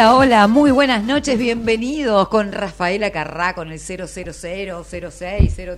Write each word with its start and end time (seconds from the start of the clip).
Hola, 0.00 0.14
hola, 0.14 0.48
muy 0.48 0.70
buenas 0.70 1.04
noches, 1.04 1.38
bienvenidos 1.38 2.28
con 2.28 2.52
Rafaela 2.52 3.10
Carrá 3.10 3.54
con 3.54 3.70
el 3.70 3.78
000, 3.78 4.08
06, 4.08 4.72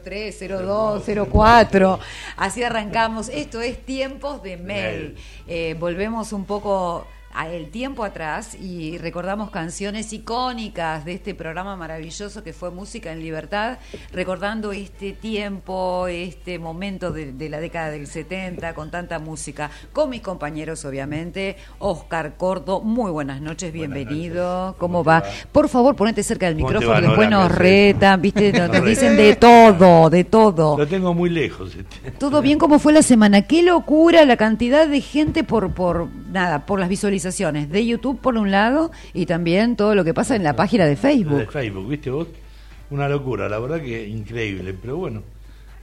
03, 0.05 0.39
02, 0.48 1.03
04. 1.29 1.98
Así 2.37 2.62
arrancamos. 2.62 3.29
Esto 3.31 3.61
es 3.61 3.84
Tiempos 3.84 4.41
de 4.45 4.59
Mel. 4.59 5.17
Eh, 5.48 5.75
volvemos 5.77 6.33
un 6.33 6.45
poco 6.45 7.05
el 7.52 7.70
tiempo 7.70 8.05
atrás 8.05 8.55
y 8.55 8.98
recordamos 8.98 9.50
canciones 9.50 10.12
icónicas 10.12 11.05
de 11.05 11.14
este 11.14 11.34
programa 11.34 11.77
maravilloso 11.77 12.42
que 12.42 12.52
fue 12.52 12.70
Música 12.70 13.11
en 13.11 13.20
Libertad, 13.20 13.78
recordando 14.12 14.72
este 14.72 15.12
tiempo, 15.12 16.06
este 16.06 16.58
momento 16.58 17.11
de, 17.11 17.33
de 17.33 17.48
la 17.48 17.58
década 17.58 17.91
del 17.91 18.06
70 18.06 18.74
con 18.74 18.91
tanta 18.91 19.19
música, 19.19 19.70
con 19.92 20.11
mis 20.11 20.20
compañeros 20.20 20.84
obviamente, 20.84 21.56
Oscar 21.78 22.36
Cordo, 22.36 22.80
muy 22.80 23.11
buenas 23.11 23.41
noches, 23.41 23.72
bienvenido, 23.72 24.77
¿cómo, 24.78 24.98
¿Cómo 24.98 25.02
te 25.02 25.08
va? 25.08 25.20
va? 25.20 25.27
Por 25.50 25.69
favor, 25.69 25.96
ponete 25.96 26.23
cerca 26.23 26.46
del 26.46 26.57
¿Cómo 26.57 26.68
micrófono, 26.68 27.01
después 27.01 27.30
nos 27.30 27.48
¿Qué 27.48 27.58
retan, 27.58 28.23
viste, 28.23 28.52
nos, 28.58 28.68
nos 28.70 28.84
dicen 28.84 29.17
de 29.17 29.36
todo, 29.36 30.11
de 30.11 30.24
todo. 30.24 30.78
Lo 30.78 30.86
tengo 30.86 31.12
muy 31.14 31.30
lejos. 31.30 31.74
este. 31.74 32.12
Todo 32.12 32.40
bien, 32.40 32.58
¿cómo 32.58 32.78
fue 32.78 32.92
la 32.92 33.02
semana? 33.02 33.42
Qué 33.42 33.62
locura 33.62 34.24
la 34.24 34.36
cantidad 34.36 34.86
de 34.86 35.01
gente 35.01 35.45
por, 35.45 35.73
por 35.73 36.08
nada, 36.30 36.67
por 36.67 36.78
las 36.78 36.89
visualizaciones 36.89 37.21
de 37.22 37.86
YouTube 37.86 38.20
por 38.20 38.36
un 38.36 38.50
lado 38.50 38.90
y 39.14 39.27
también 39.27 39.77
todo 39.77 39.94
lo 39.94 40.05
que 40.05 40.14
pasa 40.14 40.36
en 40.36 40.42
la 40.42 40.56
página 40.56 40.84
de 40.84 40.90
De 40.90 40.96
Facebook. 40.96 41.50
Facebook, 41.50 41.88
¿viste 41.88 42.10
vos? 42.10 42.28
Una 42.90 43.08
locura, 43.08 43.48
la 43.48 43.58
verdad 43.58 43.80
que 43.80 44.08
increíble. 44.08 44.74
Pero 44.74 44.96
bueno, 44.96 45.22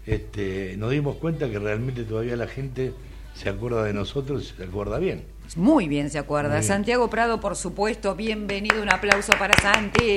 este, 0.05 0.75
nos 0.77 0.91
dimos 0.91 1.15
cuenta 1.15 1.49
que 1.49 1.59
realmente 1.59 2.03
todavía 2.03 2.35
la 2.35 2.47
gente 2.47 2.93
se 3.33 3.49
acuerda 3.49 3.83
de 3.83 3.93
nosotros 3.93 4.43
y 4.43 4.57
se 4.57 4.63
acuerda 4.63 4.99
bien. 4.99 5.23
Muy 5.55 5.87
bien, 5.87 6.09
se 6.09 6.19
acuerda. 6.19 6.61
Santiago 6.61 7.09
Prado, 7.09 7.39
por 7.39 7.55
supuesto, 7.55 8.15
bienvenido, 8.15 8.81
un 8.81 8.89
aplauso 8.89 9.33
para 9.39 9.55
Santi. 9.59 10.15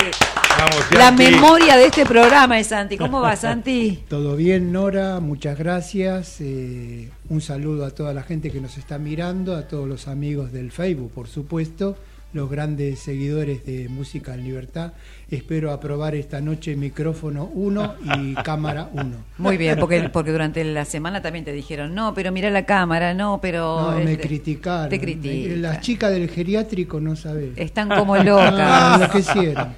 Vamos, 0.58 0.92
La 0.92 1.08
Santi. 1.08 1.24
memoria 1.24 1.76
de 1.76 1.86
este 1.86 2.04
programa 2.04 2.60
es 2.60 2.66
Santi. 2.66 2.98
¿Cómo 2.98 3.20
va, 3.20 3.34
Santi? 3.36 4.04
Todo 4.08 4.36
bien, 4.36 4.72
Nora, 4.72 5.20
muchas 5.20 5.58
gracias. 5.58 6.36
Eh, 6.40 7.08
un 7.30 7.40
saludo 7.40 7.86
a 7.86 7.90
toda 7.90 8.12
la 8.12 8.22
gente 8.22 8.50
que 8.50 8.60
nos 8.60 8.76
está 8.76 8.98
mirando, 8.98 9.56
a 9.56 9.68
todos 9.68 9.88
los 9.88 10.06
amigos 10.06 10.52
del 10.52 10.70
Facebook, 10.70 11.12
por 11.12 11.28
supuesto, 11.28 11.96
los 12.34 12.50
grandes 12.50 12.98
seguidores 12.98 13.64
de 13.64 13.88
Música 13.88 14.34
en 14.34 14.44
Libertad. 14.44 14.92
Espero 15.32 15.72
aprobar 15.72 16.14
esta 16.14 16.42
noche 16.42 16.76
micrófono 16.76 17.50
1 17.54 17.94
y 18.16 18.34
cámara 18.44 18.90
1. 18.92 19.04
Muy 19.38 19.56
bien, 19.56 19.78
porque, 19.80 20.10
porque 20.10 20.30
durante 20.30 20.62
la 20.62 20.84
semana 20.84 21.22
también 21.22 21.42
te 21.42 21.52
dijeron, 21.52 21.94
no, 21.94 22.12
pero 22.12 22.30
mira 22.32 22.50
la 22.50 22.66
cámara, 22.66 23.14
no, 23.14 23.40
pero... 23.40 23.92
No, 23.92 23.98
me 23.98 24.12
este, 24.12 24.28
criticaron. 24.28 24.90
Te 24.90 25.00
critican. 25.00 25.62
Las 25.62 25.80
chicas 25.80 26.10
del 26.10 26.28
geriátrico 26.28 27.00
no 27.00 27.16
saben. 27.16 27.54
Están 27.56 27.88
como 27.88 28.14
Ah, 28.14 28.22
locas. 28.22 28.94
enloquecieron. 29.00 29.74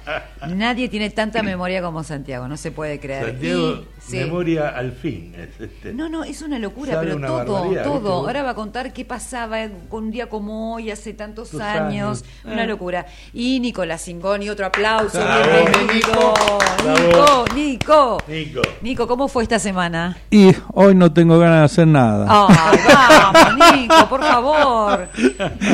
Nadie 0.57 0.89
tiene 0.89 1.09
tanta 1.09 1.41
memoria 1.41 1.81
como 1.81 2.03
Santiago, 2.03 2.49
no 2.49 2.57
se 2.57 2.71
puede 2.71 2.99
creer. 2.99 3.27
Santiago, 3.31 3.69
Y- 3.71 3.85
sí. 4.11 4.17
memoria 4.17 4.67
al 4.69 4.91
fin. 4.91 5.33
es 5.35 5.59
este. 5.61 5.93
No, 5.93 6.09
no, 6.09 6.25
es 6.25 6.41
una 6.41 6.59
locura, 6.59 6.95
Sabe 6.95 7.05
pero 7.05 7.17
una 7.17 7.27
todo, 7.27 7.37
barbaridad, 7.53 7.83
¿viste 7.85 7.99
todo. 7.99 8.13
Ahora 8.27 8.43
va 8.43 8.49
a 8.49 8.55
contar 8.55 8.91
qué 8.91 9.05
pasaba 9.05 9.57
con 9.89 10.03
un 10.03 10.11
día 10.11 10.27
como 10.27 10.75
hoy, 10.75 10.91
hace 10.91 11.13
tantos 11.13 11.55
años. 11.55 11.65
años. 11.85 12.25
Una 12.43 12.65
Eh. 12.65 12.67
locura. 12.67 13.05
Y 13.33 13.61
Nicolás 13.61 14.01
Singoni, 14.01 14.49
otro 14.49 14.65
aplauso. 14.65 15.17
Bravo. 15.45 16.33
Bravo. 16.83 17.45
Nico, 17.53 17.53
Nico. 17.55 18.17
Nico. 18.27 18.61
Nico, 18.81 19.07
¿cómo 19.07 19.27
fue 19.27 19.43
esta 19.43 19.59
semana? 19.59 20.17
Y 20.29 20.51
hoy 20.73 20.95
no 20.95 21.11
tengo 21.11 21.37
ganas 21.39 21.59
de 21.59 21.65
hacer 21.65 21.87
nada. 21.87 22.25
Ay, 22.29 22.79
vamos, 22.87 23.75
Nico, 23.77 24.09
por 24.09 24.21
favor. 24.21 25.07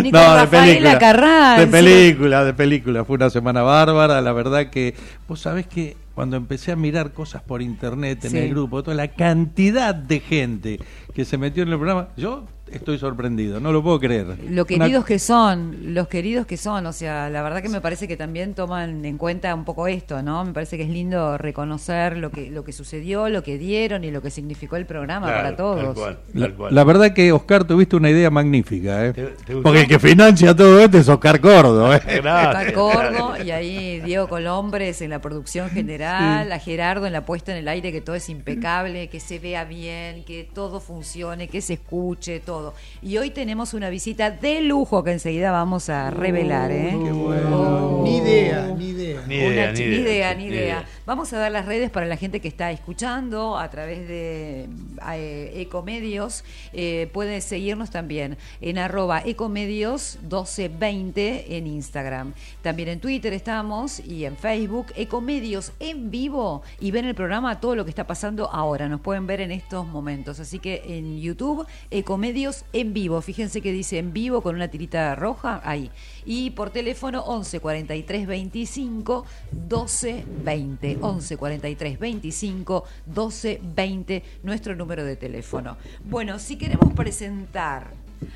Nico 0.01 0.17
No, 0.17 0.33
de 0.33 0.41
Rafaela 0.41 0.47
película. 0.49 0.99
Carranza. 0.99 1.59
De 1.61 1.67
película, 1.67 2.43
de 2.45 2.53
película. 2.53 3.05
Fue 3.05 3.15
una 3.15 3.29
semana 3.29 3.61
bárbara. 3.61 4.21
La 4.21 4.31
verdad 4.33 4.69
que 4.69 4.95
vos 5.27 5.39
sabés 5.41 5.67
que 5.67 5.97
cuando 6.15 6.35
empecé 6.37 6.71
a 6.71 6.75
mirar 6.75 7.11
cosas 7.13 7.41
por 7.41 7.61
internet 7.61 8.23
en 8.25 8.31
Sí. 8.31 8.37
el 8.37 8.49
grupo, 8.49 8.83
toda 8.83 8.95
la 8.95 9.07
cantidad 9.09 9.95
de 9.95 10.19
gente 10.19 10.79
que 11.13 11.25
se 11.25 11.37
metió 11.37 11.63
en 11.63 11.69
el 11.69 11.75
programa, 11.77 12.09
yo 12.17 12.45
estoy 12.77 12.97
sorprendido, 12.97 13.59
no 13.59 13.71
lo 13.71 13.81
puedo 13.83 13.99
creer. 13.99 14.27
Lo 14.49 14.63
Una- 14.63 14.65
queridos 14.65 15.05
que 15.05 15.19
son, 15.19 15.93
los 15.93 16.07
queridos 16.07 16.45
que 16.45 16.57
son, 16.57 16.85
o 16.85 16.93
sea, 16.93 17.29
la 17.29 17.41
verdad 17.41 17.61
que 17.61 17.69
me 17.69 17.81
parece 17.81 18.07
que 18.07 18.17
también 18.17 18.53
toman 18.53 19.03
en 19.05 19.17
cuenta 19.17 19.53
un 19.55 19.65
poco 19.65 19.87
esto, 19.87 20.21
¿no? 20.23 20.43
Me 20.45 20.53
parece 20.53 20.77
que 20.77 20.83
es 20.83 20.89
lindo 20.89 21.37
reconocer 21.37 22.17
lo 22.17 22.31
que 22.31 22.49
lo 22.49 22.63
que 22.63 22.71
sucedió, 22.73 23.29
lo 23.29 23.43
que 23.43 23.57
dieron 23.57 24.03
y 24.03 24.11
lo 24.11 24.21
que 24.21 24.29
significó 24.29 24.75
el 24.75 24.85
programa 24.85 25.27
Claro, 25.27 25.43
para 25.43 25.55
todos. 25.55 25.83
Tal 25.83 25.93
cual, 25.95 26.19
La, 26.33 26.45
tal 26.47 26.55
cual. 26.55 26.75
la 26.75 26.83
verdad 26.83 27.13
que 27.13 27.31
Oscar 27.31 27.63
tuviste 27.65 27.95
una 27.95 28.09
idea 28.09 28.29
magnífica, 28.29 29.05
¿eh? 29.07 29.13
¿Te- 29.13 29.21
te 29.27 29.53
gustó? 29.53 29.63
Porque 29.63 29.81
el 29.81 29.87
que 29.87 29.99
financia 29.99 30.55
todo 30.55 30.79
esto 30.79 30.97
es 30.97 31.07
Oscar 31.09 31.39
Cordo, 31.41 31.93
¿eh? 31.93 32.01
Está 32.07 32.71
Cordo 32.73 33.33
y 33.43 33.51
ahí 33.51 33.99
Diego 34.01 34.27
Colombres 34.27 35.01
en 35.01 35.09
la 35.09 35.19
producción 35.19 35.69
general, 35.69 36.51
a 36.51 36.59
Gerardo 36.59 37.05
en 37.05 37.13
la 37.13 37.25
puesta 37.25 37.51
en 37.51 37.57
el 37.57 37.67
aire, 37.67 37.91
que 37.91 38.01
todo 38.01 38.15
es 38.15 38.29
impecable, 38.29 39.07
que 39.09 39.19
se 39.19 39.39
vea 39.39 39.65
bien, 39.65 40.23
que 40.23 40.47
todo 40.53 40.79
funcione, 40.79 41.47
que 41.47 41.61
se 41.61 41.73
escuche, 41.73 42.39
todo. 42.39 42.60
Y 43.01 43.17
hoy 43.17 43.31
tenemos 43.31 43.73
una 43.73 43.89
visita 43.89 44.31
de 44.31 44.61
lujo 44.61 45.03
que 45.03 45.11
enseguida 45.11 45.51
vamos 45.51 45.89
a 45.89 46.09
revelar, 46.11 46.71
¿eh? 46.71 46.97
qué 47.03 47.11
bueno. 47.11 48.01
Ni 48.03 48.17
idea, 48.17 48.67
ni 48.67 48.89
idea. 48.89 49.21
Ni 49.27 49.35
idea, 49.35 49.71
ni 49.71 49.79
ni 49.79 49.95
idea, 49.95 50.35
ni 50.35 50.45
idea. 50.45 50.85
Vamos 51.05 51.33
a 51.33 51.37
dar 51.37 51.51
las 51.51 51.65
redes 51.65 51.89
para 51.89 52.05
la 52.05 52.17
gente 52.17 52.39
que 52.39 52.47
está 52.47 52.71
escuchando 52.71 53.57
a 53.57 53.69
través 53.69 54.07
de 54.07 54.67
eh, 55.13 55.53
Ecomedios. 55.55 56.43
Eh, 56.73 57.09
pueden 57.13 57.41
seguirnos 57.41 57.89
también 57.89 58.37
en 58.61 58.77
arroba 58.77 59.21
ecomedios 59.25 60.17
1220 60.21 61.57
en 61.57 61.67
Instagram. 61.67 62.33
También 62.61 62.89
en 62.89 62.99
Twitter 62.99 63.33
estamos 63.33 63.99
y 63.99 64.25
en 64.25 64.37
Facebook. 64.37 64.87
Ecomedios 64.95 65.71
en 65.79 66.11
vivo 66.11 66.61
y 66.79 66.91
ven 66.91 67.05
el 67.05 67.15
programa 67.15 67.59
todo 67.59 67.75
lo 67.75 67.83
que 67.83 67.89
está 67.89 68.07
pasando 68.07 68.49
ahora. 68.51 68.87
Nos 68.87 69.01
pueden 69.01 69.27
ver 69.27 69.41
en 69.41 69.51
estos 69.51 69.87
momentos. 69.87 70.39
Así 70.39 70.59
que 70.59 70.83
en 70.85 71.19
YouTube, 71.19 71.65
Ecomedios 71.89 72.50
en 72.73 72.93
vivo. 72.93 73.21
Fíjense 73.21 73.61
que 73.61 73.71
dice 73.71 73.97
en 73.97 74.13
vivo 74.13 74.41
con 74.41 74.55
una 74.55 74.67
tirita 74.69 75.15
roja 75.15 75.61
ahí. 75.63 75.89
Y 76.25 76.51
por 76.51 76.69
teléfono 76.69 77.21
11 77.21 77.59
43 77.59 78.27
25 78.27 79.25
12 79.51 80.25
20. 80.43 80.97
11 81.01 81.37
43 81.37 81.99
25 81.99 82.83
12 83.05 83.61
20, 83.75 84.23
nuestro 84.43 84.75
número 84.75 85.03
de 85.03 85.15
teléfono. 85.15 85.77
Bueno, 86.03 86.39
si 86.39 86.57
queremos 86.57 86.93
presentar 86.93 87.91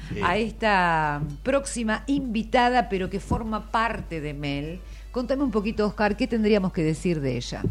Sí. 0.10 0.20
a 0.24 0.36
esta 0.38 1.22
próxima 1.44 2.04
invitada, 2.08 2.90
pero 2.90 3.08
que 3.08 3.20
forma 3.20 3.70
parte 3.70 4.20
de 4.20 4.34
Mel, 4.34 4.80
contame 5.12 5.44
un 5.44 5.52
poquito, 5.52 5.86
Oscar, 5.86 6.18
¿qué 6.18 6.26
tendríamos 6.26 6.74
que 6.74 6.82
decir 6.84 7.22
de 7.22 7.38
ella? 7.38 7.62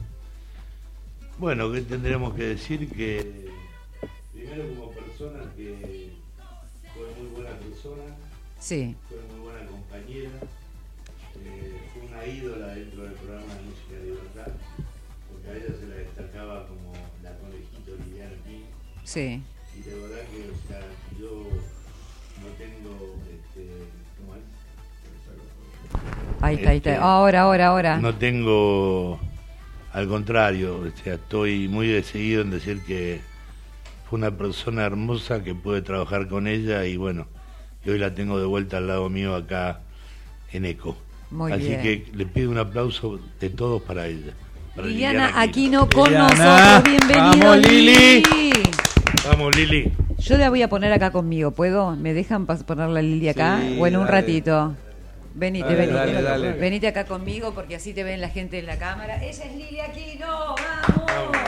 Bueno, 1.39 1.73
que 1.73 1.81
tendríamos 1.81 2.35
que 2.35 2.45
decir 2.45 2.89
que 2.89 3.51
primero 4.33 4.63
como 4.77 4.91
persona 4.93 5.41
que 5.57 6.04
Sí, 8.65 8.97
fue 9.11 9.19
muy 9.31 9.41
buena 9.51 9.67
compañera, 9.69 10.31
eh, 11.45 11.81
fue 11.93 12.03
una 12.09 12.25
ídola 12.25 12.69
dentro 12.69 13.03
del 13.03 13.13
programa 13.13 13.55
de 13.57 13.61
Música 13.61 13.93
de 13.93 14.05
Libertad, 14.05 14.53
porque 15.31 15.49
a 15.51 15.53
ella 15.53 15.77
se 15.79 15.87
la 15.87 15.95
destacaba 15.97 16.67
como 16.67 16.95
la 17.23 17.37
conejito 17.41 17.93
Liliana 18.07 18.33
King, 18.47 18.65
sí. 19.05 19.43
y 19.79 19.83
de 19.83 19.95
verdad 19.97 20.23
que 20.33 20.49
o 20.49 20.57
sea, 20.67 20.81
yo 21.21 21.31
no 22.41 22.49
tengo, 22.57 23.17
este, 23.31 23.69
¿cómo 24.17 24.35
es? 24.37 24.43
Ahí 26.41 26.55
está, 26.55 26.71
ahí 26.71 26.77
Este, 26.79 26.91
está. 26.93 27.03
Ahora, 27.05 27.43
ahora, 27.43 27.67
ahora. 27.67 27.99
No 27.99 28.15
tengo, 28.15 29.21
al 29.93 30.09
contrario, 30.09 30.79
o 30.79 31.03
sea, 31.03 31.17
estoy 31.17 31.69
muy 31.69 31.89
decidido 31.89 32.41
en 32.41 32.49
decir 32.49 32.81
que 32.87 33.21
fue 34.09 34.19
una 34.19 34.31
persona 34.31 34.87
hermosa 34.87 35.45
que 35.45 35.55
pude 35.55 35.83
trabajar 35.83 36.29
con 36.29 36.47
ella 36.47 36.87
y 36.87 36.97
bueno, 36.97 37.27
y 37.85 37.91
hoy 37.91 37.99
la 37.99 38.15
tengo 38.15 38.39
de 38.39 38.47
vuelta 38.47 38.79
al 38.79 38.87
lado 38.87 39.09
mío 39.09 39.35
acá 39.35 39.81
en 40.53 40.65
ECO. 40.65 40.97
Muy 41.31 41.53
Así 41.53 41.69
bien. 41.69 41.83
que 41.83 42.07
le 42.15 42.27
pido 42.27 42.51
un 42.51 42.59
aplauso 42.59 43.19
de 43.41 43.51
todos 43.51 43.83
para 43.83 44.07
ella. 44.07 44.33
para 44.77 44.87
Liliana 44.89 45.41
Aquino 45.41 45.89
con 45.89 46.05
Liliana, 46.11 46.29
nosotros. 46.29 46.85
Bienvenido, 46.85 47.49
vamos, 47.49 47.59
Lili. 47.69 48.23
Vamos, 49.27 49.57
Lili. 49.57 49.93
Yo 50.19 50.39
la 50.39 50.49
voy 50.51 50.63
a 50.63 50.69
poner 50.69 50.93
acá 50.93 51.11
conmigo, 51.11 51.51
¿puedo? 51.51 51.97
¿Me 51.97 52.15
dejan 52.15 52.47
poner 52.47 52.89
la 52.89 53.03
Lili 53.03 53.29
acá? 53.29 53.59
Sí, 53.61 53.77
o 53.81 53.87
en 53.87 53.97
un 53.97 54.05
dale. 54.07 54.13
ratito. 54.21 54.75
Venite, 55.37 55.65
Dale, 55.67 55.77
venite. 55.79 55.99
dale, 55.99 56.23
dale. 56.23 56.53
Venite 56.53 56.87
acá 56.89 57.05
conmigo 57.07 57.53
porque 57.55 57.75
así 57.75 57.93
te 57.93 58.05
ven 58.05 58.21
la 58.21 58.29
gente 58.29 58.59
en 58.61 58.67
la 58.67 58.79
cámara. 58.79 59.17
Ella 59.23 59.45
es 59.45 59.57
Lili 59.57 59.81
Aquino, 59.81 60.55
vamos. 60.55 61.44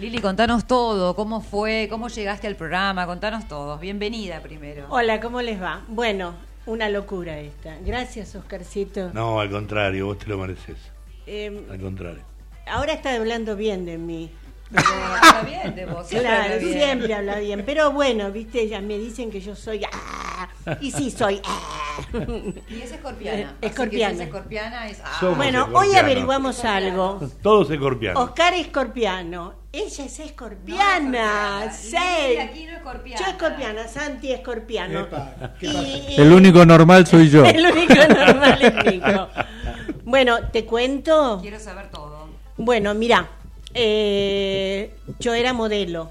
Lili, 0.00 0.18
contanos 0.20 0.66
todo, 0.66 1.14
cómo 1.14 1.42
fue, 1.42 1.86
cómo 1.90 2.08
llegaste 2.08 2.46
al 2.46 2.56
programa, 2.56 3.04
contanos 3.06 3.46
todo. 3.46 3.76
Bienvenida 3.78 4.40
primero. 4.40 4.86
Hola, 4.88 5.20
¿cómo 5.20 5.42
les 5.42 5.60
va? 5.60 5.82
Bueno, 5.88 6.34
una 6.64 6.88
locura 6.88 7.38
esta. 7.38 7.76
Gracias, 7.84 8.34
Oscarcito. 8.34 9.10
No, 9.12 9.40
al 9.40 9.50
contrario, 9.50 10.06
vos 10.06 10.18
te 10.18 10.26
lo 10.26 10.38
mereces. 10.38 10.78
Eh, 11.26 11.66
Al 11.70 11.78
contrario. 11.80 12.22
ahora 12.66 12.94
está 12.94 13.14
hablando 13.14 13.56
bien 13.56 13.84
de 13.84 13.98
mí. 13.98 14.30
Habla 14.74 15.42
bien 15.44 15.74
de 15.74 15.86
vos, 15.86 16.06
siempre 16.06 16.28
Claro, 16.30 16.44
habla 16.44 16.56
bien. 16.58 16.72
siempre 16.72 17.14
habla 17.14 17.38
bien. 17.40 17.62
Pero 17.66 17.92
bueno, 17.92 18.30
viste, 18.30 18.68
ya 18.68 18.80
me 18.80 18.98
dicen 18.98 19.30
que 19.30 19.40
yo 19.40 19.54
soy... 19.56 19.82
ah, 19.92 20.48
y 20.80 20.90
sí, 20.92 21.10
soy... 21.10 21.40
ah. 21.44 21.58
Y 22.68 22.80
es 22.82 22.92
escorpiana. 22.92 23.54
Escorpiana. 23.60 24.14
si 24.14 24.20
es 24.22 24.26
escorpiana 24.28 24.88
es. 24.88 25.00
ah. 25.04 25.32
Bueno, 25.36 25.68
hoy 25.74 25.94
averiguamos 25.96 26.64
algo. 26.64 27.20
Todos 27.42 27.70
escorpianos. 27.70 28.22
Oscar 28.22 28.54
Escorpiano. 28.54 29.54
Ella 29.72 30.04
es 30.04 30.18
escorpiana. 30.20 31.64
No, 31.66 31.72
sí. 31.72 31.96
Aquino 31.96 32.72
escorpiana. 32.72 33.20
Yo 33.24 33.30
escorpiana, 33.30 33.88
Santi 33.88 34.32
escorpiano. 34.32 35.00
Epa, 35.00 35.34
¿qué 35.60 35.66
Y- 35.66 35.72
pasa? 35.72 36.22
El 36.22 36.32
único 36.32 36.64
normal 36.66 37.06
soy 37.06 37.28
yo. 37.30 37.44
El 37.46 37.66
único 37.66 37.94
normal 37.94 38.58
es 38.62 38.92
Nico. 38.92 39.28
Bueno, 40.04 40.38
te 40.50 40.64
cuento. 40.64 41.38
Quiero 41.40 41.60
saber 41.60 41.88
todo. 41.90 42.28
Bueno, 42.56 42.94
mira, 42.94 43.28
eh, 43.74 44.92
yo 45.18 45.34
era 45.34 45.52
modelo. 45.52 46.08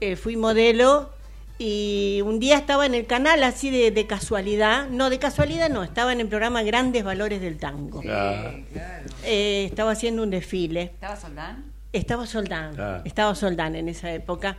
Eh, 0.00 0.16
fui 0.16 0.36
modelo 0.36 1.10
y 1.58 2.20
un 2.24 2.38
día 2.38 2.56
estaba 2.56 2.84
en 2.86 2.94
el 2.94 3.06
canal 3.06 3.42
así 3.44 3.70
de, 3.70 3.90
de 3.90 4.06
casualidad. 4.06 4.88
No, 4.88 5.10
de 5.10 5.18
casualidad 5.18 5.68
no, 5.70 5.82
estaba 5.82 6.12
en 6.12 6.20
el 6.20 6.28
programa 6.28 6.62
Grandes 6.62 7.04
Valores 7.04 7.40
del 7.40 7.58
Tango. 7.58 8.02
Ah, 8.08 8.52
Claro. 8.72 9.04
Eh, 9.24 9.64
estaba 9.70 9.92
haciendo 9.92 10.22
un 10.22 10.30
desfile. 10.30 10.82
¿Estaba 10.94 11.16
Soldán? 11.16 11.64
Estaba 11.92 12.26
Soldán, 12.26 12.74
Ah. 12.78 13.02
estaba 13.04 13.34
Soldán 13.34 13.74
en 13.76 13.88
esa 13.88 14.12
época. 14.12 14.58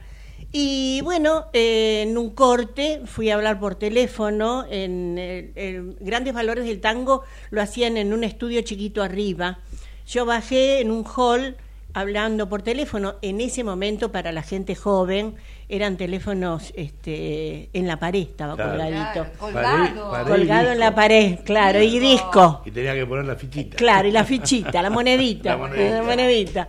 Y 0.51 1.01
bueno, 1.03 1.47
eh, 1.53 2.03
en 2.07 2.17
un 2.17 2.29
corte 2.31 3.01
fui 3.05 3.29
a 3.29 3.35
hablar 3.35 3.59
por 3.59 3.75
teléfono, 3.75 4.65
en 4.69 5.17
el- 5.17 5.51
el 5.55 5.97
Grandes 5.99 6.33
Valores 6.33 6.65
del 6.65 6.79
Tango 6.79 7.23
lo 7.51 7.61
hacían 7.61 7.97
en 7.97 8.13
un 8.13 8.23
estudio 8.23 8.61
chiquito 8.61 9.03
arriba. 9.03 9.59
Yo 10.07 10.25
bajé 10.25 10.79
en 10.79 10.89
un 10.89 11.03
hall 11.05 11.57
hablando 11.99 12.47
por 12.47 12.61
teléfono. 12.61 13.15
En 13.21 13.41
ese 13.41 13.63
momento, 13.63 14.11
para 14.11 14.31
la 14.31 14.43
gente 14.43 14.75
joven, 14.75 15.35
eran 15.69 15.97
teléfonos 15.97 16.71
este, 16.75 17.69
en 17.73 17.87
la 17.87 17.97
pared, 17.99 18.21
estaba 18.21 18.55
Claro. 18.55 18.71
colgadito. 18.71 19.13
Claro, 19.13 19.31
colgado. 19.39 20.11
Pared. 20.11 20.27
Colgado 20.27 20.71
en 20.71 20.79
la 20.79 20.95
pared, 20.95 21.39
claro, 21.43 21.81
y 21.81 21.99
disco. 21.99 22.61
y 22.65 22.71
tenía 22.71 22.93
que 22.93 23.05
poner 23.05 23.25
la 23.25 23.35
fichita. 23.35 23.75
Claro, 23.75 24.07
y 24.07 24.11
la 24.11 24.23
fichita, 24.23 24.81
la 24.81 24.89
monedita. 24.89 25.49
La 25.55 25.57
monedita. 25.57 25.95
la 25.97 26.03
monedita. 26.03 26.67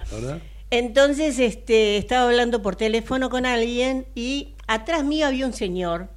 Entonces, 0.71 1.39
este, 1.39 1.97
estaba 1.97 2.29
hablando 2.29 2.61
por 2.63 2.77
teléfono 2.77 3.31
con 3.31 3.47
alguien 3.47 4.07
y 4.15 4.55
atrás 4.67 5.05
mío 5.05 5.27
había 5.27 5.47
un 5.47 5.53
señor 5.55 6.09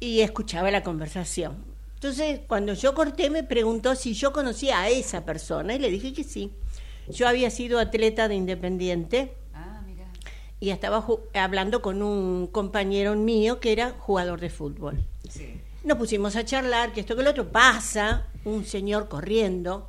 y 0.00 0.20
escuchaba 0.20 0.70
la 0.70 0.82
conversación. 0.82 1.56
Entonces, 1.94 2.40
cuando 2.46 2.74
yo 2.74 2.94
corté, 2.94 3.30
me 3.30 3.42
preguntó 3.42 3.94
si 3.94 4.14
yo 4.14 4.32
conocía 4.32 4.80
a 4.80 4.88
esa 4.90 5.24
persona 5.24 5.74
y 5.74 5.78
le 5.78 5.90
dije 5.90 6.12
que 6.12 6.24
sí. 6.24 6.50
Yo 7.10 7.28
había 7.28 7.50
sido 7.50 7.78
atleta 7.78 8.28
de 8.28 8.34
Independiente 8.34 9.34
Ah, 9.54 9.80
mira. 9.86 10.04
y 10.60 10.70
estaba 10.70 11.04
hablando 11.34 11.82
con 11.82 12.02
un 12.02 12.46
compañero 12.48 13.14
mío 13.14 13.60
que 13.60 13.72
era 13.72 13.92
jugador 13.98 14.40
de 14.40 14.50
fútbol. 14.50 14.98
Sí. 15.28 15.60
Nos 15.84 15.98
pusimos 15.98 16.34
a 16.36 16.44
charlar, 16.44 16.92
que 16.92 17.00
esto 17.00 17.14
que 17.16 17.22
lo 17.22 17.30
otro 17.30 17.48
pasa, 17.52 18.26
un 18.44 18.64
señor 18.64 19.08
corriendo, 19.08 19.88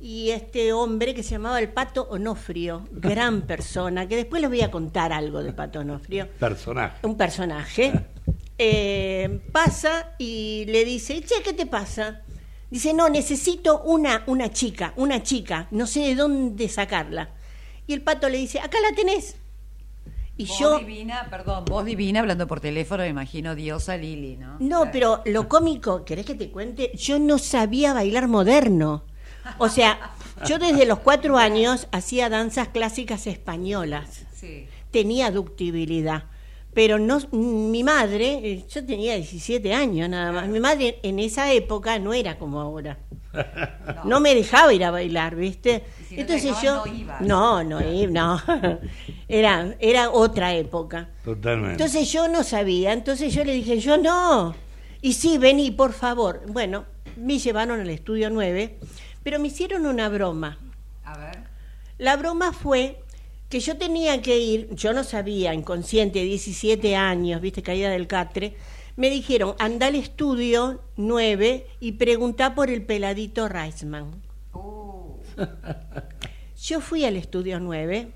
y 0.00 0.30
este 0.30 0.72
hombre 0.72 1.14
que 1.14 1.22
se 1.22 1.30
llamaba 1.30 1.58
el 1.60 1.70
Pato 1.70 2.02
Onofrio, 2.10 2.86
gran 2.92 3.42
persona, 3.46 4.06
que 4.06 4.16
después 4.16 4.40
les 4.42 4.50
voy 4.50 4.60
a 4.62 4.70
contar 4.70 5.12
algo 5.12 5.42
del 5.42 5.54
Pato 5.54 5.80
Onofrio, 5.80 6.28
Personaje. 6.38 6.98
un 7.06 7.16
personaje, 7.16 7.92
eh, 8.58 9.40
pasa 9.50 10.12
y 10.18 10.64
le 10.68 10.84
dice, 10.84 11.20
che, 11.22 11.42
¿qué 11.42 11.52
te 11.52 11.66
pasa? 11.66 12.22
Dice, 12.74 12.92
no, 12.92 13.08
necesito 13.08 13.82
una, 13.82 14.24
una 14.26 14.50
chica, 14.50 14.94
una 14.96 15.22
chica, 15.22 15.68
no 15.70 15.86
sé 15.86 16.00
de 16.00 16.16
dónde 16.16 16.68
sacarla. 16.68 17.28
Y 17.86 17.92
el 17.92 18.02
Pato 18.02 18.28
le 18.28 18.36
dice, 18.38 18.58
acá 18.58 18.78
la 18.80 18.92
tenés. 18.96 19.36
Y 20.36 20.46
Vos 20.46 20.58
yo... 20.58 20.78
divina, 20.80 21.28
perdón, 21.30 21.66
vos 21.66 21.84
divina 21.84 22.18
hablando 22.18 22.48
por 22.48 22.58
teléfono, 22.58 23.04
me 23.04 23.10
imagino 23.10 23.54
diosa 23.54 23.96
Lili, 23.96 24.36
¿no? 24.38 24.54
No, 24.58 24.80
Claro. 24.80 24.90
pero 24.92 25.22
lo 25.26 25.48
cómico, 25.48 26.04
¿querés 26.04 26.26
que 26.26 26.34
te 26.34 26.50
cuente? 26.50 26.90
Yo 26.96 27.20
no 27.20 27.38
sabía 27.38 27.92
bailar 27.92 28.26
moderno. 28.26 29.04
O 29.58 29.68
sea, 29.68 30.10
yo 30.44 30.58
desde 30.58 30.84
los 30.84 30.98
cuatro 30.98 31.38
años 31.38 31.86
hacía 31.92 32.28
danzas 32.28 32.66
clásicas 32.66 33.28
españolas. 33.28 34.24
Sí. 34.34 34.66
Tenía 34.90 35.30
ductibilidad. 35.30 36.24
Pero 36.74 36.98
no, 36.98 37.20
mi 37.30 37.84
madre, 37.84 38.40
eh, 38.42 38.64
yo 38.68 38.84
tenía 38.84 39.14
17 39.14 39.72
años 39.72 40.08
nada 40.08 40.32
más. 40.32 40.48
Mi 40.48 40.58
madre 40.60 40.98
en 41.02 41.18
esa 41.20 41.52
época 41.52 41.98
no 41.98 42.12
era 42.12 42.36
como 42.38 42.60
ahora. 42.60 42.98
No 44.04 44.20
me 44.20 44.34
dejaba 44.34 44.72
ir 44.72 44.84
a 44.84 44.90
bailar, 44.90 45.34
¿viste? 45.34 45.82
Y 46.00 46.04
si 46.04 46.16
no 46.16 46.26
te 46.26 46.34
Entonces 46.34 46.60
dejaban, 46.60 46.84
yo. 46.84 46.92
no 46.92 46.98
ibas. 46.98 47.20
No, 47.20 47.64
no, 47.64 47.80
no. 47.80 48.42
Era, 49.28 49.74
era 49.80 50.10
otra 50.10 50.54
época. 50.54 51.08
Totalmente. 51.24 51.72
Entonces 51.72 52.12
yo 52.12 52.28
no 52.28 52.44
sabía, 52.44 52.92
entonces 52.92 53.34
yo 53.34 53.42
le 53.42 53.52
dije, 53.54 53.80
yo 53.80 53.96
no. 53.96 54.54
Y 55.00 55.14
sí, 55.14 55.38
vení, 55.38 55.70
por 55.70 55.92
favor. 55.92 56.42
Bueno, 56.46 56.84
me 57.16 57.38
llevaron 57.38 57.80
al 57.80 57.90
estudio 57.90 58.30
9, 58.30 58.78
pero 59.22 59.40
me 59.40 59.48
hicieron 59.48 59.86
una 59.86 60.08
broma. 60.08 60.58
A 61.04 61.18
ver. 61.18 61.38
La 61.98 62.16
broma 62.16 62.52
fue 62.52 63.02
que 63.54 63.60
yo 63.60 63.76
tenía 63.76 64.20
que 64.20 64.36
ir, 64.36 64.74
yo 64.74 64.92
no 64.92 65.04
sabía, 65.04 65.54
inconsciente, 65.54 66.24
17 66.24 66.96
años, 66.96 67.40
viste, 67.40 67.62
caída 67.62 67.88
del 67.88 68.08
catre, 68.08 68.56
me 68.96 69.08
dijeron, 69.10 69.54
anda 69.60 69.86
al 69.86 69.94
estudio 69.94 70.80
9 70.96 71.64
y 71.78 71.92
pregunta 71.92 72.56
por 72.56 72.68
el 72.68 72.82
peladito 72.82 73.48
Reisman. 73.48 74.10
Uh, 74.54 75.18
Yo 76.60 76.80
fui 76.80 77.04
al 77.04 77.16
estudio 77.16 77.60
9 77.60 78.10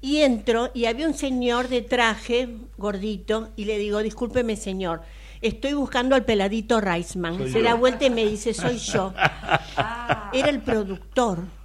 y 0.00 0.20
entro 0.20 0.70
y 0.72 0.86
había 0.86 1.06
un 1.06 1.12
señor 1.12 1.68
de 1.68 1.82
traje 1.82 2.48
gordito 2.78 3.50
y 3.54 3.66
le 3.66 3.76
digo, 3.76 3.98
discúlpeme 4.02 4.56
señor, 4.56 5.02
estoy 5.42 5.74
buscando 5.74 6.14
al 6.14 6.24
peladito 6.24 6.80
Reisman. 6.80 7.36
Soy 7.36 7.52
Se 7.52 7.58
yo. 7.58 7.64
da 7.64 7.74
vuelta 7.74 8.06
y 8.06 8.10
me 8.10 8.24
dice, 8.24 8.54
soy 8.54 8.78
yo. 8.78 9.12
ah, 9.14 10.30
Era 10.32 10.48
el 10.48 10.62
productor. 10.62 11.57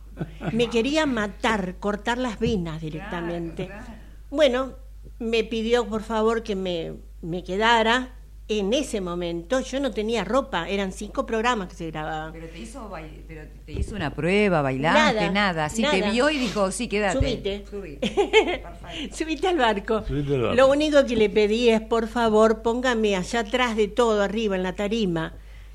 Me 0.51 0.70
quería 0.70 1.05
matar, 1.05 1.75
cortar 1.79 2.17
las 2.17 2.39
venas 2.39 2.82
directamente. 2.82 3.65
Claro, 3.67 3.84
claro. 3.86 4.00
Bueno, 4.29 4.74
me 5.20 5.43
pidió 5.43 5.88
por 5.88 6.03
favor 6.03 6.43
que 6.43 6.55
me, 6.55 6.93
me 7.22 7.43
quedara. 7.43 8.15
En 8.50 8.74
ese 8.74 9.00
momento 9.00 9.62
yo 9.62 9.79
no 9.79 9.91
tenía 9.91 10.25
ropa, 10.25 10.67
eran 10.67 10.91
cinco 10.91 11.25
programas 11.25 11.70
que 11.70 11.75
se 11.75 11.89
grababan. 11.91 12.34
pero 12.34 12.48
te 12.48 12.60
hizo 12.60 12.89
bail- 12.89 13.24
pero 13.25 13.43
te 13.65 13.72
hizo 13.72 13.96
una 13.96 14.13
prueba, 14.13 14.62
bailaste, 14.62 15.00
Nada, 15.22 15.32
nada. 15.32 15.70
Sí, 15.70 15.82
te 15.89 16.01
nada. 16.01 16.12
vio 16.12 16.29
y 16.29 16.38
dijo, 16.39 16.70
sí, 16.70 16.89
quédate. 16.89 17.17
Subite. 17.20 17.65
Subite. 17.70 18.63
Subite 19.13 19.48
al 19.48 19.58
barco. 19.58 20.03
Subite 20.05 20.36
al 20.36 20.41
barco. 20.41 20.55
Lo 20.55 20.67
único 20.70 21.05
que 21.05 21.15
le 21.15 21.29
pedí 21.29 21.70
es, 21.70 21.79
por 21.82 22.08
favor, 22.10 22.62
póngame 22.62 23.15
allá 23.15 23.39
atrás 23.39 23.77
de 23.77 23.88
todo, 23.88 24.22
arriba, 24.22 24.58
en 24.58 24.63
la 24.63 24.74
tarima, 24.74 25.34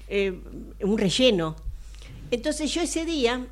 eh, 0.09 0.39
un 0.83 0.99
relleno. 0.99 1.57
Entonces 2.31 2.73
yo 2.73 2.83
ese 2.83 3.07
día, 3.07 3.47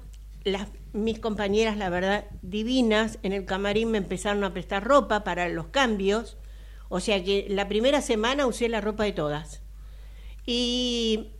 las, 0.44 0.68
mis 0.96 1.18
compañeras, 1.18 1.76
la 1.76 1.88
verdad, 1.90 2.24
divinas, 2.42 3.18
en 3.22 3.32
el 3.32 3.44
camarín 3.44 3.90
me 3.90 3.98
empezaron 3.98 4.42
a 4.44 4.52
prestar 4.52 4.84
ropa 4.84 5.24
para 5.24 5.48
los 5.48 5.66
cambios. 5.66 6.36
O 6.88 7.00
sea 7.00 7.22
que 7.22 7.46
la 7.48 7.68
primera 7.68 8.00
semana 8.00 8.46
usé 8.46 8.68
la 8.68 8.80
ropa 8.80 9.04
de 9.04 9.12
todas. 9.12 9.62
Y 10.46 11.32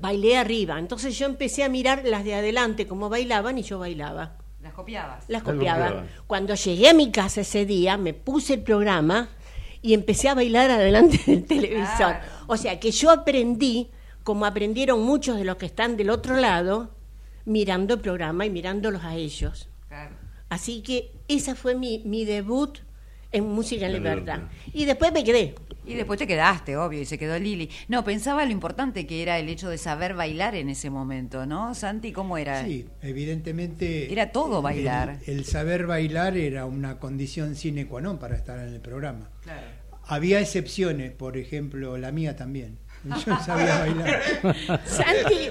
bailé 0.00 0.36
arriba. 0.36 0.78
Entonces 0.78 1.18
yo 1.18 1.26
empecé 1.26 1.64
a 1.64 1.68
mirar 1.68 2.02
las 2.04 2.24
de 2.24 2.34
adelante, 2.34 2.86
cómo 2.86 3.08
bailaban, 3.08 3.58
y 3.58 3.62
yo 3.62 3.78
bailaba 3.78 4.38
Las 4.62 4.72
copiabas. 4.72 5.24
las 5.28 5.42
copiaba. 5.42 5.86
copiaba. 5.88 6.06
Cuando 6.26 6.54
llegué 6.54 6.88
a 6.88 6.94
mi 6.94 7.10
casa 7.10 7.42
ese 7.42 7.66
día, 7.66 7.96
me 7.96 8.14
puse 8.14 8.54
el 8.54 8.62
programa 8.62 9.28
y 9.82 9.94
empecé 9.94 10.28
a 10.28 10.34
bailar 10.34 10.70
adelante 10.70 11.20
del 11.26 11.44
televisor. 11.44 11.96
Claro. 11.96 12.24
O 12.46 12.56
sea 12.56 12.80
que 12.80 12.90
yo 12.90 13.10
aprendí, 13.10 13.90
como 14.22 14.46
aprendieron 14.46 15.02
muchos 15.02 15.36
de 15.36 15.44
los 15.44 15.56
que 15.56 15.66
están 15.66 15.96
del 15.96 16.10
otro 16.10 16.36
lado, 16.36 16.90
mirando 17.44 17.94
el 17.94 18.00
programa 18.00 18.46
y 18.46 18.50
mirándolos 18.50 19.04
a 19.04 19.14
ellos. 19.14 19.68
Claro. 19.88 20.14
Así 20.48 20.82
que 20.82 21.12
esa 21.28 21.54
fue 21.54 21.74
mi, 21.74 22.00
mi 22.04 22.24
debut 22.24 22.78
en 23.32 23.48
Música 23.48 23.86
en 23.86 23.92
Libertad. 23.94 24.40
Y 24.72 24.84
después 24.84 25.12
me 25.12 25.24
quedé. 25.24 25.54
Y 25.86 25.94
después 25.94 26.18
te 26.18 26.26
quedaste, 26.26 26.76
obvio, 26.78 27.00
y 27.00 27.04
se 27.04 27.18
quedó 27.18 27.38
Lili. 27.38 27.68
No, 27.88 28.04
pensaba 28.04 28.44
lo 28.46 28.52
importante 28.52 29.06
que 29.06 29.22
era 29.22 29.38
el 29.38 29.48
hecho 29.50 29.68
de 29.68 29.76
saber 29.76 30.14
bailar 30.14 30.54
en 30.54 30.70
ese 30.70 30.88
momento, 30.88 31.44
¿no? 31.44 31.74
Santi, 31.74 32.10
¿cómo 32.10 32.38
era? 32.38 32.64
Sí, 32.64 32.86
evidentemente. 33.02 34.10
Era 34.10 34.32
todo 34.32 34.62
bailar. 34.62 35.18
El, 35.26 35.38
el 35.38 35.44
saber 35.44 35.86
bailar 35.86 36.38
era 36.38 36.64
una 36.64 36.98
condición 36.98 37.54
sine 37.54 37.86
qua 37.86 38.00
non 38.00 38.18
para 38.18 38.34
estar 38.34 38.58
en 38.58 38.72
el 38.72 38.80
programa. 38.80 39.28
Claro. 39.42 39.66
Había 40.06 40.40
excepciones, 40.40 41.12
por 41.12 41.36
ejemplo, 41.36 41.98
la 41.98 42.12
mía 42.12 42.36
también. 42.36 42.78
Yo 43.04 43.32
no 43.34 43.44
sabía 43.44 43.80
bailar. 43.80 44.22
Santi, 44.86 45.48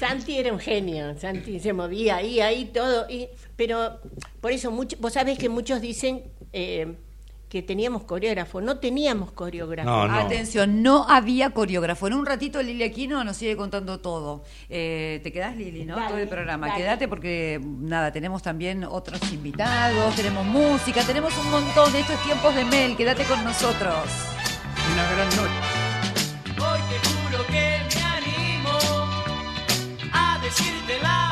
Santi 0.00 0.38
era 0.38 0.50
un 0.50 0.58
genio, 0.58 1.14
Santi 1.18 1.60
se 1.60 1.74
movía 1.74 2.16
ahí, 2.16 2.40
ahí 2.40 2.64
todo, 2.64 3.06
y, 3.10 3.28
pero 3.54 4.00
por 4.40 4.50
eso, 4.50 4.70
mucho, 4.70 4.96
vos 4.98 5.12
sabés 5.12 5.38
que 5.38 5.50
muchos 5.50 5.82
dicen 5.82 6.22
eh, 6.54 6.94
que 7.50 7.60
teníamos 7.60 8.04
coreógrafo, 8.04 8.62
no 8.62 8.78
teníamos 8.78 9.30
coreógrafo. 9.32 9.90
No, 9.90 10.08
no. 10.08 10.14
Atención, 10.14 10.82
no 10.82 11.06
había 11.06 11.50
coreógrafo. 11.50 12.06
En 12.06 12.14
un 12.14 12.24
ratito 12.24 12.62
Lili 12.62 12.82
Aquino 12.84 13.22
nos 13.24 13.36
sigue 13.36 13.56
contando 13.56 14.00
todo. 14.00 14.42
Eh, 14.70 15.20
¿Te 15.22 15.32
quedás, 15.32 15.54
Lili, 15.54 15.84
no? 15.84 15.96
Dale, 15.96 16.08
todo 16.08 16.18
el 16.18 16.28
programa. 16.28 16.68
dale. 16.68 16.80
Quédate 16.80 17.06
porque, 17.06 17.60
nada, 17.62 18.10
tenemos 18.10 18.42
también 18.42 18.84
otros 18.84 19.20
invitados, 19.32 20.16
tenemos 20.16 20.46
música, 20.46 21.02
tenemos 21.02 21.36
un 21.36 21.50
montón 21.50 21.92
de 21.92 22.00
estos 22.00 22.22
tiempos 22.22 22.54
de 22.54 22.64
Mel. 22.64 22.96
Quédate 22.96 23.24
con 23.24 23.44
nosotros. 23.44 24.06
Una 24.94 25.12
gran 25.12 25.28
noche. 25.28 25.79
decírtela. 30.50 31.29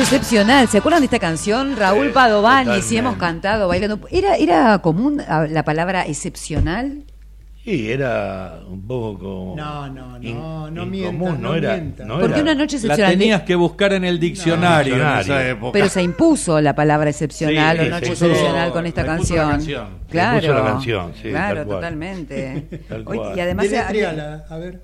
Noche 0.00 0.16
excepcional. 0.16 0.68
¿Se 0.68 0.78
acuerdan 0.78 1.00
de 1.02 1.06
esta 1.06 1.18
canción? 1.18 1.76
Raúl 1.76 2.06
Sí, 2.08 2.12
Padovani, 2.12 2.64
totalmente. 2.64 2.88
si 2.88 2.96
hemos 2.96 3.16
cantado, 3.16 3.68
bailando. 3.68 4.00
¿Era, 4.10 4.36
era 4.36 4.78
común 4.78 5.20
ah, 5.26 5.46
la 5.48 5.64
palabra 5.64 6.06
excepcional? 6.06 7.04
Sí, 7.62 7.90
era 7.92 8.58
un 8.66 8.86
poco 8.86 9.18
como. 9.18 9.56
No, 9.56 9.88
no, 9.90 10.18
no, 10.18 10.22
in- 10.22 10.74
no 10.74 10.86
mientas, 10.86 11.38
no 11.38 11.54
era, 11.54 11.72
mientas. 11.74 12.06
no 12.06 12.18
Porque 12.18 12.34
era- 12.40 12.42
una 12.42 12.54
noche 12.54 12.76
La 12.78 12.82
excepcional. 12.94 13.18
tenías 13.18 13.42
que 13.42 13.54
buscar 13.54 13.92
en 13.92 14.04
el 14.04 14.18
diccionario, 14.18 14.94
en 14.94 15.00
diccionario. 15.00 15.34
esa 15.34 15.48
época. 15.50 15.72
Pero 15.72 15.88
se 15.90 16.02
impuso 16.02 16.60
la 16.62 16.74
palabra 16.74 17.10
excepcional 17.10 17.78
Sí, 17.78 17.86
o 17.86 17.90
noche 17.90 18.12
excepcional 18.12 18.72
con 18.72 18.86
esta 18.86 19.02
la 19.02 19.06
canción. 19.08 19.50
canción. 19.50 19.88
Se 20.06 20.10
Claro. 20.12 20.36
impuso 20.38 20.54
la 20.54 20.64
canción, 20.64 21.12
sí, 21.22 21.28
Claro, 21.28 21.56
tal 21.56 21.66
cual. 21.66 21.78
totalmente. 21.78 22.66
Tal 22.88 23.04
Hoy- 23.06 23.18
cual. 23.18 23.36
y 23.36 23.40
además 23.40 23.70
Deletreala, 23.70 24.44
a 24.48 24.56
ver. 24.56 24.80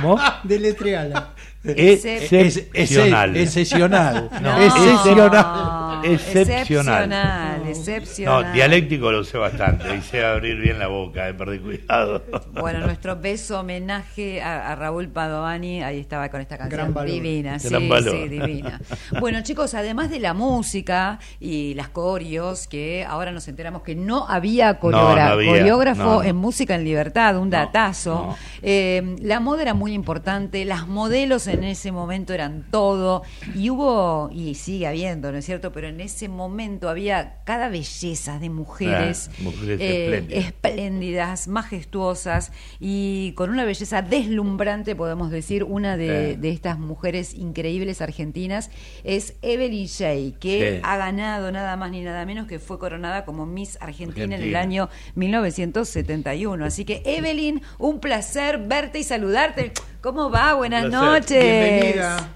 ¿Cómo? 0.00 0.18
Deletreala. 0.44 1.30
Excepcional. 1.68 3.36
Es, 3.36 3.56
excepcional. 3.56 4.30
No, 4.42 4.62
excepcional. 4.62 6.00
Excepcional. 6.04 7.04
Excepcional, 7.04 7.62
excepcional. 7.68 8.44
No, 8.46 8.52
dialéctico 8.52 9.10
lo 9.12 9.24
sé 9.24 9.38
bastante. 9.38 9.96
Y 9.96 10.02
sé 10.02 10.24
abrir 10.24 10.56
bien 10.60 10.78
la 10.78 10.86
boca, 10.88 11.28
eh, 11.28 11.34
perdí 11.34 11.58
cuidado. 11.58 12.22
Bueno, 12.56 12.80
nuestro 12.80 13.16
beso 13.16 13.60
homenaje 13.60 14.40
a, 14.42 14.72
a 14.72 14.74
Raúl 14.76 15.08
Padovani, 15.08 15.82
ahí 15.82 16.00
estaba 16.00 16.28
con 16.30 16.40
esta 16.40 16.56
canción 16.58 16.80
Gran 16.80 16.94
valor. 16.94 17.10
divina, 17.12 17.58
sí, 17.58 17.68
Gran 17.68 17.82
sí, 18.04 18.28
divina. 18.28 18.80
Bueno, 19.20 19.42
chicos, 19.42 19.74
además 19.74 20.10
de 20.10 20.20
la 20.20 20.32
música 20.34 21.18
y 21.38 21.74
las 21.74 21.88
coreos, 21.88 22.66
que 22.66 23.04
ahora 23.08 23.30
nos 23.32 23.46
enteramos 23.48 23.82
que 23.82 23.94
no 23.94 24.26
había, 24.28 24.80
coreogra- 24.80 25.26
no 25.26 25.32
había, 25.32 25.50
coreógrafo 25.50 26.22
en 26.22 26.36
Música 26.36 26.74
en 26.74 26.84
Libertad, 26.84 27.36
un 27.36 27.50
No, 27.50 27.56
datazo. 27.56 28.14
no. 28.28 28.36
Eh, 28.62 29.16
la 29.20 29.38
moda 29.40 29.62
era 29.62 29.74
muy 29.74 29.92
importante, 29.92 30.64
las 30.64 30.86
modelos 30.88 31.46
en 31.46 31.55
ese 31.64 31.92
momento 31.92 32.32
eran 32.34 32.66
todo, 32.70 33.22
y 33.54 33.70
hubo, 33.70 34.30
y 34.32 34.54
sigue 34.54 34.86
habiendo, 34.86 35.30
¿no 35.32 35.38
es 35.38 35.44
cierto? 35.44 35.72
Pero 35.72 35.88
en 35.88 36.00
ese 36.00 36.28
momento 36.28 36.88
había 36.88 37.42
cada 37.44 37.68
belleza 37.68 38.38
de 38.38 38.50
mujeres, 38.50 39.30
Ah, 39.32 39.42
mujeres 39.42 39.80
eh, 39.80 40.04
espléndidas. 40.04 40.44
espléndidas, 40.46 41.48
majestuosas 41.48 42.52
y 42.80 43.32
con 43.32 43.50
una 43.50 43.64
belleza 43.64 44.02
deslumbrante, 44.02 44.94
podemos 44.96 45.30
decir, 45.30 45.64
una 45.64 45.96
de, 45.96 46.36
de 46.36 46.50
estas 46.50 46.78
mujeres 46.78 47.34
increíbles 47.34 48.00
argentinas 48.02 48.70
es 49.04 49.34
Evelyn 49.42 49.86
Shea, 49.86 50.32
que 50.38 50.56
Sí. 50.76 50.80
ha 50.82 50.96
ganado 50.96 51.52
nada 51.52 51.76
más 51.76 51.90
ni 51.90 52.00
nada 52.02 52.24
menos 52.26 52.46
que 52.46 52.58
fue 52.58 52.78
coronada 52.78 53.24
como 53.24 53.46
Miss 53.46 53.76
Argentina, 53.80 54.24
en 54.24 54.32
el 54.32 54.54
Argentina. 54.56 54.60
año 54.60 54.88
1971. 55.14 56.64
Así 56.64 56.84
que 56.84 57.02
Evelyn, 57.04 57.62
un 57.78 58.00
placer 58.00 58.58
verte 58.58 58.98
y 58.98 59.04
saludarte. 59.04 59.72
¿Cómo 60.06 60.30
va? 60.30 60.54
Buenas 60.54 60.84
placer. 60.84 61.00
noches. 61.04 61.42
Bienvenida. 61.42 62.28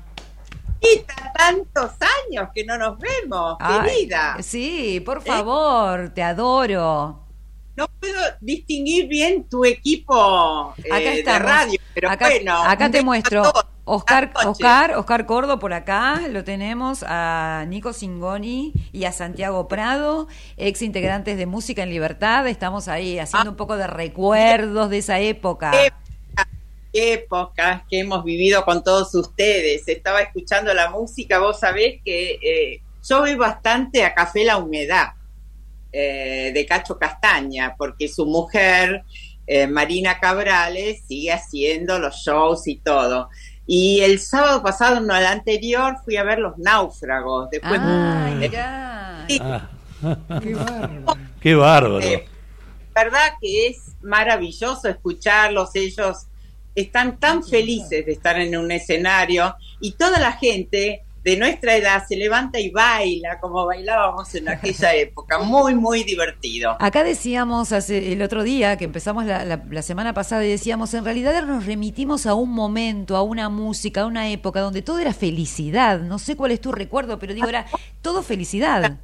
Quita 0.81 1.33
tantos 1.39 1.93
años 2.29 2.49
que 2.53 2.65
no 2.65 2.77
nos 2.77 2.99
vemos, 2.99 3.59
Ay, 3.61 3.81
querida. 3.81 4.37
Sí, 4.41 5.01
por 5.07 5.23
favor, 5.23 6.09
te 6.13 6.21
adoro. 6.21 7.29
No 7.77 7.87
puedo 8.01 8.21
distinguir 8.41 9.07
bien 9.07 9.49
tu 9.49 9.65
equipo 9.65 10.75
eh, 10.79 10.89
Acá 10.91 10.99
de 10.99 11.19
estamos. 11.21 11.43
radio, 11.49 11.81
pero 11.95 12.11
acá, 12.11 12.29
bueno. 12.29 12.61
acá 12.65 12.91
te 12.91 13.03
muestro. 13.05 13.43
todos. 13.43 13.67
Oscar. 13.85 14.33
Oscar, 14.47 14.97
Oscar 14.97 15.27
Cordo 15.27 15.61
por 15.61 15.73
acá, 15.73 16.23
lo 16.29 16.43
tenemos 16.43 17.05
a 17.07 17.65
Nico 17.69 17.93
Singoni 17.93 18.73
y 18.93 19.05
a 19.05 19.13
Santiago 19.13 19.69
Prado, 19.69 20.27
ex 20.57 20.83
integrantes 20.83 21.39
de 21.39 21.47
Música 21.47 21.85
en 21.85 21.91
Libertad. 21.91 22.49
Estamos 22.49 22.89
ahí 22.89 23.21
haciendo 23.21 23.51
un 23.51 23.57
poco 23.57 23.77
de 23.77 23.87
recuerdos 23.87 24.91
de 24.91 24.99
esa 24.99 25.21
época. 25.21 25.71
Qué 25.71 25.93
épocas 26.93 27.83
que 27.89 28.01
hemos 28.01 28.25
vivido 28.25 28.65
con 28.65 28.83
todos 28.83 29.15
ustedes. 29.15 29.87
Estaba 29.87 30.21
escuchando 30.21 30.73
la 30.75 30.91
música, 30.91 31.39
vos 31.39 31.61
sabés 31.61 32.01
que 32.05 32.39
eh, 32.43 32.83
yo 33.07 33.21
voy 33.21 33.35
bastante 33.35 34.05
a 34.05 34.15
Café 34.15 34.45
La 34.45 34.57
Humedad 34.59 35.13
eh, 35.93 36.51
de 36.55 36.67
Cacho 36.67 36.99
Castaña, 36.99 37.75
porque 37.77 38.09
su 38.09 38.27
mujer, 38.27 39.05
eh, 39.47 39.67
Marina 39.67 40.19
Cabrales, 40.21 41.03
sigue 41.07 41.33
haciendo 41.33 41.99
los 41.99 42.17
shows 42.17 42.67
y 42.69 42.77
todo. 42.77 43.29
Y 43.67 44.01
el 44.01 44.19
sábado 44.19 44.63
pasado, 44.63 45.01
no, 45.01 45.17
el 45.17 45.27
anterior, 45.27 45.97
fui 46.05 46.17
a 46.17 46.25
ver 46.25 46.39
Los 46.41 46.59
Náufragos. 46.59 47.51
Después 47.51 47.81
Ay, 47.83 48.35
mirá. 48.35 49.25
Sí. 49.29 49.39
Ah, 49.41 49.69
Qué 50.43 50.55
bárbaro. 50.55 51.19
qué 51.41 51.55
bárbaro. 51.55 52.01
Eh, 52.01 52.27
verdad 52.95 53.35
que 53.41 53.69
es 53.69 53.97
maravilloso 54.03 54.89
escucharlos, 54.89 55.71
ellos 55.75 56.27
están 56.75 57.19
tan 57.19 57.43
felices 57.45 58.07
de 58.07 58.13
estar 58.13 58.39
en 58.41 58.57
un 58.57 58.71
escenario 58.71 59.55
y 59.81 59.93
toda 59.93 60.19
la 60.19 60.33
gente 60.33 61.03
de 61.23 61.37
nuestra 61.37 61.77
edad 61.77 62.03
se 62.09 62.17
levanta 62.17 62.59
y 62.61 62.71
baila 62.71 63.39
como 63.41 63.67
bailábamos 63.67 64.35
en 64.35 64.49
aquella 64.49 64.95
época, 64.95 65.39
muy, 65.39 65.75
muy 65.75 66.05
divertido. 66.05 66.77
Acá 66.81 67.05
decíamos 67.05 67.73
hace, 67.73 68.13
el 68.13 68.23
otro 68.23 68.43
día 68.43 68.77
que 68.79 68.87
empezamos 68.87 69.27
la, 69.27 69.45
la- 69.45 69.63
la 69.71 69.83
semana 69.83 70.15
pasada 70.15 70.45
y 70.47 70.49
decíamos, 70.49 70.95
en 70.95 71.05
realidad 71.05 71.45
nos 71.45 71.67
remitimos 71.67 72.25
a 72.27 72.35
un 72.35 72.51
momento, 72.51 73.17
a 73.17 73.23
una 73.23 73.51
música, 73.51 74.03
a 74.03 74.07
una 74.07 74.31
época 74.31 74.61
donde 74.61 74.81
todo 74.83 74.99
era 74.99 75.13
felicidad. 75.13 76.01
No 76.01 76.19
sé 76.19 76.37
cuál 76.37 76.53
es 76.53 76.61
tu 76.61 76.73
recuerdo, 76.73 77.19
pero 77.19 77.35
digo, 77.35 77.49
era 77.49 77.67
todo 78.01 78.23
felicidad. 78.23 78.99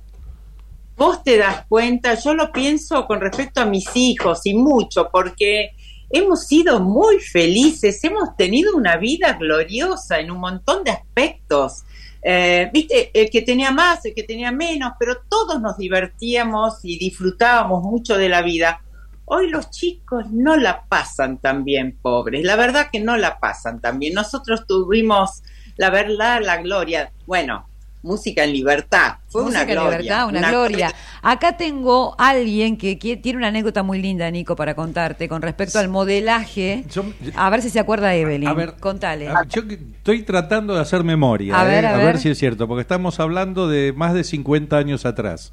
Vos 0.96 1.22
te 1.22 1.36
das 1.36 1.66
cuenta, 1.68 2.14
yo 2.14 2.32
lo 2.32 2.50
pienso 2.50 3.06
con 3.06 3.20
respecto 3.20 3.60
a 3.60 3.66
mis 3.66 3.84
hijos 3.94 4.40
y 4.46 4.54
mucho, 4.54 5.10
porque 5.12 5.72
hemos 6.10 6.46
sido 6.46 6.80
muy 6.80 7.18
felices, 7.18 8.02
hemos 8.04 8.36
tenido 8.36 8.76
una 8.76 8.96
vida 8.96 9.34
gloriosa 9.34 10.18
en 10.20 10.30
un 10.30 10.38
montón 10.38 10.84
de 10.84 10.92
aspectos. 10.92 11.84
Eh, 12.22 12.70
Viste, 12.72 13.10
el 13.14 13.30
que 13.30 13.42
tenía 13.42 13.70
más, 13.70 14.04
el 14.04 14.14
que 14.14 14.22
tenía 14.22 14.50
menos, 14.50 14.92
pero 14.98 15.18
todos 15.28 15.60
nos 15.60 15.76
divertíamos 15.76 16.84
y 16.84 16.98
disfrutábamos 16.98 17.82
mucho 17.82 18.16
de 18.16 18.28
la 18.28 18.42
vida. 18.42 18.82
Hoy 19.24 19.50
los 19.50 19.70
chicos 19.70 20.30
no 20.30 20.56
la 20.56 20.84
pasan 20.88 21.38
tan 21.38 21.64
bien, 21.64 21.98
pobres. 22.00 22.44
La 22.44 22.56
verdad 22.56 22.88
que 22.92 23.00
no 23.00 23.16
la 23.16 23.38
pasan 23.40 23.80
tan 23.80 23.98
bien. 23.98 24.14
Nosotros 24.14 24.66
tuvimos, 24.66 25.42
la 25.76 25.90
verdad, 25.90 26.40
la 26.42 26.62
gloria. 26.62 27.12
Bueno, 27.26 27.68
música 28.02 28.44
en 28.44 28.52
libertad. 28.52 29.16
Fue 29.28 29.42
Música 29.42 29.62
una 29.62 29.72
en 29.72 29.78
gloria. 29.78 29.98
libertad, 29.98 30.28
una, 30.28 30.50
gloria. 30.50 30.92
Acá 31.22 31.56
tengo 31.56 32.14
alguien 32.18 32.76
que, 32.76 32.98
que 32.98 33.16
tiene 33.16 33.38
una 33.38 33.48
anécdota 33.48 33.82
muy 33.82 34.00
linda, 34.00 34.30
Nico, 34.30 34.54
para 34.54 34.74
contarte 34.74 35.28
con 35.28 35.42
respecto 35.42 35.78
al 35.78 35.88
modelaje. 35.88 36.84
Yo- 36.92 37.04
a 37.34 37.50
ver 37.50 37.62
si 37.62 37.70
se 37.70 37.80
acuerda 37.80 38.14
Evelyn. 38.14 38.48
A 38.48 38.52
ver, 38.54 38.74
contale. 38.78 39.28
a- 39.28 39.44
yo 39.48 39.62
estoy 39.68 40.22
tratando 40.22 40.74
de 40.74 40.80
hacer 40.80 41.02
memoria, 41.04 41.58
A 41.60 41.64
¿eh? 41.64 41.68
ver, 41.68 41.86
a 41.86 41.94
a 41.94 41.96
ver 41.96 42.06
ver. 42.06 42.18
si 42.18 42.28
es 42.30 42.38
cierto, 42.38 42.68
porque 42.68 42.82
estamos 42.82 43.18
hablando 43.18 43.68
de 43.68 43.92
más 43.92 44.14
de 44.14 44.22
50 44.24 44.76
años 44.76 45.04
atrás. 45.04 45.52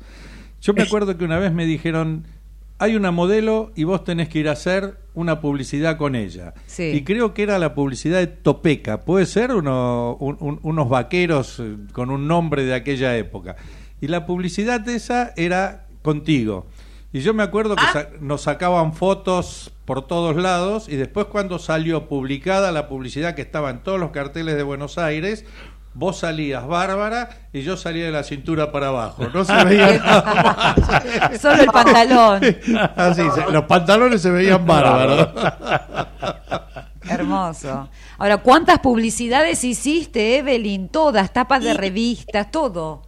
Yo 0.61 0.73
me 0.73 0.83
acuerdo 0.83 1.17
que 1.17 1.25
una 1.25 1.39
vez 1.39 1.51
me 1.51 1.65
dijeron, 1.65 2.25
hay 2.83 2.95
una 2.95 3.11
modelo 3.11 3.71
y 3.75 3.83
vos 3.85 4.03
tenés 4.03 4.29
que 4.29 4.39
ir 4.39 4.49
a 4.49 4.53
hacer 4.53 4.97
una 5.13 5.39
publicidad 5.41 5.97
con 5.97 6.15
ella. 6.15 6.53
Sí. 6.65 6.83
Y 6.93 7.03
creo 7.03 7.33
que 7.33 7.43
era 7.43 7.59
la 7.59 7.73
publicidad 7.75 8.19
de 8.19 8.27
Topeca, 8.27 9.01
puede 9.05 9.25
ser 9.25 9.51
Uno- 9.53 10.15
un- 10.19 10.37
un- 10.39 10.59
unos 10.63 10.89
vaqueros 10.89 11.59
eh, 11.59 11.75
con 11.93 12.09
un 12.09 12.27
nombre 12.27 12.63
de 12.65 12.73
aquella 12.73 13.15
época. 13.17 13.55
Y 14.01 14.07
la 14.07 14.25
publicidad 14.25 14.87
esa 14.89 15.33
era 15.37 15.87
contigo. 16.01 16.67
Y 17.13 17.19
yo 17.19 17.33
me 17.35 17.43
acuerdo 17.43 17.75
que 17.75 17.83
sa- 17.93 18.09
nos 18.21 18.41
sacaban 18.41 18.93
fotos 18.93 19.71
por 19.85 20.07
todos 20.07 20.35
lados 20.35 20.89
y 20.89 20.95
después 20.95 21.27
cuando 21.27 21.59
salió 21.59 22.07
publicada 22.07 22.71
la 22.71 22.87
publicidad 22.87 23.35
que 23.35 23.43
estaba 23.43 23.69
en 23.69 23.83
todos 23.83 23.99
los 23.99 24.09
carteles 24.11 24.55
de 24.55 24.63
Buenos 24.63 24.97
Aires, 24.97 25.45
vos 25.93 26.19
salías 26.19 26.65
bárbara 26.67 27.29
y 27.53 27.61
yo 27.61 27.77
salía 27.77 28.05
de 28.05 28.11
la 28.11 28.23
cintura 28.23 28.71
para 28.71 28.87
abajo. 28.87 29.27
No 29.33 29.45
se 29.45 29.53
veía 29.65 29.97
nada 29.99 30.75
más. 31.29 31.41
Solo 31.41 31.61
el 31.63 31.67
pantalón. 31.69 32.41
Así, 32.95 33.21
se- 33.35 33.51
los 33.51 33.65
pantalones 33.65 34.21
se 34.21 34.31
veían 34.31 34.65
bárbaros. 34.65 35.29
Hermoso. 37.09 37.89
Ahora, 38.17 38.37
¿cuántas 38.37 38.79
publicidades 38.79 39.63
hiciste, 39.63 40.37
Evelyn? 40.37 40.87
Todas, 40.89 41.33
tapas 41.33 41.63
de 41.63 41.73
revistas, 41.73 42.49
todo. 42.49 43.03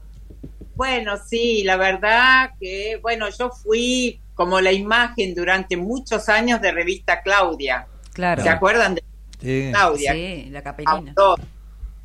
Bueno, 0.76 1.14
sí, 1.18 1.64
la 1.64 1.78
verdad 1.78 2.52
que, 2.60 3.00
bueno, 3.02 3.28
yo 3.30 3.50
fui 3.50 4.20
como 4.34 4.60
la 4.60 4.74
imagen 4.74 5.34
durante 5.34 5.78
muchos 5.78 6.28
años 6.28 6.60
de 6.62 6.72
revista 6.74 7.22
Claudia. 7.22 7.88
Claro. 8.14 8.44
¿Se 8.44 8.50
acuerdan 8.50 8.96
de 8.96 9.04
Sí. 9.42 9.70
Claudia? 9.72 10.12
Sí, 10.12 10.48
la 10.52 10.62
capelina. 10.62 10.92
Autor. 11.16 11.40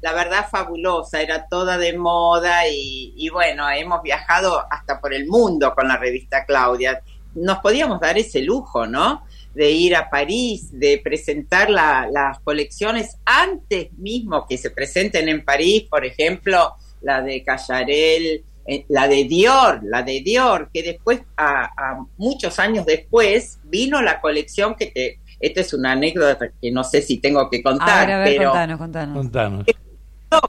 La 0.03 0.13
verdad 0.15 0.47
fabulosa, 0.51 1.21
era 1.21 1.47
toda 1.47 1.77
de 1.77 1.97
moda 1.97 2.67
y, 2.69 3.13
y 3.17 3.29
bueno, 3.29 3.69
hemos 3.71 4.03
viajado 4.03 4.65
hasta 4.71 5.01
por 5.01 5.13
el 5.13 5.27
mundo 5.27 5.75
con 5.75 5.89
la 5.89 5.97
revista 5.99 6.45
Claudia. 6.47 7.03
Nos 7.35 7.59
podíamos 7.59 8.01
dar 8.01 8.17
ese 8.17 8.41
lujo, 8.41 8.87
¿no? 8.87 9.25
De 9.55 9.71
ir 9.71 9.95
a 9.95 10.09
París, 10.09 10.69
de 10.73 11.01
presentar 11.05 11.69
la- 11.69 12.09
las 12.11 12.39
colecciones 12.41 13.19
antes 13.27 13.93
mismo 13.99 14.47
que 14.49 14.57
se 14.57 14.71
presenten 14.71 15.29
en 15.29 15.45
París, 15.45 15.87
por 15.91 16.05
ejemplo, 16.07 16.75
la 17.03 17.21
de 17.21 17.43
Callarel, 17.43 18.45
eh, 18.67 18.85
la 18.89 19.07
de 19.07 19.25
Dior, 19.25 19.81
la 19.85 20.03
de 20.03 20.21
Dior, 20.23 20.71
que 20.73 20.83
después, 20.83 21.21
a, 21.37 21.65
a 21.77 22.07
muchos 22.17 22.59
años 22.59 22.87
después, 22.87 23.59
vino 23.65 24.01
la 24.01 24.21
colección 24.21 24.75
que 24.77 24.87
te... 24.87 25.21
Esta 25.41 25.61
es 25.63 25.73
una 25.73 25.93
anécdota 25.93 26.51
que 26.61 26.71
no 26.71 26.85
sé 26.85 27.01
si 27.03 27.17
tengo 27.19 27.49
que 27.49 27.59
A 27.59 27.63
contar, 27.63 28.07
ver, 28.07 28.15
a 28.17 28.19
ver, 28.19 28.37
pero 28.37 28.51
contanos, 28.51 28.79
contanos. 28.79 29.17
Contanos. 29.17 29.67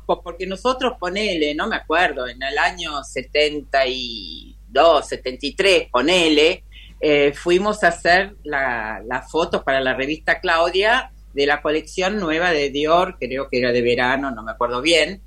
Porque 0.06 0.46
nosotros 0.46 0.94
ponele, 1.00 1.56
no 1.56 1.68
me 1.68 1.76
acuerdo, 1.76 2.28
en 2.28 2.42
el 2.44 2.58
año 2.58 3.04
72, 3.04 5.08
73, 5.08 5.88
ponele, 5.92 6.64
eh, 7.00 7.34
fuimos 7.34 7.84
a 7.84 7.88
hacer 7.88 8.36
la- 8.44 9.02
las 9.06 9.32
fotos 9.32 9.64
para 9.64 9.82
la 9.82 9.96
revista 9.96 10.40
Claudia 10.40 11.12
de 11.34 11.48
la 11.48 11.62
colección 11.62 12.20
nueva 12.20 12.52
de 12.52 12.70
Dior, 12.70 13.18
creo 13.20 13.50
que 13.50 13.60
era 13.60 13.72
de 13.72 13.82
verano, 13.82 14.32
no 14.32 14.44
me 14.44 14.52
acuerdo 14.52 14.82
bien. 14.82 15.22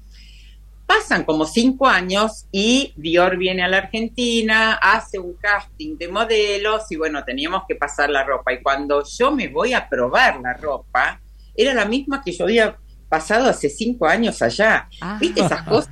Pasan 0.86 1.24
como 1.24 1.46
cinco 1.46 1.88
años 1.88 2.46
y 2.52 2.92
Dior 2.96 3.38
viene 3.38 3.64
a 3.64 3.68
la 3.68 3.78
Argentina, 3.78 4.74
hace 4.74 5.18
un 5.18 5.32
casting 5.34 5.96
de 5.96 6.08
modelos 6.08 6.92
y 6.92 6.96
bueno, 6.96 7.24
teníamos 7.24 7.62
que 7.66 7.74
pasar 7.74 8.10
la 8.10 8.22
ropa. 8.22 8.52
Y 8.52 8.62
cuando 8.62 9.02
yo 9.02 9.32
me 9.32 9.48
voy 9.48 9.72
a 9.72 9.88
probar 9.88 10.40
la 10.42 10.52
ropa, 10.52 11.20
era 11.56 11.72
la 11.72 11.86
misma 11.86 12.22
que 12.22 12.32
yo 12.32 12.44
había 12.44 12.76
pasado 13.14 13.48
hace 13.48 13.68
cinco 13.68 14.06
años 14.06 14.40
allá. 14.42 14.88
Ah. 15.00 15.18
¿Viste 15.20 15.40
esas 15.40 15.62
cosas? 15.68 15.90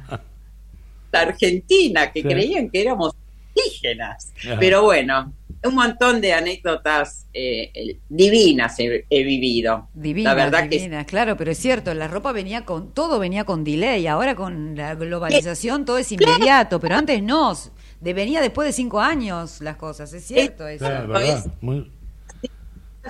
La 1.13 1.21
Argentina, 1.21 2.11
que 2.13 2.23
Sí. 2.23 2.29
creían 2.29 2.71
que 2.71 2.81
éramos 2.83 3.15
indígenas. 3.55 4.33
Ajá. 4.45 4.57
Pero 4.59 4.83
bueno, 4.83 5.33
un 5.65 5.75
montón 5.75 6.21
de 6.21 6.33
anécdotas 6.33 7.27
eh, 7.33 7.99
divinas 8.09 8.79
he, 8.81 9.05
he 9.09 9.23
vivido. 9.23 9.89
Divina, 9.95 10.31
la 10.31 10.45
verdad 10.45 10.63
que 10.69 10.77
divina, 10.79 11.05
claro, 11.05 11.37
pero 11.37 11.51
es 11.53 11.59
cierto, 11.59 11.95
la 11.95 12.09
ropa 12.09 12.33
venía 12.33 12.65
con, 12.65 12.93
todo 12.93 13.19
venía 13.21 13.45
con 13.45 13.63
delay, 13.63 14.07
ahora 14.09 14.35
con 14.35 14.75
la 14.75 14.95
globalización 14.97 15.85
todo 15.85 15.99
es 15.99 16.11
inmediato, 16.11 16.81
pero 16.81 16.97
antes 16.97 17.23
no, 17.23 17.55
de, 18.01 18.15
venía 18.15 18.41
después 18.41 18.67
de 18.67 18.73
cinco 18.73 19.01
años 19.01 19.61
las 19.61 19.77
cosas, 19.77 20.13
es 20.13 20.25
cierto 20.25 20.67
eso. 20.67 20.85
Claro, 20.87 21.05
Eso 21.05 21.13
¿verdad? 21.13 21.39
es. 21.47 21.63
Muy- 21.63 21.93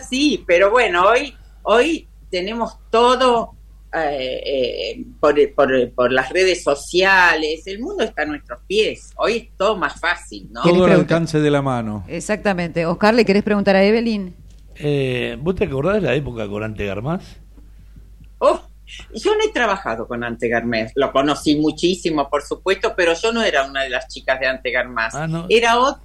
Sí, 0.08 0.42
pero 0.46 0.70
bueno, 0.70 1.04
hoy, 1.06 1.34
hoy 1.62 2.08
tenemos 2.30 2.76
todo 2.90 3.54
eh, 3.94 4.42
eh, 4.96 5.04
por, 5.20 5.34
por- 5.54 5.92
por 5.92 6.12
las 6.12 6.30
redes 6.30 6.62
sociales, 6.62 7.66
el 7.66 7.78
mundo 7.80 8.04
está 8.04 8.22
a 8.22 8.26
nuestros 8.26 8.60
pies, 8.66 9.10
hoy 9.16 9.36
es 9.36 9.48
todo 9.56 9.76
más 9.76 10.00
fácil, 10.00 10.48
¿no? 10.50 10.62
Todo 10.62 10.84
al 10.86 10.92
alcance 10.92 11.40
de 11.40 11.50
la 11.50 11.62
mano. 11.62 12.04
Exactamente. 12.08 12.86
Oscar, 12.86 13.14
¿le 13.14 13.24
querés 13.24 13.42
preguntar 13.42 13.76
a 13.76 13.84
Evelyn? 13.84 14.34
Eh, 14.76 15.36
¿Vos 15.40 15.54
te 15.54 15.64
acordás 15.64 15.96
de 15.96 16.00
la 16.08 16.14
época 16.14 16.48
con 16.48 16.62
Ante 16.62 16.86
Garmaz? 16.86 17.36
Oh, 18.38 18.60
yo 19.14 19.34
no 19.36 19.44
he 19.44 19.52
trabajado 19.52 20.06
con 20.08 20.24
Ante 20.24 20.48
Garmés, 20.48 20.92
lo 20.96 21.12
conocí 21.12 21.56
muchísimo, 21.56 22.28
por 22.28 22.42
supuesto, 22.42 22.94
pero 22.96 23.12
yo 23.14 23.32
no 23.32 23.42
era 23.42 23.64
una 23.66 23.82
de 23.84 23.90
las 23.90 24.08
chicas 24.08 24.40
de 24.40 24.46
Ante 24.46 24.70
Garmaz, 24.70 25.14
Ah, 25.14 25.26
no. 25.26 25.46
era 25.48 25.78
otra 25.78 26.02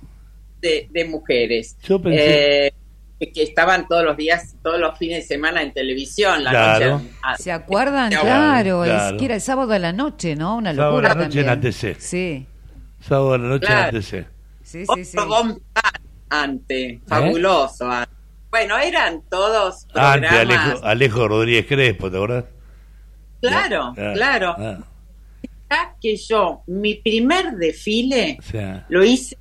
de, 0.61 0.87
de 0.91 1.05
mujeres. 1.05 1.77
Yo 1.83 1.99
pensé- 2.01 2.67
eh, 2.67 2.73
que 3.19 3.41
estaban 3.43 3.87
todos 3.87 4.03
los 4.03 4.15
días, 4.15 4.55
todos 4.61 4.79
los 4.79 4.97
fines 4.97 5.23
de 5.23 5.27
semana 5.35 5.61
en 5.63 5.73
televisión, 5.73 6.43
la 6.43 6.51
Claro. 6.51 6.89
noche. 6.99 7.09
ah, 7.23 7.35
¿Se 7.37 7.51
acuerdan? 7.51 8.09
Claro, 8.11 8.25
Claro, 8.25 8.83
claro. 8.83 9.15
es 9.15 9.19
que 9.19 9.25
era 9.25 9.35
el 9.35 9.41
sábado 9.41 9.73
a 9.73 9.79
la 9.79 9.91
noche, 9.93 10.35
¿no? 10.35 10.57
Una 10.57 10.73
Sábado 10.75 10.91
locura 10.91 11.11
a 11.11 11.15
la 11.15 11.23
noche 11.25 11.39
en 11.39 11.45
también. 11.47 11.73
ATC. 11.73 11.99
Sí, 11.99 12.45
Sábado 12.99 13.33
a 13.33 13.37
la 13.39 13.47
noche 13.47 13.65
Claro. 13.65 13.89
en 13.89 13.95
ATC. 13.95 14.27
sí, 14.63 14.79
sí, 14.79 14.85
Otro 14.87 15.03
sí. 15.03 15.17
bombón 15.17 15.61
ante, 16.29 17.01
fabuloso. 17.07 17.89
ah. 17.89 18.07
Bueno, 18.51 18.77
eran 18.77 19.21
todos 19.29 19.83
Ante 19.93 20.27
programas. 20.27 20.33
Alejo, 20.33 20.85
Alejo 20.85 21.27
Rodríguez 21.27 21.65
Crespo, 21.67 22.09
¿te 22.11 22.17
acordás? 22.17 22.45
Claro, 23.41 23.93
Ah, 23.97 24.11
claro. 24.13 24.55
ah, 24.57 24.77
Ya 25.69 25.95
que 26.01 26.15
yo, 26.15 26.61
mi 26.67 26.95
primer 26.95 27.51
desfile 27.57 28.37
o 28.39 28.41
sea, 28.43 28.85
lo 28.89 29.03
hice 29.03 29.37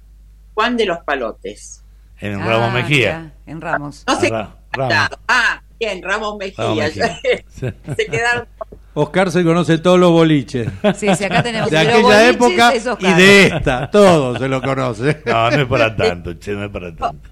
Juan 0.55 0.77
de 0.77 0.87
los 0.87 0.99
Palotes. 1.01 1.83
En 2.21 2.41
Ah, 2.41 2.47
Ramos 2.47 2.73
Mejía. 2.73 3.33
ya, 3.47 3.53
en 3.53 3.61
Ramos. 3.61 4.05
No 4.07 4.21
sé. 4.21 4.29
Ra- 4.31 4.57
Ramos. 4.73 5.09
Ah, 5.29 5.63
bien, 5.79 6.03
Ramos 6.03 6.37
Mejía. 6.39 6.65
Ramos 6.65 6.77
Mejía. 6.77 7.19
Se 7.51 8.07
quedaron. 8.11 8.47
Oscar 8.95 9.31
se 9.31 9.45
conoce 9.45 9.77
todos 9.79 9.99
los 10.01 10.11
boliches. 10.11 10.69
Sí, 10.97 11.07
sí, 11.17 11.25
acá 11.25 11.43
tenemos 11.43 11.71
De 11.71 11.77
aquella 11.79 12.29
época 12.31 12.73
es 12.75 12.87
y 13.01 13.13
de 13.13 13.47
esta, 13.49 13.91
todo 13.91 14.39
se 14.39 14.49
lo 14.49 14.63
conoce. 14.63 15.23
No, 15.27 15.51
no 15.51 15.57
es 15.63 15.67
para 15.67 15.95
tanto, 15.95 16.33
che, 16.39 16.53
no 16.53 16.65
es 16.65 16.71
para 16.71 16.95
tanto. 16.97 17.29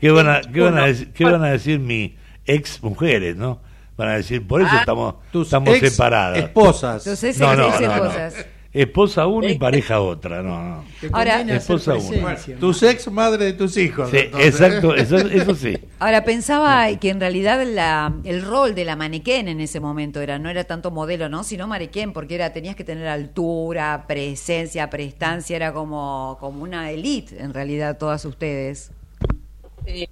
¿Qué 0.00 0.10
van 0.10 0.28
a, 0.28 0.40
qué 0.42 0.60
van 0.60 0.78
a, 0.78 0.86
decir, 0.86 1.12
qué 1.12 1.24
van 1.24 1.42
a 1.42 1.48
decir 1.50 1.80
mis 1.80 2.12
ex 2.44 2.80
mujeres, 2.82 3.36
no? 3.36 3.60
Van 3.96 4.08
a 4.08 4.12
decir, 4.16 4.46
por 4.46 4.60
eso 4.60 4.70
Ah, 4.72 4.80
estamos, 4.80 5.14
Tus 5.32 5.46
estamos 5.48 5.74
ex 5.76 5.90
separadas. 5.90 6.38
esposas. 6.38 7.04
Entonces, 7.06 7.38
No, 7.40 7.50
se 7.50 7.56
no, 7.56 7.96
no, 7.96 8.04
no. 8.04 8.10
Esposa 8.74 9.26
uno 9.28 9.48
y 9.48 9.56
pareja 9.56 10.00
otra, 10.00 10.42
no, 10.42 10.60
no. 10.62 10.84
Ahora- 11.12 11.40
Esposa 11.42 11.94
uno. 11.94 12.08
presencia, 12.08 12.54
¿no? 12.56 12.60
Tus 12.60 12.82
ex 12.82 13.10
madre 13.10 13.44
de 13.46 13.52
tus 13.52 13.76
hijos. 13.76 14.10
Sí, 14.10 14.16
¿eh? 14.16 14.30
exacto, 14.40 14.94
eso, 14.96 15.16
eso 15.16 15.54
sí. 15.54 15.78
Ahora 16.00 16.24
pensaba 16.24 16.88
que 16.98 17.08
en 17.10 17.20
realidad 17.20 17.64
la- 17.64 18.12
el 18.24 18.42
rol 18.44 18.74
de 18.74 18.84
la 18.84 18.96
manequén 18.96 19.46
en 19.48 19.60
ese 19.60 19.78
momento 19.80 20.20
era 20.20 20.38
no 20.40 20.50
era 20.50 20.64
tanto 20.64 20.90
modelo, 20.90 21.28
¿no? 21.28 21.44
sino 21.44 21.66
manequén, 21.68 22.12
porque 22.12 22.34
era 22.34 22.52
tenías 22.52 22.74
que 22.74 22.82
tener 22.84 23.06
altura, 23.06 24.04
presencia, 24.08 24.90
prestancia, 24.90 25.54
era 25.56 25.72
como 25.72 26.36
como 26.40 26.62
una 26.64 26.90
elite 26.90 27.40
en 27.40 27.54
realidad 27.54 27.96
todas 27.96 28.24
ustedes. 28.24 28.90
Sí, 29.86 30.08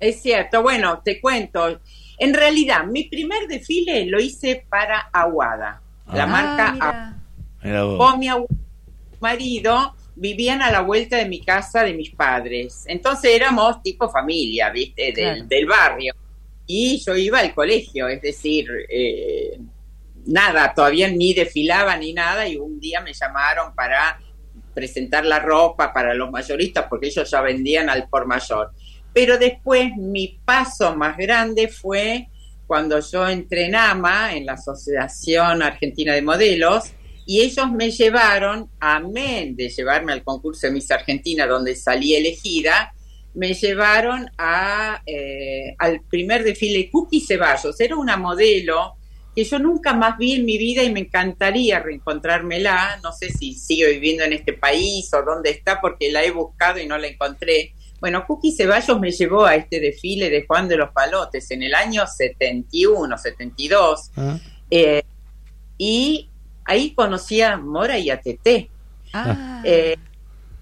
es 0.00 0.20
cierto. 0.20 0.62
Bueno, 0.62 1.00
te 1.04 1.20
cuento. 1.20 1.80
En 2.18 2.34
realidad, 2.34 2.84
mi 2.84 3.04
primer 3.04 3.48
desfile 3.48 4.06
lo 4.06 4.20
hice 4.20 4.64
para 4.68 4.98
Aguada, 5.12 5.80
la 6.12 6.24
Ah. 6.24 6.26
marca 6.26 6.76
Ah. 6.80 7.14
Con 7.98 8.18
mi 8.18 8.28
marido 9.20 9.94
vivían 10.14 10.62
a 10.62 10.70
la 10.70 10.80
vuelta 10.80 11.16
de 11.16 11.26
mi 11.26 11.40
casa 11.40 11.84
de 11.84 11.94
mis 11.94 12.10
padres. 12.10 12.84
Entonces 12.86 13.30
éramos 13.34 13.82
tipo 13.82 14.08
familia, 14.08 14.70
¿viste? 14.70 15.12
Del, 15.12 15.14
Claro. 15.14 15.44
del 15.46 15.66
barrio. 15.66 16.14
Y 16.66 17.02
yo 17.04 17.16
iba 17.16 17.40
al 17.40 17.54
colegio, 17.54 18.08
es 18.08 18.20
decir, 18.22 18.66
eh, 18.88 19.58
nada, 20.26 20.72
todavía 20.74 21.08
ni 21.08 21.34
desfilaba 21.34 21.96
ni 21.96 22.12
nada 22.12 22.46
y 22.46 22.56
un 22.56 22.78
día 22.78 23.00
me 23.00 23.12
llamaron 23.12 23.74
para 23.74 24.20
presentar 24.74 25.24
la 25.26 25.38
ropa 25.38 25.92
para 25.92 26.14
los 26.14 26.30
mayoristas 26.30 26.86
porque 26.88 27.08
ellos 27.08 27.30
ya 27.30 27.40
vendían 27.40 27.90
al 27.90 28.08
por 28.08 28.26
mayor. 28.26 28.72
Pero 29.12 29.38
después 29.38 29.94
mi 29.96 30.38
paso 30.44 30.96
más 30.96 31.16
grande 31.16 31.68
fue 31.68 32.28
cuando 32.66 33.00
yo 33.00 33.28
entré 33.28 33.66
en 33.66 33.74
AMA, 33.74 34.34
en 34.34 34.46
la 34.46 34.52
Asociación 34.54 35.62
Argentina 35.62 36.14
de 36.14 36.22
Modelos, 36.22 36.92
y 37.26 37.40
ellos 37.40 37.70
me 37.70 37.90
llevaron, 37.90 38.68
amén 38.80 39.54
de 39.56 39.68
llevarme 39.68 40.12
al 40.12 40.24
concurso 40.24 40.66
de 40.66 40.72
Miss 40.72 40.90
Argentina, 40.90 41.46
donde 41.46 41.76
salí 41.76 42.14
elegida, 42.14 42.92
me 43.34 43.54
llevaron 43.54 44.30
a, 44.36 45.02
eh, 45.06 45.74
al 45.78 46.02
primer 46.02 46.44
desfile 46.44 46.90
Cookie 46.90 47.20
Ceballos. 47.20 47.80
Era 47.80 47.96
una 47.96 48.16
modelo 48.16 48.96
que 49.34 49.44
yo 49.44 49.58
nunca 49.58 49.94
más 49.94 50.18
vi 50.18 50.32
en 50.32 50.44
mi 50.44 50.58
vida 50.58 50.82
y 50.82 50.92
me 50.92 51.00
encantaría 51.00 51.80
reencontrármela. 51.80 53.00
No 53.02 53.12
sé 53.12 53.30
si 53.30 53.54
sigue 53.54 53.88
viviendo 53.92 54.24
en 54.24 54.34
este 54.34 54.52
país 54.52 55.10
o 55.14 55.22
dónde 55.22 55.50
está, 55.50 55.80
porque 55.80 56.12
la 56.12 56.22
he 56.22 56.30
buscado 56.30 56.78
y 56.78 56.86
no 56.86 56.98
la 56.98 57.06
encontré. 57.06 57.72
Bueno, 58.00 58.24
Cookie 58.26 58.52
Ceballos 58.52 59.00
me 59.00 59.12
llevó 59.12 59.46
a 59.46 59.54
este 59.54 59.80
desfile 59.80 60.28
de 60.28 60.44
Juan 60.44 60.68
de 60.68 60.76
los 60.76 60.90
Palotes 60.90 61.50
en 61.52 61.62
el 61.62 61.74
año 61.74 62.04
71, 62.06 63.16
72. 63.16 64.10
Ah, 64.16 64.38
Eh, 64.70 65.02
y 65.78 66.28
ahí 66.64 66.94
conocí 66.94 67.40
a 67.40 67.56
Mora 67.56 67.98
y 67.98 68.10
a 68.10 68.20
Teté. 68.20 68.70
Ah, 69.12 69.62
Eh, 69.64 69.96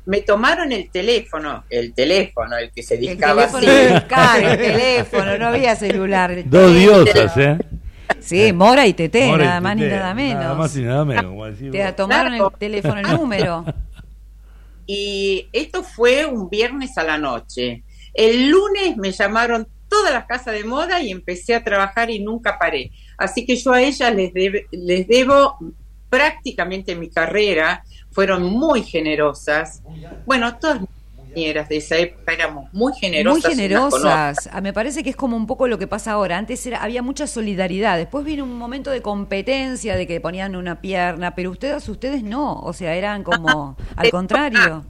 me 0.07 0.23
tomaron 0.23 0.73
el 0.73 0.91
teléfono, 0.91 1.65
el 1.71 1.93
teléfono, 1.95 2.57
el 2.57 2.73
que 2.73 2.83
se 2.83 2.95
el 2.95 3.01
discaba 3.01 3.47
teléfono, 3.47 3.73
así. 3.73 3.95
discar, 3.95 4.43
el 4.43 4.59
teléfono, 4.59 5.39
no 5.39 5.47
había 5.47 5.77
celular. 5.77 6.31
el 6.33 6.51
Dos 6.51 6.75
diosas, 6.75 7.37
¿eh? 7.37 7.59
Sí, 8.19 8.53
Mora 8.53 8.87
y 8.87 8.95
Mora 8.95 9.45
y 9.45 9.47
nada 9.47 9.61
más 9.61 9.77
ni 9.77 9.83
nada 9.85 10.15
menos. 10.15 10.43
Nada 10.43 10.55
más 10.55 10.77
y 10.77 10.83
nada 10.83 11.05
menos, 11.05 11.59
Te 11.71 11.93
tomaron 11.93 12.35
el 12.35 12.43
teléfono, 12.59 12.99
el 13.01 13.09
número. 13.17 13.65
Y 14.93 15.47
esto 15.53 15.85
fue 15.85 16.27
un 16.27 16.51
viernes 16.51 16.99
a 16.99 17.05
la 17.05 17.17
noche. 17.17 17.85
El 18.13 18.49
lunes 18.49 18.97
me 18.97 19.13
llamaron 19.13 19.69
todas 19.89 20.13
las 20.13 20.25
casas 20.25 20.53
de 20.55 20.65
moda 20.65 21.01
y 21.01 21.13
empecé 21.13 21.55
a 21.55 21.63
trabajar 21.63 22.11
y 22.11 22.19
nunca 22.19 22.59
paré. 22.59 22.91
Así 23.17 23.47
que 23.47 23.55
yo 23.55 23.73
a 23.73 23.81
ellas 23.81 24.13
les 24.13 25.07
debo 25.07 25.59
prácticamente 26.11 26.95
mi 26.95 27.09
carrera. 27.09 27.85
Fueron 28.11 28.43
muy 28.43 28.83
generosas. 28.83 29.83
Bueno, 30.27 30.59
todas 30.59 30.81
mis 30.81 30.91
compañeras 31.17 31.69
de 31.69 31.77
esa 31.77 31.97
época 31.97 32.33
éramos 32.33 32.69
muy 32.75 32.93
generosas. 32.93 33.45
Muy 33.45 33.55
generosas. 33.55 34.51
Ah, 34.53 34.61
Me 34.61 34.73
parece 34.73 35.05
que 35.05 35.11
es 35.11 35.17
como 35.17 35.37
un 35.37 35.47
poco 35.47 35.69
lo 35.69 35.79
que 35.79 35.87
pasa 35.87 36.13
ahora. 36.13 36.37
Antes 36.37 36.67
era, 36.67 36.83
había 36.83 37.03
mucha 37.03 37.29
solidaridad. 37.29 37.97
Después 37.97 38.25
vino 38.25 38.43
un 38.43 38.59
momento 38.59 38.91
de 38.91 39.01
competencia, 39.01 39.97
de 39.97 40.09
que 40.09 40.21
ponían 40.21 40.57
una 40.57 40.81
pierna, 40.81 41.35
pero 41.37 41.53
ustedes, 41.53 41.89
ustedes 41.89 42.25
no. 42.25 42.59
O 42.61 42.73
sea, 42.73 42.95
eran 42.97 43.23
como 43.23 43.77
al 43.97 44.11
contrario. 44.11 44.85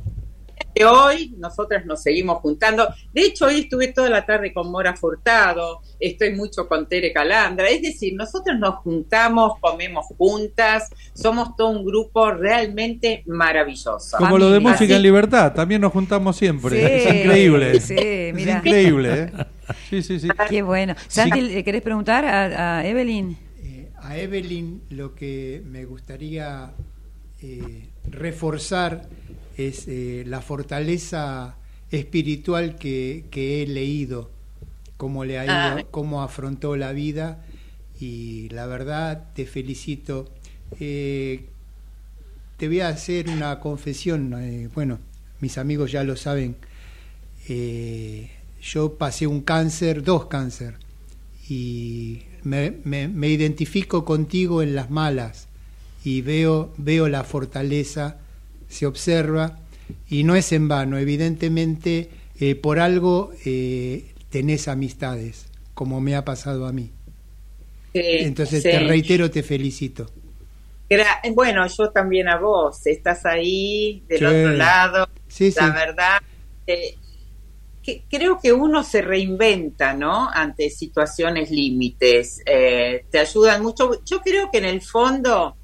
Que 0.74 0.84
hoy 0.84 1.34
nosotras 1.38 1.84
nos 1.86 2.02
seguimos 2.02 2.38
juntando. 2.38 2.88
De 3.12 3.22
hecho, 3.22 3.46
hoy 3.46 3.60
estuve 3.60 3.88
toda 3.88 4.08
la 4.08 4.24
tarde 4.24 4.52
con 4.52 4.70
Mora 4.70 4.96
Furtado, 4.96 5.80
estoy 5.98 6.34
mucho 6.34 6.68
con 6.68 6.88
Tere 6.88 7.12
Calandra. 7.12 7.68
Es 7.68 7.82
decir, 7.82 8.14
nosotros 8.14 8.58
nos 8.58 8.76
juntamos, 8.76 9.54
comemos 9.60 10.06
juntas, 10.16 10.88
somos 11.14 11.56
todo 11.56 11.70
un 11.70 11.84
grupo 11.84 12.30
realmente 12.30 13.22
maravilloso. 13.26 14.16
Como 14.16 14.38
lo 14.38 14.50
de. 14.50 14.60
Música 14.60 14.96
en 14.96 15.02
Libertad, 15.02 15.52
también 15.54 15.80
nos 15.80 15.92
juntamos 15.92 16.36
siempre. 16.36 16.78
Sí, 16.78 17.08
es 17.08 17.14
increíble. 17.14 17.80
sí, 17.80 17.94
es 17.98 18.46
increíble, 18.46 19.22
¿eh? 19.22 19.32
Sí, 19.88 20.02
sí, 20.02 20.18
sí. 20.18 20.28
Qué 20.48 20.62
bueno. 20.62 20.94
Santi, 21.06 21.40
¿le 21.40 21.62
querés 21.62 21.82
preguntar 21.82 22.24
a, 22.24 22.78
a 22.78 22.86
Evelyn? 22.86 23.36
Eh, 23.62 23.88
a 23.96 24.18
Evelyn 24.18 24.82
lo 24.90 25.14
que 25.14 25.62
me 25.64 25.84
gustaría 25.84 26.72
eh, 27.40 27.88
reforzar 28.08 29.08
es 29.68 29.86
eh, 29.88 30.24
la 30.26 30.40
fortaleza 30.40 31.56
espiritual 31.90 32.76
que, 32.76 33.24
que 33.30 33.62
he 33.62 33.66
leído, 33.66 34.30
cómo 34.96 35.24
le 35.24 35.38
ha 35.38 35.44
ido, 35.44 35.52
Ah. 35.54 35.84
cómo 35.90 36.22
afrontó 36.22 36.76
la 36.76 36.92
vida 36.92 37.44
y 38.00 38.48
la 38.50 38.66
verdad 38.66 39.28
te 39.34 39.46
felicito. 39.46 40.28
Eh, 40.78 41.46
te 42.56 42.68
voy 42.68 42.80
a 42.80 42.88
hacer 42.88 43.28
una 43.28 43.58
confesión, 43.60 44.34
eh, 44.38 44.68
bueno, 44.74 44.98
mis 45.40 45.56
amigos 45.58 45.90
ya 45.90 46.04
lo 46.04 46.14
saben, 46.16 46.56
eh, 47.48 48.30
yo 48.62 48.94
pasé 48.94 49.26
un 49.26 49.40
cáncer, 49.40 50.02
dos 50.04 50.26
cáncer, 50.26 50.74
y 51.48 52.22
me, 52.44 52.74
me- 52.84 53.08
me 53.08 53.28
identifico 53.28 54.04
contigo 54.04 54.62
en 54.62 54.74
las 54.74 54.90
malas 54.90 55.48
y 56.04 56.20
veo, 56.22 56.72
veo 56.76 57.08
la 57.08 57.24
fortaleza, 57.24 58.18
se 58.70 58.86
observa, 58.86 59.58
y 60.08 60.24
no 60.24 60.34
es 60.36 60.52
en 60.52 60.68
vano, 60.68 60.96
evidentemente 60.96 62.08
eh, 62.40 62.54
por 62.54 62.78
algo 62.78 63.32
eh, 63.44 64.14
tenés 64.30 64.68
amistades, 64.68 65.46
como 65.74 66.00
me 66.00 66.16
ha 66.16 66.24
pasado 66.24 66.66
a 66.66 66.72
mí. 66.72 66.90
Sí, 67.92 68.00
Entonces 68.02 68.62
sí. 68.62 68.70
te 68.70 68.78
reitero, 68.78 69.30
te 69.30 69.42
felicito. 69.42 70.06
Gra- 70.88 71.20
bueno, 71.34 71.66
yo 71.66 71.90
también 71.90 72.28
a 72.28 72.38
vos, 72.38 72.86
estás 72.86 73.26
ahí 73.26 74.02
del 74.08 74.18
Sí. 74.18 74.24
otro 74.24 74.52
lado. 74.52 75.08
Sí, 75.28 75.52
la 75.56 75.70
verdad, 75.70 76.18
eh, 76.66 76.94
que 77.82 78.04
creo 78.08 78.38
que 78.40 78.52
uno 78.52 78.82
se 78.84 79.02
reinventa, 79.02 79.94
¿no? 79.94 80.28
Ante 80.30 80.70
situaciones 80.70 81.50
límites, 81.50 82.42
eh, 82.46 83.06
te 83.10 83.18
ayudan 83.20 83.62
mucho. 83.62 84.02
Yo 84.04 84.20
creo 84.20 84.50
que 84.50 84.58
en 84.58 84.66
el 84.66 84.82
fondo 84.82 85.56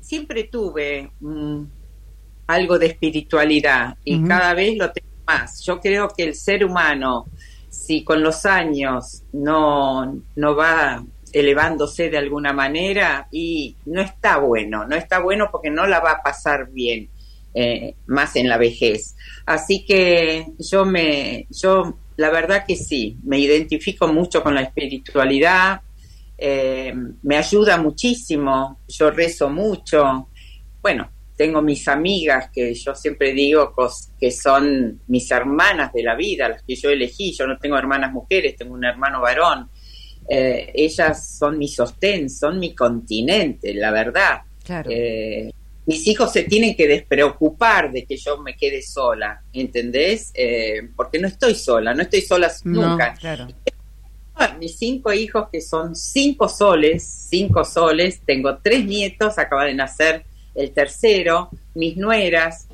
siempre 0.00 0.44
tuve 0.44 1.10
mm, 1.20 1.64
algo 2.46 2.78
de 2.78 2.86
espiritualidad 2.86 3.96
y 4.04 4.22
cada 4.22 4.54
vez 4.54 4.76
lo 4.76 4.90
tengo 4.92 5.08
más. 5.26 5.62
Yo 5.64 5.80
creo 5.80 6.08
que 6.08 6.24
el 6.24 6.34
ser 6.34 6.64
humano, 6.64 7.26
si 7.68 8.04
con 8.04 8.22
los 8.22 8.44
años 8.46 9.22
no, 9.32 10.20
no 10.36 10.56
va 10.56 11.04
elevándose 11.32 12.10
de 12.10 12.18
alguna 12.18 12.52
manera 12.52 13.26
y 13.32 13.76
no 13.86 14.00
está 14.00 14.38
bueno, 14.38 14.86
no 14.86 14.94
está 14.94 15.18
bueno 15.18 15.48
porque 15.50 15.70
no 15.70 15.86
la 15.86 16.00
va 16.00 16.12
a 16.12 16.22
pasar 16.22 16.70
bien 16.70 17.08
eh, 17.54 17.96
más 18.06 18.36
en 18.36 18.48
la 18.48 18.56
vejez. 18.56 19.16
Así 19.46 19.84
que 19.84 20.46
yo 20.58 20.84
me, 20.84 21.46
yo 21.50 21.98
la 22.16 22.30
verdad 22.30 22.64
que 22.66 22.76
sí, 22.76 23.16
me 23.24 23.38
identifico 23.38 24.06
mucho 24.06 24.42
con 24.42 24.54
la 24.54 24.62
espiritualidad, 24.62 25.80
eh, 26.38 26.94
me 27.22 27.36
ayuda 27.36 27.76
muchísimo, 27.76 28.80
yo 28.88 29.10
rezo 29.10 29.50
mucho, 29.50 30.28
bueno, 30.82 31.10
tengo 31.36 31.60
mis 31.62 31.86
amigas 31.88 32.50
que 32.52 32.72
yo 32.74 32.94
siempre 32.94 33.32
digo 33.32 33.72
que 34.20 34.30
son 34.30 35.00
mis 35.08 35.30
hermanas 35.30 35.92
de 35.92 36.02
la 36.02 36.14
vida, 36.14 36.48
las 36.48 36.62
que 36.62 36.76
yo 36.76 36.90
elegí, 36.90 37.32
yo 37.32 37.46
no 37.46 37.58
tengo 37.58 37.76
hermanas 37.76 38.12
mujeres, 38.12 38.56
tengo 38.56 38.74
un 38.74 38.84
hermano 38.84 39.20
varón, 39.20 39.68
Eh, 40.26 40.72
ellas 40.74 41.36
son 41.38 41.58
mi 41.58 41.68
sostén, 41.68 42.30
son 42.30 42.58
mi 42.58 42.74
continente, 42.74 43.74
la 43.74 43.90
verdad. 43.90 44.40
Claro. 44.64 44.90
Eh, 44.90 45.50
mis 45.84 46.06
hijos 46.08 46.32
se 46.32 46.44
tienen 46.44 46.74
que 46.74 46.88
despreocupar 46.88 47.92
de 47.92 48.06
que 48.06 48.16
yo 48.16 48.38
me 48.38 48.56
quede 48.56 48.80
sola, 48.80 49.42
¿entendés? 49.52 50.30
Eh, 50.32 50.88
porque 50.96 51.18
no 51.18 51.28
estoy 51.28 51.54
sola, 51.54 51.92
no 51.92 52.00
estoy 52.00 52.22
sola 52.22 52.50
No. 52.64 52.88
nunca. 52.92 53.12
Claro. 53.20 53.48
Ah, 54.36 54.56
Mis 54.58 54.78
cinco 54.78 55.12
hijos, 55.12 55.48
que 55.52 55.60
son 55.60 55.94
cinco 55.94 56.48
soles, 56.48 57.04
cinco 57.28 57.62
soles, 57.62 58.20
tengo 58.24 58.56
tres 58.62 58.84
nietos, 58.86 59.36
acaba 59.38 59.64
de 59.66 59.74
nacer 59.74 60.24
el 60.54 60.72
tercero, 60.72 61.50
mis 61.74 61.96
nueras. 61.96 62.68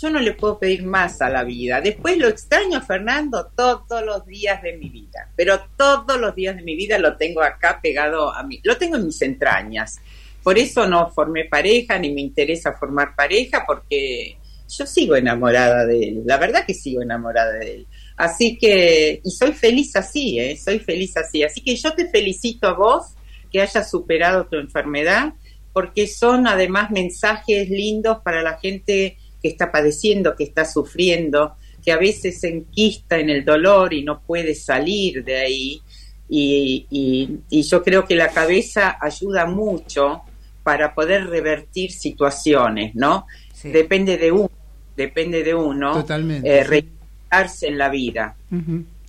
Yo 0.00 0.10
no 0.10 0.20
le 0.20 0.34
puedo 0.34 0.58
pedir 0.58 0.84
más 0.84 1.20
a 1.22 1.30
la 1.30 1.44
vida. 1.44 1.80
Después 1.80 2.18
lo 2.18 2.28
extraño 2.28 2.78
a 2.78 2.82
Fernando 2.82 3.50
todos 3.56 4.04
los 4.04 4.26
días 4.26 4.62
de 4.62 4.76
mi 4.76 4.88
vida, 4.88 5.30
pero 5.34 5.60
todos 5.76 6.20
los 6.20 6.34
días 6.34 6.56
de 6.56 6.62
mi 6.62 6.76
vida 6.76 6.98
lo 6.98 7.16
tengo 7.16 7.42
acá 7.42 7.80
pegado 7.82 8.32
a 8.34 8.42
mí, 8.42 8.60
lo 8.64 8.76
tengo 8.76 8.96
en 8.96 9.06
mis 9.06 9.20
entrañas. 9.22 10.00
Por 10.42 10.58
eso 10.58 10.86
no 10.86 11.10
formé 11.10 11.46
pareja, 11.46 11.98
ni 11.98 12.12
me 12.12 12.20
interesa 12.20 12.72
formar 12.72 13.14
pareja, 13.16 13.64
porque 13.66 14.38
yo 14.68 14.86
sigo 14.86 15.16
enamorada 15.16 15.86
de 15.86 16.08
él. 16.08 16.22
La 16.24 16.36
verdad 16.36 16.64
que 16.66 16.74
sigo 16.74 17.02
enamorada 17.02 17.52
de 17.54 17.74
él. 17.74 17.86
Así 18.16 18.58
que, 18.58 19.20
y 19.24 19.30
soy 19.30 19.52
feliz 19.52 19.96
así, 19.96 20.38
¿eh? 20.38 20.56
Soy 20.56 20.78
feliz 20.78 21.16
así. 21.16 21.42
Así 21.42 21.62
que 21.62 21.74
yo 21.76 21.92
te 21.94 22.08
felicito 22.08 22.68
a 22.68 22.74
vos 22.74 23.14
que 23.50 23.62
hayas 23.62 23.90
superado 23.90 24.46
tu 24.46 24.56
enfermedad, 24.56 25.32
porque 25.72 26.06
son 26.06 26.46
además 26.46 26.90
mensajes 26.90 27.68
lindos 27.70 28.18
para 28.24 28.42
la 28.42 28.58
gente 28.58 29.16
que 29.42 29.48
está 29.48 29.70
padeciendo, 29.70 30.34
que 30.34 30.44
está 30.44 30.64
sufriendo, 30.64 31.54
que 31.84 31.92
a 31.92 31.96
veces 31.96 32.40
se 32.40 32.48
enquista 32.48 33.18
en 33.18 33.30
el 33.30 33.44
dolor 33.44 33.94
y 33.94 34.02
no 34.02 34.20
puede 34.20 34.54
salir 34.54 35.24
de 35.24 35.36
ahí. 35.36 35.80
Y, 36.28 36.86
y- 36.90 37.38
y 37.48 37.62
yo 37.62 37.82
creo 37.82 38.04
que 38.04 38.14
la 38.16 38.28
cabeza 38.30 38.98
ayuda 39.00 39.46
mucho 39.46 40.22
para 40.62 40.94
poder 40.94 41.26
revertir 41.28 41.92
situaciones, 41.92 42.94
¿no? 42.94 43.26
Sí. 43.54 43.70
Depende 43.70 44.18
de 44.18 44.30
uno, 44.32 44.50
depende 44.96 45.42
de 45.42 45.54
uno. 45.54 45.94
Totalmente, 45.94 46.48
eh, 46.58 46.62
sí. 46.64 46.68
reinventarse 46.68 47.66
en 47.68 47.78
la 47.78 47.88
vida. 47.88 48.36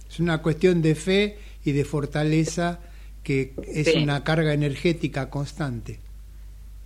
Es 0.10 0.19
una 0.19 0.41
cuestión 0.41 0.82
de 0.82 0.95
fe 0.95 1.38
y 1.65 1.72
de 1.74 1.84
fortaleza 1.84 2.80
que 3.24 3.54
es 3.67 3.88
Sí. 3.91 3.98
una 4.02 4.24
carga 4.24 4.54
energética 4.54 5.30
constante. 5.30 6.00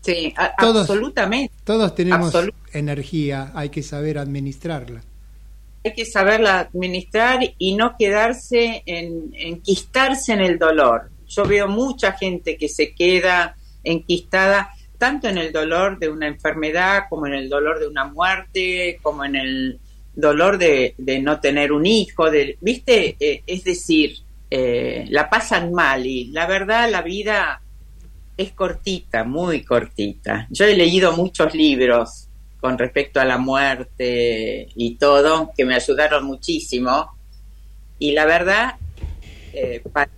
Sí, 0.04 0.34
a- 0.38 0.54
Todos- 0.56 0.82
absolutamente. 0.90 1.54
Todos 1.64 1.96
tenemos 1.96 2.34
Absolut- 2.34 2.54
energía, 2.74 3.52
hay 3.56 3.70
que 3.70 3.82
saber 3.82 4.18
administrarla. 4.18 5.02
Hay 5.86 5.94
que 5.94 6.06
saberla 6.06 6.60
administrar 6.60 7.40
y 7.58 7.76
no 7.76 7.96
quedarse 7.98 8.84
en 8.86 9.32
enquistarse 9.34 10.34
en 10.34 10.42
el 10.42 10.60
dolor. 10.60 11.10
Yo 11.28 11.46
veo 11.46 11.68
mucha 11.68 12.12
gente 12.14 12.58
que 12.58 12.70
se 12.70 12.94
queda 12.94 13.56
enquistada 13.84 14.70
tanto 14.98 15.28
en 15.28 15.38
el 15.38 15.52
dolor 15.52 16.00
de 16.00 16.08
una 16.10 16.28
enfermedad 16.28 17.04
como 17.10 17.28
en 17.28 17.34
el 17.34 17.50
dolor 17.50 17.80
de 17.80 17.88
una 17.88 18.06
muerte, 18.06 19.00
como 19.02 19.26
en 19.26 19.36
el 19.36 19.80
dolor 20.16 20.58
de, 20.58 20.94
de 20.98 21.20
no 21.20 21.40
tener 21.42 21.72
un 21.74 21.86
hijo, 21.86 22.30
de, 22.30 22.58
¿viste? 22.62 23.16
Eh, 23.20 23.44
es 23.46 23.64
decir, 23.64 24.18
eh, 24.50 25.06
la 25.10 25.30
pasan 25.30 25.74
mal 25.74 26.06
y 26.06 26.26
la 26.26 26.46
verdad 26.46 26.90
la 26.90 27.02
vida 27.02 27.62
es 28.38 28.52
cortita, 28.54 29.24
muy 29.24 29.64
cortita. 29.64 30.48
Yo 30.50 30.66
he 30.66 30.76
leído 30.76 31.12
muchos 31.14 31.54
libros 31.54 32.28
con 32.60 32.78
respecto 32.78 33.20
a 33.20 33.26
la 33.26 33.38
muerte 33.38 34.70
y 34.76 34.96
todo, 34.96 35.52
que 35.56 35.66
me 35.66 35.76
ayudaron 35.76 36.26
muchísimo. 36.26 37.12
Y 38.00 38.14
la 38.14 38.26
verdad, 38.26 38.76
eh, 39.54 39.82
para 39.92 40.10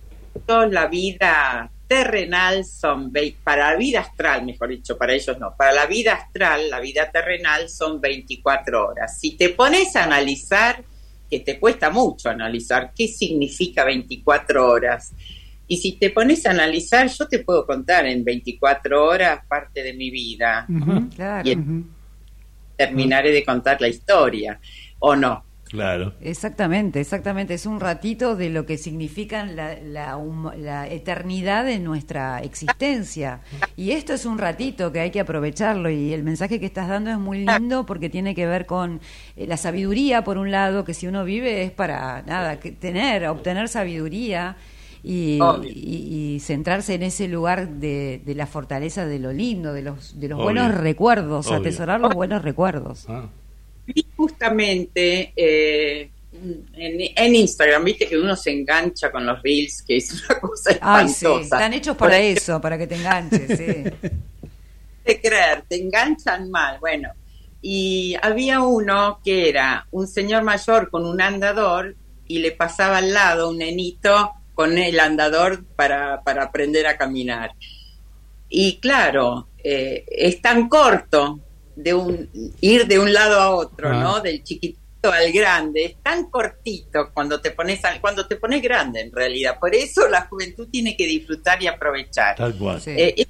todos 0.46 0.72
la 0.72 0.86
vida 0.86 1.70
terrenal 1.88 2.64
son, 2.64 3.12
para 3.44 3.72
la 3.72 3.76
vida 3.76 4.00
astral, 4.00 4.44
mejor 4.44 4.70
dicho, 4.70 4.96
para 4.96 5.14
ellos 5.14 5.38
no, 5.38 5.54
para 5.56 5.72
la 5.72 5.86
vida 5.86 6.14
astral, 6.14 6.70
la 6.70 6.80
vida 6.80 7.10
terrenal 7.10 7.68
son 7.68 8.00
24 8.00 8.88
horas. 8.88 9.20
Si 9.20 9.36
te 9.36 9.50
pones 9.50 9.94
a 9.96 10.04
analizar, 10.04 10.82
que 11.28 11.40
te 11.40 11.58
cuesta 11.58 11.90
mucho 11.90 12.28
analizar 12.28 12.92
qué 12.94 13.08
significa 13.08 13.84
24 13.84 14.68
horas, 14.68 15.12
y 15.68 15.76
si 15.78 15.92
te 15.92 16.10
pones 16.10 16.46
a 16.46 16.50
analizar, 16.50 17.08
yo 17.08 17.26
te 17.26 17.40
puedo 17.40 17.66
contar 17.66 18.06
en 18.06 18.24
24 18.24 19.04
horas 19.04 19.40
parte 19.48 19.82
de 19.82 19.94
mi 19.94 20.10
vida. 20.10 20.66
Claro. 21.14 21.48
Y. 21.48 21.84
Terminaré 22.76 23.32
de 23.32 23.44
contar 23.44 23.80
la 23.80 23.88
historia, 23.88 24.60
¿o 24.98 25.16
no? 25.16 25.46
Claro. 25.68 26.14
Exactamente, 26.20 27.00
exactamente. 27.00 27.54
Es 27.54 27.66
un 27.66 27.80
ratito 27.80 28.36
de 28.36 28.50
lo 28.50 28.66
que 28.66 28.78
significan 28.78 29.56
la, 29.56 29.76
la, 29.80 30.18
la 30.56 30.86
eternidad 30.88 31.64
de 31.64 31.80
nuestra 31.80 32.40
existencia. 32.40 33.40
Y 33.76 33.90
esto 33.90 34.12
es 34.12 34.26
un 34.26 34.38
ratito 34.38 34.92
que 34.92 35.00
hay 35.00 35.10
que 35.10 35.20
aprovecharlo. 35.20 35.90
Y 35.90 36.12
el 36.12 36.22
mensaje 36.22 36.60
que 36.60 36.66
estás 36.66 36.88
dando 36.88 37.10
es 37.10 37.18
muy 37.18 37.44
lindo 37.44 37.84
porque 37.84 38.08
tiene 38.08 38.34
que 38.34 38.46
ver 38.46 38.66
con 38.66 39.00
eh, 39.36 39.46
la 39.46 39.56
sabiduría, 39.56 40.22
por 40.22 40.38
un 40.38 40.52
lado, 40.52 40.84
que 40.84 40.94
si 40.94 41.08
uno 41.08 41.24
vive 41.24 41.64
es 41.64 41.72
para 41.72 42.22
nada, 42.22 42.60
que 42.60 42.70
tener, 42.70 43.26
obtener 43.26 43.68
sabiduría. 43.68 44.56
Y, 45.08 45.38
y- 45.64 46.34
y 46.34 46.40
centrarse 46.40 46.94
en 46.94 47.04
ese 47.04 47.28
lugar 47.28 47.68
de, 47.68 48.20
de 48.26 48.34
la 48.34 48.46
fortaleza 48.48 49.06
de 49.06 49.20
lo 49.20 49.32
lindo, 49.32 49.72
de 49.72 49.82
los, 49.82 50.18
de 50.18 50.26
los 50.26 50.36
Obvio. 50.38 50.44
buenos 50.46 50.74
recuerdos, 50.74 51.46
Obvio. 51.46 51.58
atesorar 51.58 52.00
los 52.00 52.12
buenos 52.12 52.42
recuerdos. 52.42 53.04
Ah, 53.08 53.28
Vi 53.86 54.04
justamente 54.16 55.32
eh, 55.36 56.10
en, 56.74 57.00
en 57.14 57.34
Instagram, 57.36 57.84
viste 57.84 58.08
que 58.08 58.18
uno 58.18 58.34
se 58.34 58.50
engancha 58.50 59.12
con 59.12 59.24
los 59.24 59.40
reels, 59.42 59.82
que 59.82 59.98
es 59.98 60.24
una 60.24 60.40
cosa 60.40 60.76
Ay, 60.80 61.08
sí, 61.08 61.14
espantosa. 61.24 61.42
están 61.56 61.72
hechos 61.74 61.96
para 61.96 62.18
eso, 62.18 62.60
para 62.60 62.76
que 62.76 62.88
te 62.88 62.96
enganches, 62.96 63.46
sí. 63.46 64.08
de 65.04 65.20
creer, 65.20 65.62
te 65.68 65.80
enganchan 65.80 66.50
mal. 66.50 66.78
Bueno, 66.80 67.10
y 67.62 68.16
había 68.20 68.60
uno 68.60 69.20
que 69.24 69.48
era 69.48 69.86
un 69.92 70.08
señor 70.08 70.42
mayor 70.42 70.90
con 70.90 71.06
un 71.06 71.20
andador 71.20 71.94
y 72.26 72.40
le 72.40 72.50
pasaba 72.50 72.98
al 72.98 73.12
lado 73.14 73.50
un 73.50 73.58
nenito 73.58 74.32
con 74.56 74.76
el 74.78 74.98
andador 74.98 75.64
para, 75.76 76.22
para 76.22 76.42
aprender 76.44 76.86
a 76.88 76.96
caminar. 76.96 77.52
Y 78.48 78.78
claro, 78.78 79.48
eh, 79.62 80.04
es 80.08 80.40
tan 80.40 80.68
corto 80.68 81.38
de 81.76 81.92
un, 81.94 82.28
ir 82.60 82.86
de 82.86 82.98
un 82.98 83.12
lado 83.12 83.38
a 83.40 83.50
otro, 83.54 83.90
Ah. 83.90 84.00
¿no? 84.02 84.20
Del 84.20 84.42
chiquitito 84.42 85.12
al 85.12 85.30
grande, 85.30 85.84
es 85.84 85.96
tan 86.02 86.30
cortito 86.30 87.10
cuando 87.12 87.40
te 87.40 87.50
pones 87.52 87.84
al- 87.84 88.00
cuando 88.00 88.26
te 88.26 88.36
pones 88.36 88.60
grande 88.62 89.02
en 89.02 89.12
realidad. 89.12 89.58
Por 89.60 89.74
eso 89.74 90.08
la 90.08 90.22
juventud 90.26 90.68
tiene 90.70 90.96
que 90.96 91.06
disfrutar 91.06 91.62
y 91.62 91.66
aprovechar. 91.68 92.34
tal 92.36 92.56
cual. 92.56 92.80
Sí. 92.80 92.90
Eh, 92.96 93.14
es 93.18 93.26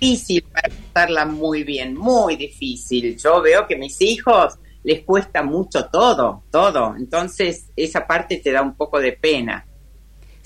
difícil 0.00 0.42
para 0.44 0.68
pasarla 0.92 1.26
muy 1.26 1.62
bien, 1.62 1.94
muy 1.94 2.36
difícil. 2.36 3.16
Yo 3.16 3.40
veo 3.42 3.66
que 3.66 3.74
a 3.74 3.78
mis 3.78 4.00
hijos 4.00 4.54
les 4.82 5.02
cuesta 5.02 5.42
mucho 5.42 5.86
todo, 5.86 6.42
todo. 6.50 6.94
Entonces 6.96 7.66
esa 7.76 8.06
parte 8.06 8.38
te 8.38 8.50
da 8.50 8.62
un 8.62 8.74
poco 8.76 8.98
de 9.00 9.12
pena. 9.12 9.64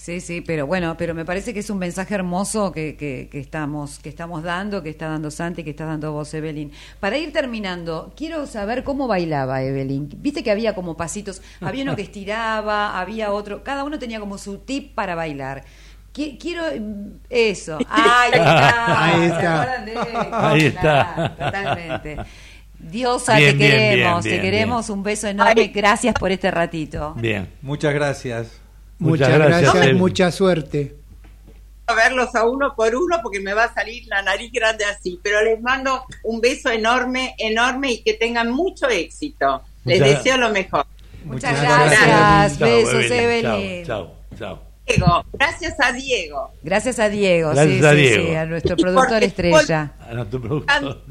Sí, 0.01 0.21
sí, 0.21 0.41
pero 0.41 0.65
bueno, 0.65 0.97
pero 0.97 1.13
me 1.13 1.25
parece 1.25 1.53
que 1.53 1.59
es 1.59 1.71
un 1.71 1.79
mensaje 1.79 2.15
hermoso 2.15 2.71
que, 2.71 2.97
que, 2.97 3.29
que 3.31 3.41
estamos 3.41 3.99
que 3.99 4.09
estamos 4.09 4.45
dando, 4.45 4.81
que 4.81 4.91
está 4.91 5.09
dando 5.09 5.29
Santi, 5.31 5.65
que 5.65 5.71
está 5.71 5.87
dando 5.87 6.13
vos, 6.13 6.33
Evelyn. 6.33 6.71
Para 7.01 7.19
ir 7.19 7.33
terminando, 7.33 8.13
quiero 8.17 8.47
saber 8.47 8.85
cómo 8.85 9.09
bailaba 9.09 9.61
Evelyn. 9.63 10.09
Viste 10.19 10.45
que 10.45 10.53
había 10.53 10.77
como 10.77 10.97
pasitos, 10.97 11.43
había 11.61 11.83
uno 11.83 11.97
que 11.97 12.03
estiraba, 12.09 12.99
había 12.99 13.33
otro, 13.33 13.65
cada 13.65 13.83
uno 13.83 13.99
tenía 13.99 14.21
como 14.21 14.39
su 14.39 14.59
tip 14.59 14.95
para 14.95 15.17
bailar. 15.17 15.65
Qui- 16.15 16.39
Quiero 16.41 16.63
mm, 16.81 17.19
eso. 17.29 17.79
Ahí 17.91 18.31
está. 18.33 19.05
Ahí 19.05 19.21
¿Se 19.21 19.27
está. 19.27 19.85
de? 19.85 20.29
Ahí 20.33 20.67
está. 20.67 21.35
Totalmente. 21.37 22.17
Diosa, 22.79 23.37
Bien, 23.37 23.51
te 23.51 23.57
bien, 23.57 23.71
queremos, 23.73 24.23
bien, 24.25 24.37
te 24.37 24.41
bien, 24.41 24.43
queremos. 24.43 24.91
Un 24.91 25.03
beso 25.03 25.27
enorme. 25.27 25.67
Gracias 25.75 26.15
por 26.15 26.31
este 26.31 26.51
ratito. 26.53 27.15
Bien. 27.17 27.49
Muchas 27.63 27.93
gracias. 27.93 28.61
Muchas 28.99 29.29
Muchas 29.29 29.39
gracias, 29.49 29.75
gracias, 29.75 29.97
mucha 29.97 30.31
suerte. 30.33 30.95
A 31.87 31.95
verlos 31.95 32.35
a 32.35 32.45
uno 32.47 32.75
por 32.77 32.95
uno 32.95 33.19
porque 33.23 33.41
me 33.41 33.55
va 33.55 33.65
a 33.65 33.73
salir 33.75 34.05
la 34.09 34.21
nariz 34.23 34.51
grande 34.53 34.85
así. 34.85 35.19
Pero 35.23 35.43
les 35.43 35.61
mando 35.63 36.05
un 36.25 36.41
beso 36.41 36.71
enorme, 36.71 37.35
enorme 37.39 37.93
y 37.93 38.03
que 38.03 38.15
tengan 38.15 38.51
mucho 38.51 38.89
éxito. 38.89 39.63
Les 39.85 40.01
Muchas- 40.01 40.17
deseo 40.25 40.37
lo 40.37 40.51
mejor. 40.51 40.85
Muchas 41.25 41.51
Muchas 41.53 41.63
gracias. 41.63 42.07
gracias, 42.07 42.59
Chao, 42.59 42.69
Besos, 42.69 43.11
Evelyn. 43.11 43.85
Chao, 43.87 44.15
chao, 44.37 44.39
chao. 44.39 44.63
Diego, 44.87 45.25
gracias 45.35 45.75
a 45.81 45.93
Diego. 45.93 46.51
Gracias 46.63 46.99
a 46.99 47.09
Diego, 47.11 47.51
Gracias 47.51 47.79
sí, 47.81 47.85
a 47.87 47.91
sí, 47.91 47.97
Diego. 47.97 48.27
sí, 48.27 48.35
a 48.35 48.47
nuestro 48.47 48.75
Y 48.79 48.83
productor 48.83 49.23
estrella. 49.23 49.93
A 50.01 50.15
nuestro 50.15 50.41
productor. 50.41 51.03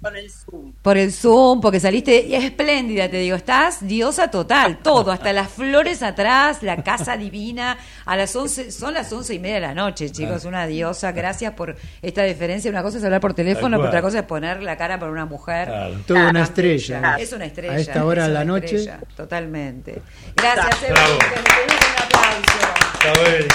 Con 0.00 0.16
el 0.16 0.30
Zoom. 0.30 0.72
Por 0.82 0.96
el 0.96 1.12
Zoom, 1.12 1.60
porque 1.60 1.80
saliste 1.80 2.36
espléndida, 2.36 3.08
te 3.08 3.18
digo, 3.18 3.36
estás 3.36 3.86
diosa 3.86 4.30
total, 4.30 4.78
todo, 4.78 5.10
hasta 5.10 5.32
las 5.32 5.48
flores 5.50 6.02
atrás, 6.02 6.62
la 6.62 6.82
casa 6.82 7.16
divina, 7.16 7.78
a 8.04 8.16
las 8.16 8.34
11, 8.36 8.70
son 8.70 8.94
las 8.94 9.12
once 9.12 9.34
y 9.34 9.38
media 9.38 9.56
de 9.56 9.60
la 9.62 9.74
noche, 9.74 10.10
chicos, 10.10 10.44
una 10.44 10.66
diosa, 10.66 11.12
gracias 11.12 11.54
por 11.54 11.76
esta 12.02 12.22
diferencia, 12.24 12.70
una 12.70 12.82
cosa 12.82 12.98
es 12.98 13.04
hablar 13.04 13.20
por 13.20 13.34
teléfono, 13.34 13.78
otra 13.80 14.02
cosa 14.02 14.20
es 14.20 14.24
poner 14.24 14.62
la 14.62 14.76
cara 14.76 14.98
por 14.98 15.10
una 15.10 15.26
mujer. 15.26 15.68
Claro. 15.68 15.94
Toda 16.06 16.30
una 16.30 16.42
estrella. 16.42 17.16
Es 17.18 17.32
una 17.32 17.46
estrella. 17.46 17.72
A 17.72 17.78
esta 17.78 18.04
hora 18.04 18.22
es 18.22 18.28
de 18.28 18.34
la 18.34 18.42
una 18.42 18.52
noche. 18.52 18.76
estrella, 18.76 19.00
totalmente. 19.16 20.02
Gracias, 20.36 20.82
Evelyn, 20.82 20.96
un 20.96 22.02
aplauso. 22.02 22.58
Chao, 23.00 23.26
Evelyn. 23.26 23.48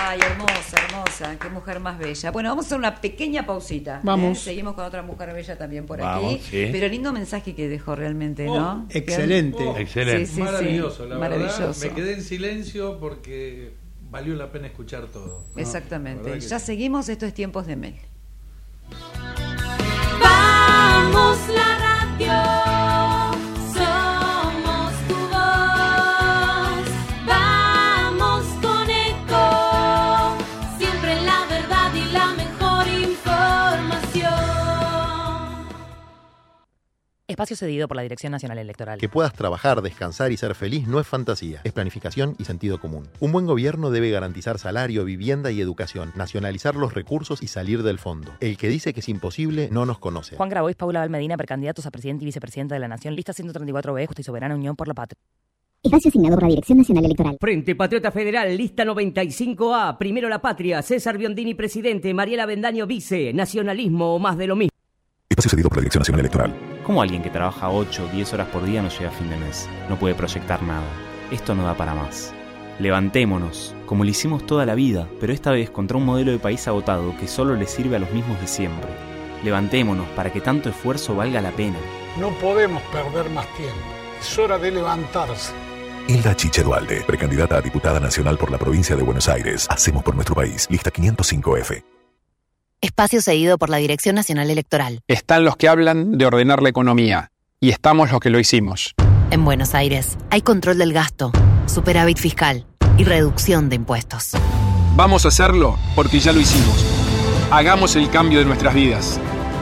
Ay, 0.00 0.20
hermosa, 0.20 0.76
hermosa, 0.86 1.38
qué 1.40 1.48
mujer 1.48 1.80
más 1.80 1.98
bella. 1.98 2.30
Bueno, 2.30 2.50
vamos 2.50 2.64
a 2.64 2.68
hacer 2.68 2.78
una 2.78 2.94
pequeña 3.00 3.44
pausita. 3.44 4.00
Vamos. 4.04 4.38
¿eh? 4.38 4.40
Seguimos 4.42 4.74
con 4.74 4.84
otra 4.84 5.02
mujer 5.02 5.32
bella 5.34 5.58
también 5.58 5.86
por 5.86 5.98
Vamos, 5.98 6.34
aquí. 6.36 6.42
sí. 6.50 6.68
Pero 6.70 6.88
lindo 6.88 7.12
mensaje 7.12 7.54
que 7.54 7.68
dejó 7.68 7.94
realmente, 7.96 8.44
¿no? 8.46 8.86
Oh, 8.88 8.96
excelente. 8.96 9.62
Bien. 9.62 9.76
Excelente. 9.76 10.26
Sí, 10.26 10.34
sí, 10.36 10.42
Maravilloso, 10.42 11.02
sí. 11.04 11.08
la 11.10 11.18
Maravilloso. 11.18 11.58
verdad. 11.58 11.76
Me 11.82 11.90
quedé 11.90 12.12
en 12.14 12.22
silencio 12.22 12.98
porque 13.00 13.74
valió 14.10 14.34
la 14.36 14.50
pena 14.52 14.68
escuchar 14.68 15.06
todo. 15.06 15.44
Exactamente. 15.56 16.38
Ya 16.40 16.58
sí. 16.58 16.66
seguimos, 16.66 17.08
esto 17.08 17.26
es 17.26 17.34
Tiempos 17.34 17.66
de 17.66 17.76
Mel. 17.76 17.94
Vamos 20.20 21.38
la 21.48 21.78
radio, 21.78 22.32
Espacio 37.38 37.56
cedido 37.56 37.86
por 37.86 37.94
la 37.94 38.02
Dirección 38.02 38.32
Nacional 38.32 38.58
Electoral. 38.58 38.98
Que 38.98 39.08
puedas 39.08 39.32
trabajar, 39.32 39.80
descansar 39.80 40.32
y 40.32 40.36
ser 40.36 40.56
feliz 40.56 40.88
no 40.88 40.98
es 40.98 41.06
fantasía, 41.06 41.60
es 41.62 41.72
planificación 41.72 42.34
y 42.36 42.42
sentido 42.42 42.80
común. 42.80 43.06
Un 43.20 43.30
buen 43.30 43.46
gobierno 43.46 43.92
debe 43.92 44.10
garantizar 44.10 44.58
salario, 44.58 45.04
vivienda 45.04 45.52
y 45.52 45.60
educación, 45.60 46.10
nacionalizar 46.16 46.74
los 46.74 46.94
recursos 46.94 47.40
y 47.40 47.46
salir 47.46 47.84
del 47.84 48.00
fondo. 48.00 48.32
El 48.40 48.56
que 48.56 48.68
dice 48.68 48.92
que 48.92 48.98
es 48.98 49.08
imposible 49.08 49.68
no 49.70 49.86
nos 49.86 50.00
conoce. 50.00 50.34
Juan 50.34 50.48
Grabois, 50.48 50.74
Paula 50.74 50.98
Valmedina, 50.98 51.36
precandidatos 51.36 51.86
a 51.86 51.92
presidente 51.92 52.24
y 52.24 52.26
vicepresidenta 52.26 52.74
de 52.74 52.80
la 52.80 52.88
Nación, 52.88 53.14
lista 53.14 53.32
134B, 53.32 54.08
Justa 54.08 54.20
y 54.20 54.24
Soberana 54.24 54.56
Unión 54.56 54.74
por 54.74 54.88
la 54.88 54.94
Patria. 54.94 55.22
Espacio 55.80 56.08
asignado 56.08 56.34
por 56.34 56.42
la 56.42 56.48
Dirección 56.48 56.78
Nacional 56.78 57.04
Electoral. 57.04 57.36
Frente 57.40 57.76
Patriota 57.76 58.10
Federal, 58.10 58.56
lista 58.56 58.84
95A, 58.84 59.96
Primero 59.96 60.28
la 60.28 60.42
Patria, 60.42 60.82
César 60.82 61.16
Biondini, 61.16 61.54
presidente, 61.54 62.12
Mariela 62.12 62.46
Bendaño, 62.46 62.88
vice, 62.88 63.32
nacionalismo 63.32 64.16
o 64.16 64.18
más 64.18 64.36
de 64.36 64.48
lo 64.48 64.56
mismo. 64.56 64.72
Espacio 65.30 65.50
cedido 65.50 65.68
por 65.68 65.78
la 65.78 65.82
Dirección 65.82 66.00
Nacional 66.00 66.18
Electoral. 66.18 66.77
¿Cómo 66.88 67.02
alguien 67.02 67.22
que 67.22 67.28
trabaja 67.28 67.68
8 67.68 68.04
o 68.06 68.08
10 68.08 68.32
horas 68.32 68.48
por 68.48 68.64
día 68.64 68.80
no 68.80 68.88
llega 68.88 69.10
a 69.10 69.12
fin 69.12 69.28
de 69.28 69.36
mes? 69.36 69.68
No 69.90 69.98
puede 69.98 70.14
proyectar 70.14 70.62
nada. 70.62 70.86
Esto 71.30 71.54
no 71.54 71.64
da 71.64 71.74
para 71.74 71.94
más. 71.94 72.32
Levantémonos, 72.78 73.74
como 73.84 74.04
lo 74.04 74.10
hicimos 74.10 74.46
toda 74.46 74.64
la 74.64 74.74
vida, 74.74 75.06
pero 75.20 75.34
esta 75.34 75.50
vez 75.50 75.68
contra 75.68 75.98
un 75.98 76.06
modelo 76.06 76.32
de 76.32 76.38
país 76.38 76.66
agotado 76.66 77.14
que 77.18 77.28
solo 77.28 77.56
le 77.56 77.66
sirve 77.66 77.96
a 77.96 77.98
los 77.98 78.10
mismos 78.10 78.40
de 78.40 78.46
siempre. 78.46 78.88
Levantémonos 79.44 80.06
para 80.16 80.32
que 80.32 80.40
tanto 80.40 80.70
esfuerzo 80.70 81.14
valga 81.14 81.42
la 81.42 81.50
pena. 81.50 81.76
No 82.18 82.30
podemos 82.38 82.82
perder 82.84 83.28
más 83.32 83.46
tiempo. 83.48 83.74
Es 84.18 84.38
hora 84.38 84.56
de 84.56 84.70
levantarse. 84.70 85.52
Hilda 86.06 86.34
Chiche 86.36 86.62
Dualde, 86.62 87.02
precandidata 87.02 87.58
a 87.58 87.60
diputada 87.60 88.00
nacional 88.00 88.38
por 88.38 88.50
la 88.50 88.56
provincia 88.56 88.96
de 88.96 89.02
Buenos 89.02 89.28
Aires. 89.28 89.66
Hacemos 89.68 90.02
por 90.02 90.14
nuestro 90.14 90.34
país. 90.34 90.66
Lista 90.70 90.90
505F. 90.90 91.97
Espacio 92.80 93.20
cedido 93.20 93.58
por 93.58 93.70
la 93.70 93.78
Dirección 93.78 94.14
Nacional 94.14 94.50
Electoral. 94.50 95.00
Están 95.08 95.44
los 95.44 95.56
que 95.56 95.68
hablan 95.68 96.16
de 96.16 96.26
ordenar 96.26 96.62
la 96.62 96.68
economía. 96.68 97.32
Y 97.60 97.70
estamos 97.70 98.12
los 98.12 98.20
que 98.20 98.30
lo 98.30 98.38
hicimos. 98.38 98.94
En 99.32 99.44
Buenos 99.44 99.74
Aires 99.74 100.16
hay 100.30 100.42
control 100.42 100.78
del 100.78 100.92
gasto, 100.92 101.32
superávit 101.66 102.18
fiscal 102.18 102.66
y 102.96 103.02
reducción 103.02 103.68
de 103.68 103.74
impuestos. 103.74 104.30
Vamos 104.94 105.24
a 105.24 105.28
hacerlo 105.28 105.76
porque 105.96 106.20
ya 106.20 106.32
lo 106.32 106.38
hicimos. 106.38 106.86
Hagamos 107.50 107.96
el 107.96 108.10
cambio 108.10 108.38
de 108.38 108.44
nuestras 108.44 108.74
vidas. 108.74 109.18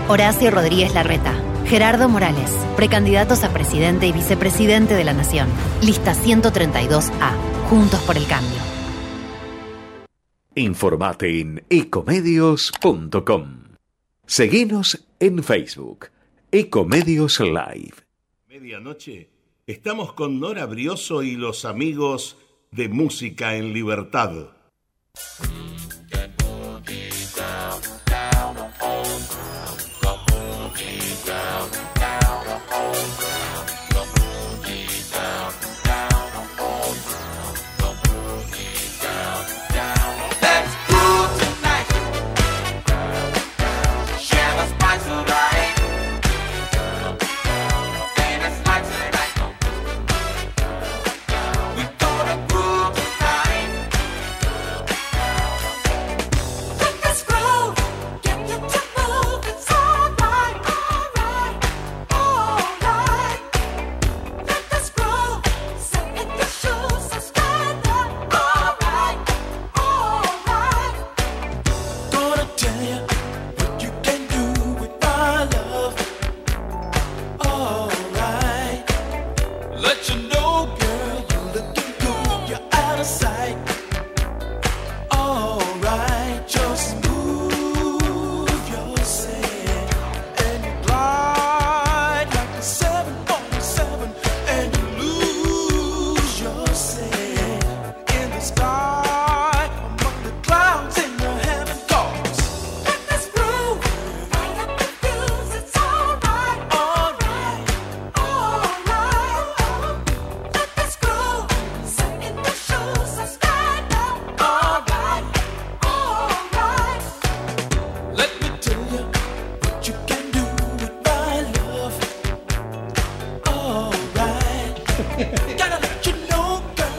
Horacio 0.08 0.50
Rodríguez 0.50 0.92
Larreta, 0.92 1.32
Gerardo 1.64 2.10
Morales, 2.10 2.50
precandidatos 2.76 3.44
a 3.44 3.48
presidente 3.50 4.06
y 4.06 4.12
vicepresidente 4.12 4.94
de 4.94 5.04
la 5.04 5.14
Nación. 5.14 5.48
Lista 5.80 6.14
132A. 6.14 7.30
Juntos 7.70 8.00
por 8.02 8.18
el 8.18 8.26
cambio. 8.26 8.75
Informate 10.58 11.38
en 11.38 11.62
ecomedios.com. 11.68 13.64
Seguinos 14.24 15.06
en 15.20 15.44
Facebook. 15.44 16.06
Ecomedios 16.50 17.40
Live. 17.40 17.92
Medianoche. 18.48 19.28
Estamos 19.66 20.14
con 20.14 20.40
Nora 20.40 20.64
Brioso 20.64 21.22
y 21.22 21.36
los 21.36 21.66
amigos 21.66 22.38
de 22.70 22.88
Música 22.88 23.54
en 23.54 23.74
Libertad. 23.74 24.55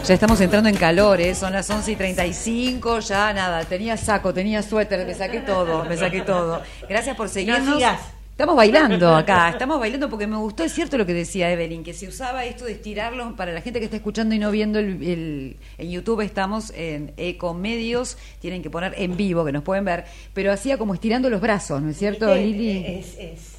Ya 0.08 0.14
estamos 0.14 0.40
entrando 0.40 0.70
en 0.70 0.76
calor, 0.78 1.20
¿eh? 1.20 1.36
son 1.36 1.52
las 1.52 1.70
11 1.70 1.92
y 1.92 1.96
35, 1.98 3.00
ya 3.00 3.34
nada, 3.34 3.66
tenía 3.66 3.98
saco, 3.98 4.34
tenía 4.34 4.62
suéter, 4.62 5.06
me 5.06 5.14
saqué 5.14 5.42
todo, 5.42 5.84
me 5.84 5.98
saqué 5.98 6.22
todo. 6.22 6.62
Gracias 6.88 7.16
por 7.18 7.28
seguirnos. 7.28 7.82
Estamos 8.32 8.56
bailando 8.56 9.16
acá, 9.16 9.50
estamos 9.50 9.80
bailando 9.80 10.10
porque 10.10 10.28
me 10.28 10.38
gustó, 10.38 10.64
es 10.64 10.72
cierto 10.72 10.98
lo 11.00 11.06
que 11.08 11.14
decía 11.14 11.52
Evelyn, 11.52 11.84
que 11.84 11.94
se 11.96 12.08
usaba 12.08 12.46
esto 12.46 12.66
de 12.66 12.74
estirarlo 12.74 13.36
para 13.36 13.52
la 13.52 13.62
gente 13.62 13.80
que 13.80 13.86
está 13.86 13.98
escuchando 13.98 14.36
y 14.36 14.40
no 14.40 14.52
viendo 14.52 14.78
el, 14.80 15.02
el- 15.04 15.58
en 15.80 15.90
YouTube, 15.90 16.22
estamos 16.22 16.72
en 16.76 17.14
Ecomedios, 17.18 18.18
tienen 18.40 18.62
que 18.62 18.70
poner 18.70 18.94
en 18.96 19.18
vivo, 19.18 19.44
que 19.44 19.52
nos 19.52 19.64
pueden 19.64 19.86
ver, 19.86 20.06
pero 20.36 20.52
hacía 20.54 20.78
como 20.78 20.94
estirando 20.94 21.32
los 21.32 21.42
brazos, 21.42 21.82
¿no 21.82 21.90
es 21.90 21.98
cierto, 21.98 22.34
Lili? 22.36 22.86
Es, 22.86 23.18
es, 23.18 23.57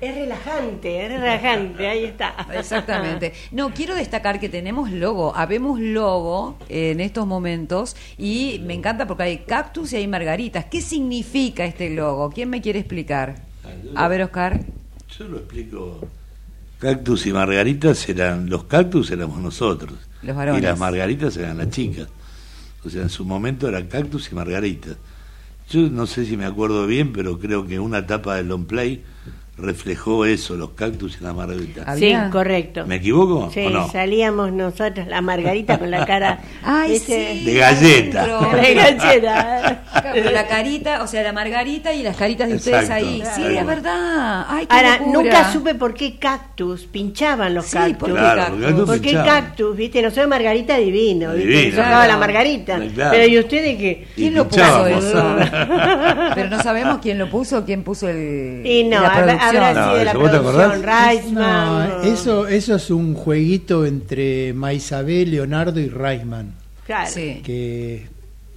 es 0.00 0.14
relajante, 0.14 1.04
es 1.04 1.10
relajante, 1.10 1.86
ahí 1.86 2.04
está. 2.04 2.34
Exactamente. 2.54 3.34
No, 3.52 3.72
quiero 3.74 3.94
destacar 3.94 4.40
que 4.40 4.48
tenemos 4.48 4.90
logo, 4.90 5.34
habemos 5.36 5.78
logo 5.78 6.56
en 6.68 7.00
estos 7.00 7.26
momentos 7.26 7.96
y 8.16 8.60
me 8.64 8.74
encanta 8.74 9.06
porque 9.06 9.24
hay 9.24 9.38
cactus 9.38 9.92
y 9.92 9.96
hay 9.96 10.08
margaritas. 10.08 10.64
¿Qué 10.66 10.80
significa 10.80 11.64
este 11.64 11.90
logo? 11.90 12.30
¿Quién 12.30 12.48
me 12.48 12.62
quiere 12.62 12.78
explicar? 12.78 13.42
A 13.94 14.08
ver, 14.08 14.22
Oscar. 14.22 14.60
Yo 15.18 15.28
lo 15.28 15.38
explico. 15.38 16.00
Cactus 16.78 17.26
y 17.26 17.32
margaritas 17.32 18.08
eran. 18.08 18.48
Los 18.48 18.64
cactus 18.64 19.10
éramos 19.10 19.38
nosotros. 19.38 19.94
Los 20.22 20.34
varones. 20.34 20.62
Y 20.62 20.64
las 20.64 20.78
margaritas 20.78 21.36
eran 21.36 21.58
las 21.58 21.68
chicas. 21.68 22.08
O 22.84 22.88
sea, 22.88 23.02
en 23.02 23.10
su 23.10 23.26
momento 23.26 23.68
eran 23.68 23.86
cactus 23.88 24.32
y 24.32 24.34
margaritas. 24.34 24.96
Yo 25.68 25.88
no 25.90 26.06
sé 26.06 26.24
si 26.24 26.36
me 26.36 26.46
acuerdo 26.46 26.86
bien, 26.86 27.12
pero 27.12 27.38
creo 27.38 27.66
que 27.66 27.78
una 27.78 27.98
etapa 27.98 28.36
del 28.36 28.48
long 28.48 28.64
play 28.64 29.04
reflejó 29.60 30.24
eso, 30.24 30.56
los 30.56 30.70
cactus 30.70 31.18
y 31.20 31.24
las 31.24 31.34
margaritas. 31.34 31.98
Sí, 31.98 32.14
correcto. 32.32 32.86
¿Me 32.86 32.96
equivoco 32.96 33.50
Sí, 33.52 33.66
o 33.66 33.70
no? 33.70 33.90
salíamos 33.90 34.52
nosotros, 34.52 35.06
la 35.06 35.20
Margarita 35.20 35.78
con 35.78 35.90
la 35.90 36.04
cara 36.06 36.40
Ay, 36.62 36.92
¿viste? 36.92 37.34
sí. 37.34 37.44
De 37.44 37.54
galleta. 37.54 38.26
De 38.60 38.74
galleta. 38.74 39.82
Con 40.24 40.32
la 40.34 40.46
carita, 40.46 41.02
o 41.02 41.06
sea, 41.06 41.22
la 41.22 41.32
margarita 41.32 41.92
y 41.92 42.02
las 42.02 42.16
caritas 42.16 42.48
de 42.48 42.54
ustedes 42.56 42.90
ahí. 42.90 43.22
Sí, 43.34 43.42
es 43.44 43.66
verdad. 43.66 44.46
Ay, 44.48 44.66
qué 44.66 44.74
Ahora, 44.76 44.98
locura. 44.98 45.12
nunca 45.22 45.52
supe 45.52 45.74
por 45.74 45.94
qué 45.94 46.18
cactus, 46.18 46.84
pinchaban 46.86 47.54
los 47.54 47.66
Sí, 47.66 47.72
cactus. 47.76 47.96
¿por 47.98 48.08
qué 48.08 48.14
Claro, 48.14 48.40
cactus? 48.42 48.60
cactus 48.64 48.84
¿Por 48.86 48.94
qué 49.00 49.08
pinchaban. 49.10 49.26
cactus? 49.44 49.76
¿Viste? 49.76 50.02
Nosotros 50.02 50.28
Margarita 50.28 50.76
divino, 50.78 51.32
¿viste? 51.34 51.48
Divino. 51.48 51.76
Sacaba 51.76 51.90
Claro. 52.04 52.12
la 52.12 52.16
Margarita. 52.18 52.78
Claro. 52.94 53.10
Pero 53.12 53.26
¿y 53.26 53.38
ustedes 53.38 53.78
qué? 53.78 54.06
¿Quién 54.14 54.34
lo 54.34 54.48
puso 54.48 54.86
eso? 54.86 55.36
Pero 56.34 56.48
no 56.50 56.62
sabemos 56.62 56.98
quién 57.02 57.18
lo 57.18 57.28
puso, 57.30 57.64
quién 57.64 57.82
puso 57.82 58.08
el. 58.08 58.62
Y 58.64 58.84
no, 58.84 59.00
la 59.00 59.49
No. 61.32 61.88
No, 61.88 62.02
eso, 62.02 62.46
eso 62.48 62.74
es 62.74 62.90
un 62.90 63.14
jueguito 63.14 63.86
entre 63.86 64.52
Maisabé, 64.52 65.26
Leonardo 65.26 65.80
y 65.80 65.88
Reisman. 65.88 66.54
Claro. 66.86 67.10
Sí. 67.10 67.40
Que 67.44 68.08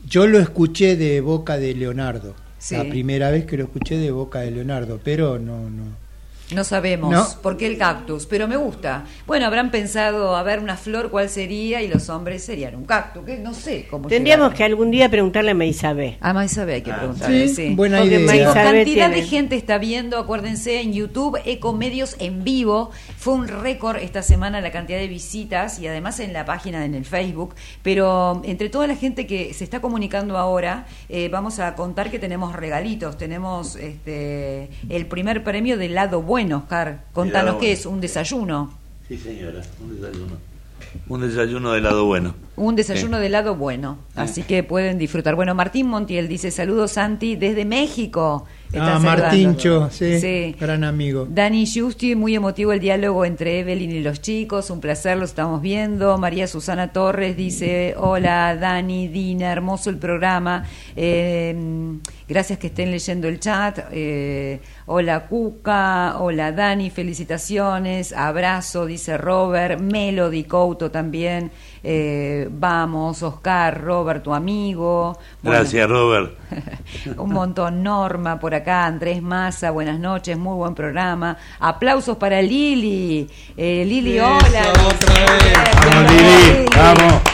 yo 0.07 0.27
lo 0.27 0.39
escuché 0.39 0.95
de 0.95 1.21
boca 1.21 1.57
de 1.57 1.73
Leonardo. 1.73 2.35
Sí. 2.57 2.75
La 2.75 2.83
primera 2.85 3.29
vez 3.29 3.45
que 3.45 3.57
lo 3.57 3.63
escuché 3.63 3.97
de 3.97 4.11
boca 4.11 4.39
de 4.39 4.51
Leonardo, 4.51 4.99
pero 5.03 5.37
no, 5.39 5.69
no. 5.69 6.02
No 6.51 6.63
sabemos 6.63 7.11
No. 7.11 7.41
por 7.41 7.57
qué 7.57 7.65
el 7.65 7.77
cactus, 7.77 8.25
pero 8.27 8.47
me 8.47 8.57
gusta. 8.57 9.05
Bueno, 9.25 9.45
habrán 9.47 9.71
pensado, 9.71 10.35
a 10.35 10.43
ver, 10.43 10.59
una 10.59 10.75
flor, 10.77 11.09
¿cuál 11.09 11.29
sería? 11.29 11.81
Y 11.81 11.87
los 11.87 12.09
hombres 12.09 12.43
serían 12.43 12.75
un 12.75 12.85
cactus, 12.85 13.23
que 13.25 13.37
no 13.37 13.53
sé 13.53 13.87
cómo 13.89 14.07
Tendríamos 14.09 14.47
llegaron. 14.47 14.57
que 14.57 14.63
algún 14.65 14.91
día 14.91 15.09
preguntarle 15.09 15.51
a 15.51 15.53
Maisabé. 15.55 16.17
A 16.19 16.33
Maisabé 16.33 16.75
hay 16.75 16.81
que 16.81 16.93
preguntarle, 16.93 17.47
sí, 17.47 17.55
sí. 17.55 17.75
buena 17.75 17.99
Porque 17.99 18.19
idea. 18.19 18.53
Cantidad 18.53 18.83
tiene- 19.09 19.15
de 19.15 19.23
gente 19.23 19.55
está 19.55 19.77
viendo, 19.77 20.19
acuérdense, 20.19 20.81
en 20.81 20.93
YouTube, 20.93 21.39
Ecomedios 21.45 22.17
en 22.19 22.43
vivo. 22.43 22.91
Fue 23.17 23.33
un 23.33 23.47
récord 23.47 23.97
esta 23.97 24.21
semana 24.21 24.59
la 24.61 24.71
cantidad 24.71 24.99
de 24.99 25.07
visitas 25.07 25.79
y 25.79 25.87
además 25.87 26.19
en 26.19 26.33
la 26.33 26.45
página, 26.45 26.85
en 26.85 26.93
el 26.93 27.05
Facebook. 27.05 27.55
Pero 27.81 28.41
entre 28.45 28.69
toda 28.69 28.85
la 28.85 28.95
gente 28.95 29.25
que 29.25 29.53
se 29.53 29.63
está 29.63 29.79
comunicando 29.79 30.37
ahora, 30.37 30.85
eh, 31.09 31.29
vamos 31.31 31.59
a 31.59 31.73
contar 31.75 32.11
que 32.11 32.19
tenemos 32.19 32.53
regalitos. 32.53 33.17
Tenemos 33.17 33.75
este, 33.77 34.69
el 34.89 35.05
primer 35.07 35.43
premio 35.43 35.77
del 35.77 35.95
lado 35.95 36.21
bueno, 36.21 36.32
Oscar. 36.53 37.03
Contanos 37.13 37.55
qué 37.55 37.67
bueno. 37.67 37.73
es, 37.73 37.85
un 37.85 38.01
desayuno. 38.01 38.73
Sí, 39.07 39.17
señora, 39.17 39.61
un 39.81 39.95
desayuno. 40.01 40.53
Un 41.09 41.21
desayuno 41.21 41.71
de 41.71 41.81
lado 41.81 42.05
bueno. 42.05 42.35
Un 42.55 42.75
desayuno 42.75 43.19
de 43.19 43.29
lado 43.29 43.55
bueno, 43.55 43.97
así 44.15 44.43
que 44.43 44.61
pueden 44.63 44.99
disfrutar. 44.99 45.33
Bueno, 45.35 45.55
Martín 45.55 45.87
Montiel 45.87 46.27
dice 46.27 46.51
saludos 46.51 46.91
Santi 46.91 47.35
desde 47.35 47.65
México. 47.65 48.45
Está 48.71 48.95
Ah. 48.95 48.99
Martincho, 48.99 49.89
sí, 49.91 50.19
Sí. 50.19 50.55
gran 50.59 50.83
amigo. 50.83 51.27
Dani 51.29 51.65
Justi, 51.71 52.15
muy 52.15 52.35
emotivo 52.35 52.73
el 52.73 52.79
diálogo 52.79 53.25
entre 53.25 53.59
Evelyn 53.59 53.91
y 53.91 53.99
los 54.01 54.21
chicos, 54.21 54.69
un 54.69 54.81
placer, 54.81 55.17
lo 55.17 55.25
estamos 55.25 55.61
viendo. 55.61 56.17
María 56.19 56.45
Susana 56.47 56.91
Torres 56.91 57.35
dice, 57.37 57.95
hola 57.97 58.55
Dani, 58.55 59.07
Dina, 59.07 59.51
hermoso 59.51 59.89
el 59.89 59.97
programa. 59.97 60.65
Eh, 60.95 61.55
gracias 62.33 62.57
que 62.57 62.67
estén 62.67 62.89
leyendo 62.89 63.27
el 63.27 63.39
chat. 63.39 63.77
Eh, 63.91 64.59
hola 64.87 65.27
Cuca, 65.27 66.15
hola 66.17 66.51
Dani, 66.51 66.89
felicitaciones, 66.89 68.11
abrazo, 68.11 68.87
dice 68.87 69.19
Robert, 69.19 69.79
Melody 69.79 70.45
Couto 70.45 70.89
también. 70.89 71.51
Eh, 71.83 72.47
vamos, 72.49 73.21
Oscar, 73.21 73.79
Robert, 73.79 74.23
tu 74.23 74.33
amigo. 74.33 75.15
Bueno, 75.43 75.59
Gracias, 75.59 75.87
Robert. 75.87 76.35
un 77.17 77.31
montón, 77.31 77.83
Norma 77.83 78.39
por 78.39 78.55
acá, 78.55 78.87
Andrés 78.87 79.21
Massa, 79.21 79.69
buenas 79.69 79.99
noches, 79.99 80.35
muy 80.35 80.55
buen 80.55 80.73
programa. 80.73 81.37
Aplausos 81.59 82.17
para 82.17 82.41
Lili. 82.41 83.29
Eh, 83.55 83.85
Lili, 83.85 84.17
Eso, 84.17 84.25
hola. 84.25 84.73
otra 84.87 85.13
vez. 85.13 85.53
Vamos, 85.85 86.11
Lili. 86.11 86.23
Lili, 86.23 86.65
vamos. 86.75 87.32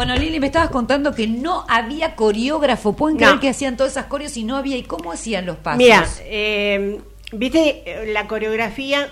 Bueno, 0.00 0.16
Lili, 0.16 0.40
me 0.40 0.46
estabas 0.46 0.70
contando 0.70 1.14
que 1.14 1.26
no 1.26 1.66
había 1.68 2.16
coreógrafo. 2.16 2.96
¿Pueden 2.96 3.18
No. 3.18 3.26
creer 3.26 3.38
que 3.38 3.48
hacían 3.50 3.76
todas 3.76 3.92
esas 3.92 4.06
coreos 4.06 4.34
y 4.38 4.44
no 4.44 4.56
había? 4.56 4.78
¿Y 4.78 4.82
cómo 4.84 5.12
hacían 5.12 5.44
los 5.44 5.58
pasos? 5.58 5.76
Mira, 5.76 6.06
eh, 6.24 6.98
viste, 7.34 8.06
la 8.06 8.26
coreografía 8.26 9.10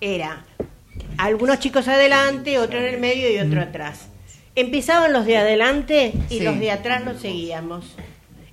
era 0.00 0.44
algunos 1.18 1.60
chicos 1.60 1.86
adelante, 1.86 2.58
otro 2.58 2.80
en 2.80 2.86
el 2.94 3.00
medio 3.00 3.30
y 3.30 3.38
otro 3.38 3.60
atrás. 3.60 4.08
Empezaban 4.56 5.12
los 5.12 5.24
de 5.24 5.36
adelante 5.36 6.12
y 6.28 6.38
Sí. 6.38 6.40
los 6.42 6.58
de 6.58 6.72
atrás 6.72 7.04
los 7.04 7.20
seguíamos. 7.20 7.94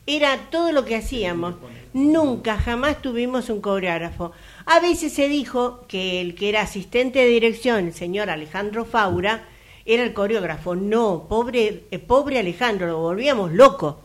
Era 0.05 0.37
todo 0.51 0.71
lo 0.71 0.85
que 0.85 0.97
hacíamos. 0.97 1.55
Nunca, 1.93 2.59
jamás 2.59 3.01
tuvimos 3.01 3.49
un 3.49 3.59
coreógrafo. 3.59 4.33
A 4.67 4.79
veces 4.81 5.13
se 5.13 5.27
dijo 5.27 5.83
que 5.87 6.21
el 6.21 6.35
que 6.35 6.49
era 6.49 6.61
asistente 6.61 7.17
de 7.17 7.25
dirección, 7.25 7.87
el 7.87 7.93
señor 7.95 8.29
Alejandro 8.29 8.85
Faura, 8.85 9.45
era 9.89 10.03
el 10.03 10.13
coreógrafo. 10.13 10.75
No, 10.75 11.25
pobre, 11.27 11.83
eh, 11.91 11.99
pobre 11.99 12.39
Alejandro, 12.39 12.87
lo 12.87 12.99
volvíamos 12.99 13.51
loco. 13.51 14.01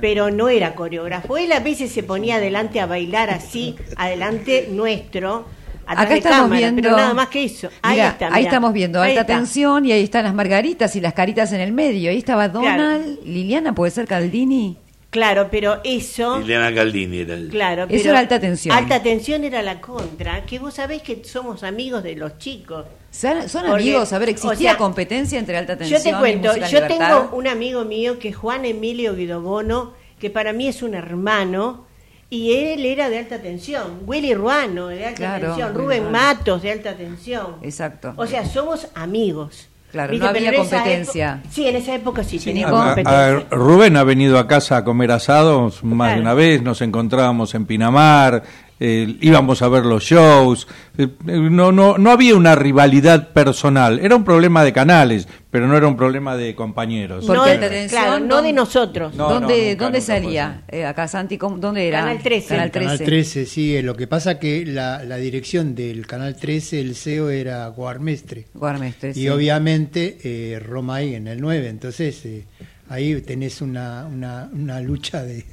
Pero 0.00 0.30
no 0.30 0.48
era 0.50 0.74
coreógrafo. 0.74 1.38
Él 1.38 1.52
a 1.52 1.60
veces 1.60 1.90
se 1.90 2.02
ponía 2.02 2.36
adelante 2.36 2.80
a 2.80 2.86
bailar 2.86 3.30
así, 3.30 3.76
adelante 3.96 4.68
nuestro, 4.70 5.46
Acá 5.86 6.06
de 6.06 6.18
estamos 6.18 6.38
cámara, 6.42 6.60
viendo. 6.60 6.82
pero 6.82 6.96
nada 6.96 7.14
más 7.14 7.28
que 7.28 7.44
eso. 7.44 7.68
Ahí 7.82 7.96
Mira, 7.96 8.08
está. 8.10 8.28
ahí 8.32 8.44
estamos 8.44 8.72
viendo 8.72 9.00
alta 9.02 9.24
tensión 9.26 9.86
y 9.86 9.92
ahí 9.92 10.04
están 10.04 10.24
las 10.24 10.34
margaritas 10.34 10.94
y 10.96 11.00
las 11.00 11.14
caritas 11.14 11.52
en 11.52 11.60
el 11.60 11.72
medio. 11.72 12.10
Ahí 12.10 12.18
estaba 12.18 12.48
Donald, 12.48 13.18
Liliana, 13.24 13.74
puede 13.74 13.90
ser 13.90 14.06
Caldini. 14.06 14.76
Claro, 15.10 15.48
pero 15.50 15.80
eso. 15.82 16.38
Liliana 16.38 16.72
Caldini 16.72 17.18
era 17.18 17.34
el... 17.34 17.48
Claro, 17.48 17.82
Eso 17.82 17.90
pero 17.90 18.10
era 18.10 18.18
alta 18.20 18.38
tensión. 18.38 18.76
Alta 18.76 19.02
tensión 19.02 19.42
era 19.42 19.60
la 19.60 19.80
contra, 19.80 20.46
que 20.46 20.60
vos 20.60 20.74
sabés 20.74 21.02
que 21.02 21.24
somos 21.24 21.64
amigos 21.64 22.04
de 22.04 22.14
los 22.14 22.38
chicos. 22.38 22.86
¿Son, 23.10 23.48
son 23.48 23.66
Porque, 23.66 23.82
amigos? 23.82 24.12
A 24.12 24.18
ver, 24.18 24.28
¿existía 24.28 24.52
o 24.52 24.56
sea, 24.56 24.76
competencia 24.76 25.38
entre 25.38 25.56
alta 25.56 25.76
tensión 25.76 26.00
Yo 26.00 26.10
te 26.12 26.16
cuento, 26.16 26.54
yo 26.56 26.64
Libertad? 26.64 26.88
tengo 26.88 27.36
un 27.36 27.48
amigo 27.48 27.84
mío 27.84 28.20
que 28.20 28.28
es 28.28 28.36
Juan 28.36 28.64
Emilio 28.64 29.16
Guidobono, 29.16 29.94
que 30.20 30.30
para 30.30 30.52
mí 30.52 30.68
es 30.68 30.80
un 30.80 30.94
hermano, 30.94 31.86
y 32.32 32.52
él 32.52 32.86
era 32.86 33.10
de 33.10 33.18
alta 33.18 33.42
tensión. 33.42 34.02
Willy 34.06 34.34
Ruano, 34.34 34.86
de 34.86 35.06
alta 35.06 35.16
Claro, 35.16 35.46
tensión. 35.48 35.74
Rubén 35.74 36.02
Ruano. 36.04 36.18
Matos, 36.18 36.62
de 36.62 36.70
alta 36.70 36.94
tensión. 36.96 37.56
Exacto. 37.62 38.14
O 38.16 38.28
sea, 38.28 38.44
somos 38.46 38.86
amigos. 38.94 39.69
Claro, 39.92 40.12
¿Viste? 40.12 40.24
no 40.24 40.30
había 40.30 40.54
competencia. 40.54 41.32
época- 41.42 41.48
sí, 41.54 41.66
en 41.66 41.76
esa 41.76 41.94
época 41.94 42.22
sí, 42.22 42.38
Sí, 42.38 42.44
teníamos 42.46 42.78
A- 42.80 42.82
a- 42.82 42.86
competencia. 42.94 43.28
a- 43.50 43.54
Rubén 43.56 43.96
ha 43.96 44.04
venido 44.04 44.38
a 44.38 44.46
casa 44.46 44.76
a 44.78 44.84
comer 44.84 45.10
asados 45.10 45.82
más 45.82 46.14
de 46.14 46.20
una 46.20 46.34
vez, 46.34 46.62
nos 46.62 46.80
encontrábamos 46.80 47.54
en 47.54 47.66
Pinamar, 47.66 48.42
eh, 48.80 49.16
íbamos 49.20 49.60
a 49.62 49.68
ver 49.68 49.84
los 49.84 50.02
shows, 50.02 50.66
eh, 50.98 51.06
no, 51.24 51.70
no, 51.70 51.98
no 51.98 52.10
había 52.10 52.34
una 52.34 52.54
rivalidad 52.54 53.28
personal, 53.28 53.98
era 54.00 54.16
un 54.16 54.24
problema 54.24 54.64
de 54.64 54.72
canales, 54.72 55.28
pero 55.50 55.66
no 55.68 55.76
era 55.76 55.86
un 55.86 55.96
problema 55.96 56.36
de 56.36 56.54
compañeros. 56.54 57.26
No, 57.28 57.42
alta 57.42 57.68
tensión, 57.68 57.88
claro, 58.02 58.20
no 58.20 58.36
¿dónde- 58.36 58.48
de 58.48 58.52
nosotros. 58.54 59.14
No, 59.14 59.28
¿Dónde, 59.28 59.40
no, 59.40 59.68
nunca, 59.70 59.84
¿dónde 59.84 59.98
nunca 59.98 60.00
salía? 60.00 60.62
Eh, 60.68 60.84
acá, 60.86 61.08
Santi, 61.08 61.36
¿cómo- 61.38 61.58
¿dónde 61.58 61.86
era? 61.88 62.00
Canal 62.00 62.22
13. 62.22 62.48
Canal 62.48 62.70
Canal 62.70 62.96
13. 62.96 63.04
13, 63.04 63.46
sí. 63.46 63.76
eh, 63.76 63.82
Lo 63.82 63.94
que 63.96 64.06
pasa 64.06 64.38
que 64.38 64.64
la, 64.64 65.04
la 65.04 65.16
dirección 65.16 65.74
del 65.74 66.06
Canal 66.06 66.36
13, 66.36 66.80
el 66.80 66.94
CEO 66.96 67.30
era 67.30 67.66
Guarmestre. 67.68 68.46
Guarmestre, 68.54 69.10
Y 69.10 69.14
sí. 69.14 69.28
obviamente 69.28 70.18
eh, 70.24 70.58
Romay 70.58 71.14
en 71.16 71.26
el 71.28 71.40
9. 71.40 71.68
Entonces 71.68 72.24
eh, 72.24 72.44
ahí 72.88 73.20
tenés 73.20 73.60
una, 73.60 74.06
una, 74.06 74.48
una 74.52 74.80
lucha 74.80 75.22
de, 75.22 75.44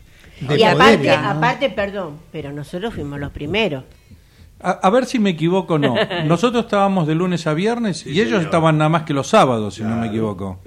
de 0.41 0.59
Y 0.59 0.63
aparte, 0.63 1.11
aparte, 1.11 1.69
perdón, 1.69 2.17
pero 2.31 2.51
nosotros 2.51 2.93
fuimos 2.93 3.19
los 3.19 3.31
primeros. 3.31 3.83
A, 4.59 4.71
a 4.71 4.89
ver 4.89 5.05
si 5.05 5.19
me 5.19 5.31
equivoco 5.31 5.75
o 5.75 5.77
no. 5.79 5.95
Nosotros 6.25 6.65
estábamos 6.65 7.07
de 7.07 7.15
lunes 7.15 7.45
a 7.47 7.53
viernes 7.53 8.05
y 8.05 8.21
ellos 8.21 8.43
estaban 8.43 8.77
nada 8.77 8.89
más 8.89 9.03
que 9.03 9.13
los 9.13 9.27
sábados, 9.27 9.75
si 9.75 9.83
no 9.83 9.95
me 9.95 10.07
equivoco. 10.07 10.59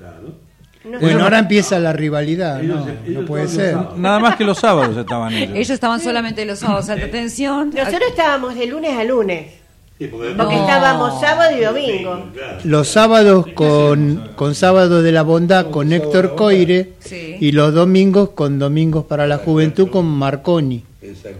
Bueno, 0.82 1.24
ahora 1.24 1.38
empieza 1.38 1.78
la 1.78 1.92
rivalidad, 1.92 2.62
no, 2.62 2.86
no 3.06 3.26
puede 3.26 3.48
ser. 3.48 3.76
Nada 3.96 4.18
más 4.18 4.36
que 4.36 4.44
los 4.44 4.58
sábados 4.58 4.96
estaban 4.96 5.32
ellos. 5.34 5.54
Ellos 5.54 5.70
estaban 5.70 6.00
solamente 6.00 6.44
los 6.46 6.58
sábados 6.58 6.88
alta 6.88 7.10
tensión. 7.10 7.70
Nosotros 7.70 8.02
estábamos 8.08 8.54
de 8.54 8.66
lunes 8.66 8.96
a 8.96 9.04
lunes. 9.04 9.59
Porque 10.08 10.34
Porque 10.36 10.56
estábamos 10.56 11.20
sábado 11.20 11.56
y 11.56 11.60
domingo. 11.64 12.24
Los 12.64 12.88
sábados 12.88 13.46
con, 13.54 14.30
con 14.36 14.54
Sábado 14.54 15.02
de 15.02 15.12
la 15.12 15.22
Bondad 15.22 15.70
con 15.70 15.92
Héctor 15.92 16.34
Coire 16.36 16.94
Sí. 17.00 17.36
y 17.40 17.52
los 17.52 17.74
domingos 17.74 18.30
con 18.30 18.58
Domingos 18.58 19.04
para 19.04 19.26
la 19.26 19.38
Juventud 19.38 19.88
con 19.90 20.06
Marconi. 20.06 20.84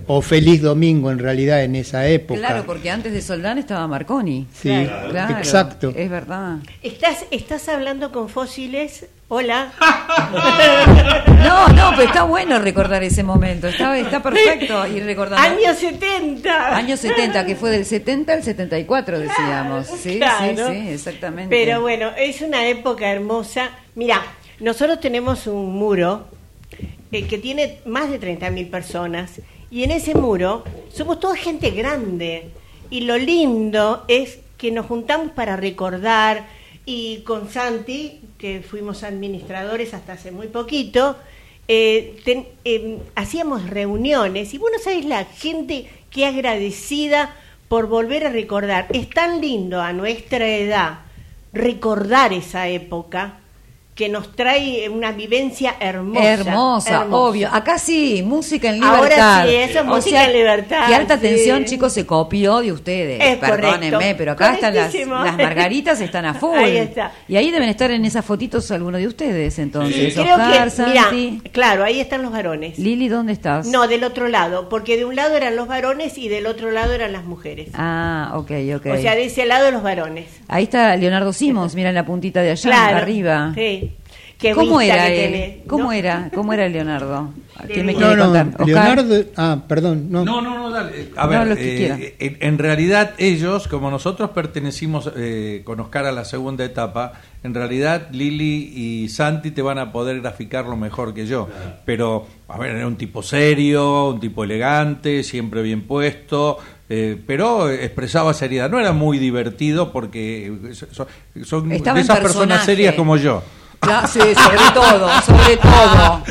O 0.06 0.22
Feliz 0.22 0.62
Domingo 0.62 1.10
en 1.10 1.18
realidad 1.18 1.62
en 1.62 1.76
esa 1.76 2.06
época. 2.06 2.38
Claro, 2.40 2.64
porque 2.64 2.90
antes 2.90 3.12
de 3.12 3.20
Soldán 3.20 3.58
estaba 3.58 3.86
Marconi. 3.86 4.46
Sí, 4.54 4.70
Claro, 5.10 5.36
exacto. 5.36 5.92
Es 5.94 6.08
verdad. 6.08 6.56
¿Estás, 6.82 7.26
¿Estás 7.30 7.68
hablando 7.68 8.10
con 8.10 8.28
fósiles? 8.28 9.06
Hola. 9.28 9.72
No, 11.40 11.68
no, 11.68 11.90
pero 11.96 12.02
está 12.08 12.22
bueno 12.24 12.58
recordar 12.58 13.02
ese 13.02 13.22
momento. 13.22 13.68
Está, 13.68 13.96
está 13.98 14.22
perfecto 14.22 14.86
ir 14.86 15.04
recordando. 15.04 15.42
Años 15.48 15.78
70. 15.78 16.76
Años 16.76 17.00
70, 17.00 17.46
que 17.46 17.56
fue 17.56 17.70
del 17.70 17.84
70 17.86 18.32
al 18.34 18.42
74, 18.42 19.18
decíamos. 19.18 19.86
Sí, 19.86 20.18
Claro. 20.18 20.68
sí, 20.68 20.74
sí, 20.80 20.88
exactamente. 20.90 21.48
Pero 21.54 21.80
bueno, 21.80 22.10
es 22.18 22.42
una 22.42 22.66
época 22.66 23.10
hermosa. 23.10 23.70
Mira, 23.94 24.22
nosotros 24.60 25.00
tenemos 25.00 25.46
un 25.46 25.72
muro 25.74 26.26
eh, 27.12 27.26
que 27.26 27.38
tiene 27.38 27.78
más 27.86 28.10
de 28.10 28.20
30.000 28.20 28.70
personas. 28.70 29.40
Y 29.70 29.84
en 29.84 29.90
ese 29.90 30.14
muro 30.14 30.64
somos 30.92 31.20
toda 31.20 31.36
gente 31.36 31.70
grande. 31.70 32.50
Y 32.90 33.02
lo 33.02 33.18
lindo 33.18 34.04
es 34.08 34.38
que 34.58 34.70
nos 34.70 34.86
juntamos 34.86 35.32
para 35.32 35.56
recordar. 35.56 36.46
Y 36.86 37.20
con 37.20 37.50
Santi, 37.50 38.20
que 38.38 38.62
fuimos 38.62 39.02
administradores 39.02 39.94
hasta 39.94 40.14
hace 40.14 40.32
muy 40.32 40.48
poquito, 40.48 41.16
eh, 41.68 42.16
eh, 42.64 42.98
hacíamos 43.14 43.68
reuniones. 43.70 44.54
Y 44.54 44.58
bueno, 44.58 44.78
sabes 44.78 45.04
la 45.04 45.24
gente 45.24 45.88
que 46.10 46.26
agradecida 46.26 47.36
por 47.68 47.86
volver 47.86 48.26
a 48.26 48.30
recordar. 48.30 48.86
Es 48.92 49.08
tan 49.08 49.40
lindo 49.40 49.80
a 49.80 49.92
nuestra 49.92 50.48
edad 50.48 51.00
recordar 51.52 52.32
esa 52.32 52.68
época 52.68 53.40
que 54.00 54.08
nos 54.08 54.34
trae 54.34 54.88
una 54.88 55.12
vivencia 55.12 55.74
hermosa. 55.78 56.24
Hermosa, 56.32 56.90
hermosa. 57.02 57.16
obvio. 57.22 57.48
Acá 57.52 57.78
sí, 57.78 58.22
música 58.24 58.70
en 58.70 58.82
Ahora 58.82 59.02
libertad. 59.02 59.44
sí, 59.46 59.54
eso 59.56 59.78
es 59.80 59.84
O 59.84 59.84
música 59.84 60.16
sea, 60.16 60.24
en 60.24 60.32
libertad, 60.32 60.86
Qué 60.88 60.94
alta 60.94 61.18
sí. 61.18 61.26
atención, 61.26 61.64
chicos, 61.66 61.92
se 61.92 62.06
copió 62.06 62.60
de 62.60 62.72
ustedes. 62.72 63.20
Es 63.22 63.36
Perdónenme, 63.36 63.90
correcto. 63.90 64.14
pero 64.16 64.32
acá 64.32 64.54
están 64.54 64.74
las, 64.74 64.94
margaritas 65.36 66.00
están 66.00 66.24
a 66.24 66.32
full. 66.40 66.56
Ahí 66.56 66.78
está. 66.78 67.12
Y 67.28 67.36
ahí 67.36 67.50
deben 67.50 67.68
estar 67.68 67.90
en 67.90 68.02
esas 68.06 68.24
fotitos 68.24 68.70
algunos 68.70 69.02
de 69.02 69.06
ustedes, 69.06 69.58
entonces. 69.58 70.16
Oscar, 70.16 70.70
que, 70.74 70.82
mira, 70.86 71.42
claro, 71.52 71.84
ahí 71.84 72.00
están 72.00 72.22
los 72.22 72.32
varones. 72.32 72.78
Lili, 72.78 73.08
¿dónde 73.08 73.34
estás? 73.34 73.66
No, 73.66 73.86
del 73.86 74.02
otro 74.04 74.28
lado, 74.28 74.70
porque 74.70 74.96
de 74.96 75.04
un 75.04 75.14
lado 75.14 75.36
eran 75.36 75.56
los 75.56 75.68
varones 75.68 76.16
y 76.16 76.28
del 76.28 76.46
otro 76.46 76.70
lado 76.70 76.94
eran 76.94 77.12
las 77.12 77.24
mujeres. 77.24 77.68
Ah, 77.74 78.32
ok, 78.34 78.50
ok. 78.76 78.86
O 78.94 78.96
sea, 78.96 79.14
de 79.14 79.26
ese 79.26 79.44
lado 79.44 79.70
los 79.70 79.82
varones. 79.82 80.24
Ahí 80.48 80.62
está 80.64 80.96
Leonardo 80.96 81.34
Simons, 81.34 81.74
mira 81.74 81.90
en 81.90 81.94
la 81.96 82.06
puntita 82.06 82.40
de 82.40 82.52
allá, 82.52 82.62
Claro, 82.70 82.96
arriba. 82.96 83.52
Sí. 83.54 83.89
Qué 84.40 84.52
¿Cómo 84.54 84.80
era 84.80 85.06
que 85.06 85.24
él? 85.26 85.32
tenés, 85.32 85.66
¿Cómo 85.66 85.84
¿no? 85.84 85.92
era? 85.92 86.30
¿Cómo 86.34 86.52
era 86.52 86.68
Leonardo? 86.68 87.28
¿Quién 87.66 87.84
me 87.84 87.92
No, 87.92 87.98
quiere 87.98 88.16
no, 88.16 88.24
contar? 88.24 88.66
Leonardo, 88.66 89.24
ah, 89.36 89.58
perdón, 89.68 90.06
no. 90.10 90.24
No, 90.24 90.40
no, 90.40 90.58
no, 90.58 90.70
dale. 90.70 91.10
A 91.14 91.24
No, 91.24 91.30
ver, 91.30 91.46
lo 91.48 91.56
que 91.56 91.86
eh, 91.86 92.16
en, 92.18 92.36
en 92.40 92.58
realidad 92.58 93.12
ellos, 93.18 93.68
como 93.68 93.90
nosotros 93.90 94.30
pertenecimos 94.30 95.10
eh, 95.14 95.60
con 95.64 95.78
Oscar 95.80 96.06
a 96.06 96.12
la 96.12 96.24
segunda 96.24 96.64
etapa, 96.64 97.12
en 97.44 97.52
realidad 97.52 98.08
Lili 98.12 98.72
y 98.74 99.08
Santi 99.10 99.50
te 99.50 99.60
van 99.60 99.78
a 99.78 99.92
poder 99.92 100.20
graficarlo 100.22 100.74
mejor 100.76 101.12
que 101.12 101.26
yo. 101.26 101.46
Pero, 101.84 102.26
a 102.48 102.56
ver, 102.58 102.76
era 102.76 102.86
un 102.86 102.96
tipo 102.96 103.22
serio, 103.22 104.08
un 104.08 104.20
tipo 104.20 104.42
elegante, 104.44 105.22
siempre 105.22 105.60
bien 105.60 105.82
puesto. 105.82 106.56
eh, 106.88 107.16
pero 107.26 107.70
expresaba 107.70 108.32
seriedad. 108.32 108.70
No 108.70 108.80
era 108.80 108.92
muy 108.92 109.18
divertido 109.18 109.92
porque 109.92 110.50
son, 110.92 111.06
son 111.44 111.68
de 111.68 111.76
esas 112.00 112.20
personas 112.20 112.64
serias 112.64 112.94
como 112.94 113.16
yo. 113.18 113.42
Sí, 114.12 114.20
sobre 114.20 114.70
todo, 114.74 115.08
sobre 115.22 115.56
todo. 115.56 116.22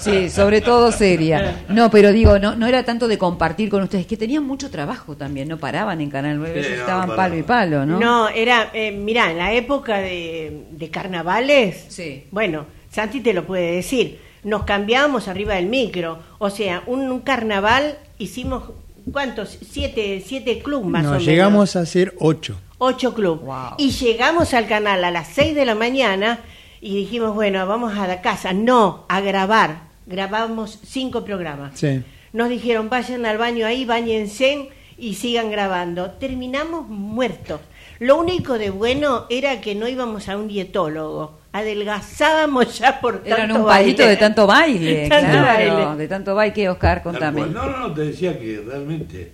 Sí, 0.00 0.28
sobre 0.30 0.60
todo 0.60 0.92
seria. 0.92 1.64
No, 1.68 1.90
pero 1.90 2.12
digo, 2.12 2.38
no, 2.38 2.54
no 2.54 2.66
era 2.66 2.84
tanto 2.84 3.08
de 3.08 3.16
compartir 3.16 3.68
con 3.70 3.82
ustedes, 3.82 4.06
que 4.06 4.16
tenían 4.16 4.44
mucho 4.46 4.70
trabajo 4.70 5.16
también, 5.16 5.48
no 5.48 5.56
paraban 5.58 6.00
en 6.00 6.10
Canal 6.10 6.38
9, 6.38 6.52
Sí, 6.54 6.58
ellos 6.60 6.70
no, 6.78 6.80
estaban 6.82 7.08
paraban. 7.08 7.16
palo 7.30 7.38
y 7.38 7.42
palo, 7.42 7.86
¿no? 7.86 7.98
No, 7.98 8.28
era, 8.28 8.70
eh, 8.74 8.92
mirá, 8.92 9.30
en 9.30 9.38
la 9.38 9.52
época 9.54 9.98
de, 9.98 10.64
de 10.70 10.90
carnavales, 10.90 11.86
bueno, 12.30 12.66
Santi 12.90 13.20
te 13.20 13.32
lo 13.32 13.44
puede 13.46 13.72
decir, 13.76 14.20
nos 14.44 14.64
cambiábamos 14.64 15.26
arriba 15.28 15.54
del 15.54 15.66
micro, 15.66 16.18
o 16.38 16.50
sea, 16.50 16.82
un, 16.86 17.10
un 17.10 17.20
carnaval 17.20 17.96
hicimos, 18.18 18.64
¿cuántos? 19.10 19.58
Siete, 19.70 20.22
siete 20.24 20.58
clubes 20.60 20.86
más 20.86 21.00
o 21.00 21.04
Nos 21.04 21.12
menos. 21.12 21.24
llegamos 21.26 21.76
a 21.76 21.80
hacer 21.80 22.14
ocho. 22.20 22.60
Ocho 22.80 23.12
clubes. 23.14 23.48
Y 23.78 23.90
llegamos 23.90 24.54
al 24.54 24.68
canal 24.68 25.02
a 25.02 25.10
las 25.10 25.28
seis 25.28 25.54
de 25.54 25.64
la 25.64 25.74
mañana 25.74 26.38
y 26.80 26.96
dijimos, 26.96 27.34
bueno, 27.34 27.66
vamos 27.66 27.96
a 27.98 28.06
la 28.06 28.20
casa. 28.20 28.52
No, 28.52 29.04
a 29.08 29.20
grabar. 29.20 29.88
Grabamos 30.06 30.78
cinco 30.84 31.24
programas. 31.24 31.78
Sí. 31.78 32.02
Nos 32.32 32.48
dijeron, 32.48 32.88
vayan 32.88 33.26
al 33.26 33.38
baño 33.38 33.66
ahí, 33.66 33.84
bañense 33.84 34.70
y 34.96 35.14
sigan 35.14 35.50
grabando. 35.50 36.10
Terminamos 36.12 36.88
muertos. 36.88 37.60
Lo 38.00 38.16
único 38.16 38.58
de 38.58 38.70
bueno 38.70 39.26
era 39.28 39.60
que 39.60 39.74
no 39.74 39.88
íbamos 39.88 40.28
a 40.28 40.36
un 40.36 40.46
dietólogo. 40.48 41.38
Adelgazábamos 41.52 42.78
ya 42.78 43.00
por 43.00 43.18
tanto 43.22 43.34
Eran 43.34 43.52
un 43.52 43.64
palito 43.66 43.98
baile. 44.02 44.06
de 44.10 44.16
tanto 44.16 44.46
baile, 44.46 45.08
Tanto 45.08 45.30
claro, 45.30 45.46
baile. 45.76 45.96
de 46.02 46.08
tanto 46.08 46.34
baile. 46.34 46.54
¿Qué, 46.54 46.68
Oscar? 46.68 47.02
Contame. 47.02 47.40
No, 47.46 47.66
no, 47.68 47.78
no, 47.88 47.94
te 47.94 48.02
decía 48.02 48.38
que 48.38 48.62
realmente 48.64 49.32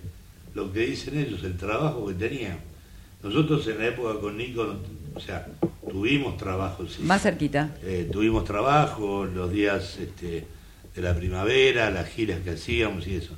lo 0.53 0.71
que 0.71 0.79
dicen 0.79 1.19
ellos, 1.19 1.43
el 1.43 1.57
trabajo 1.57 2.07
que 2.07 2.13
tenían. 2.13 2.57
Nosotros 3.21 3.67
en 3.67 3.79
la 3.79 3.87
época 3.87 4.19
con 4.19 4.37
Nico, 4.37 4.65
o 5.15 5.19
sea, 5.19 5.47
tuvimos 5.89 6.37
trabajo, 6.37 6.85
sí. 6.87 7.01
Más 7.03 7.21
cerquita. 7.21 7.69
Eh, 7.83 8.09
tuvimos 8.11 8.43
trabajo 8.43 9.25
los 9.25 9.51
días 9.51 9.97
este, 9.99 10.45
de 10.95 11.01
la 11.01 11.15
primavera, 11.15 11.89
las 11.89 12.07
giras 12.09 12.39
que 12.43 12.51
hacíamos 12.51 13.07
y 13.07 13.15
eso. 13.15 13.33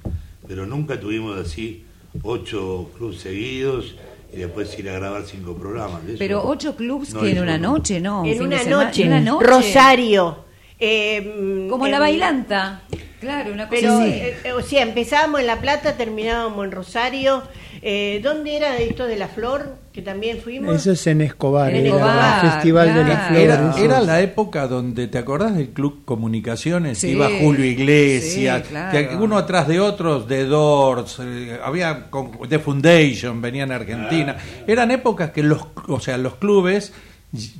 Pero 0.47 0.65
nunca 0.65 0.99
tuvimos 0.99 1.37
así 1.37 1.83
ocho 2.23 2.89
clubes 2.97 3.19
seguidos 3.19 3.95
y 4.33 4.37
después 4.37 4.77
ir 4.79 4.89
a 4.89 4.93
grabar 4.93 5.23
cinco 5.25 5.55
programas. 5.55 6.01
Eso 6.07 6.15
Pero 6.17 6.43
ocho 6.47 6.75
clubs 6.75 7.13
no 7.13 7.21
que 7.21 7.31
en 7.31 7.39
una 7.39 7.57
nunca. 7.57 7.67
noche, 7.69 7.99
¿no? 8.01 8.25
En 8.25 8.41
una 8.41 8.63
noche, 8.63 9.03
en 9.03 9.07
una 9.09 9.21
noche. 9.21 9.45
Rosario. 9.45 10.45
eh, 10.79 11.67
Como 11.69 11.87
la 11.87 11.97
en- 11.97 12.01
bailanta. 12.01 12.81
Claro, 13.19 13.51
una 13.51 13.67
cosa 13.67 13.81
Pero, 13.81 13.93
así. 13.97 14.09
eh, 14.09 14.37
eh, 14.43 14.51
o 14.53 14.61
sea, 14.61 14.83
empezábamos 14.83 15.39
en 15.41 15.47
La 15.47 15.59
Plata, 15.59 15.97
terminábamos 15.97 16.63
en 16.65 16.71
Rosario. 16.71 17.41
Eh, 17.81 18.19
¿Dónde 18.23 18.55
era 18.57 18.77
esto 18.77 19.05
de 19.07 19.15
la 19.17 19.27
flor? 19.27 19.75
Que 19.97 20.03
también 20.03 20.37
fuimos. 20.37 20.75
Eso 20.75 20.91
es 20.91 21.07
en 21.07 21.21
Escobar, 21.21 21.73
En 21.73 21.87
Escobar, 21.87 22.45
el 22.45 22.51
Festival 22.51 22.93
de 22.93 23.03
las 23.03 23.27
Flores. 23.29 23.77
Era, 23.79 23.99
la 24.01 24.21
época 24.21 24.67
donde, 24.67 25.07
¿te 25.07 25.17
acordás 25.17 25.55
del 25.57 25.69
Club 25.69 26.05
Comunicaciones? 26.05 26.99
Sí, 26.99 27.13
Iba 27.13 27.27
Julio 27.41 27.65
Iglesias, 27.65 28.61
sí, 28.61 28.69
claro. 28.69 28.91
que 29.09 29.15
uno 29.15 29.39
atrás 29.39 29.67
de 29.67 29.79
otros, 29.79 30.27
de 30.27 30.45
Doors, 30.45 31.17
eh, 31.23 31.57
había 31.65 32.11
con- 32.11 32.29
The 32.47 32.59
Foundation, 32.59 33.41
venían 33.41 33.71
a 33.71 33.77
Argentina. 33.77 34.37
Eran 34.67 34.91
épocas 34.91 35.31
que 35.31 35.41
los, 35.41 35.65
o 35.87 35.99
sea, 35.99 36.15
los 36.19 36.35
clubes 36.35 36.93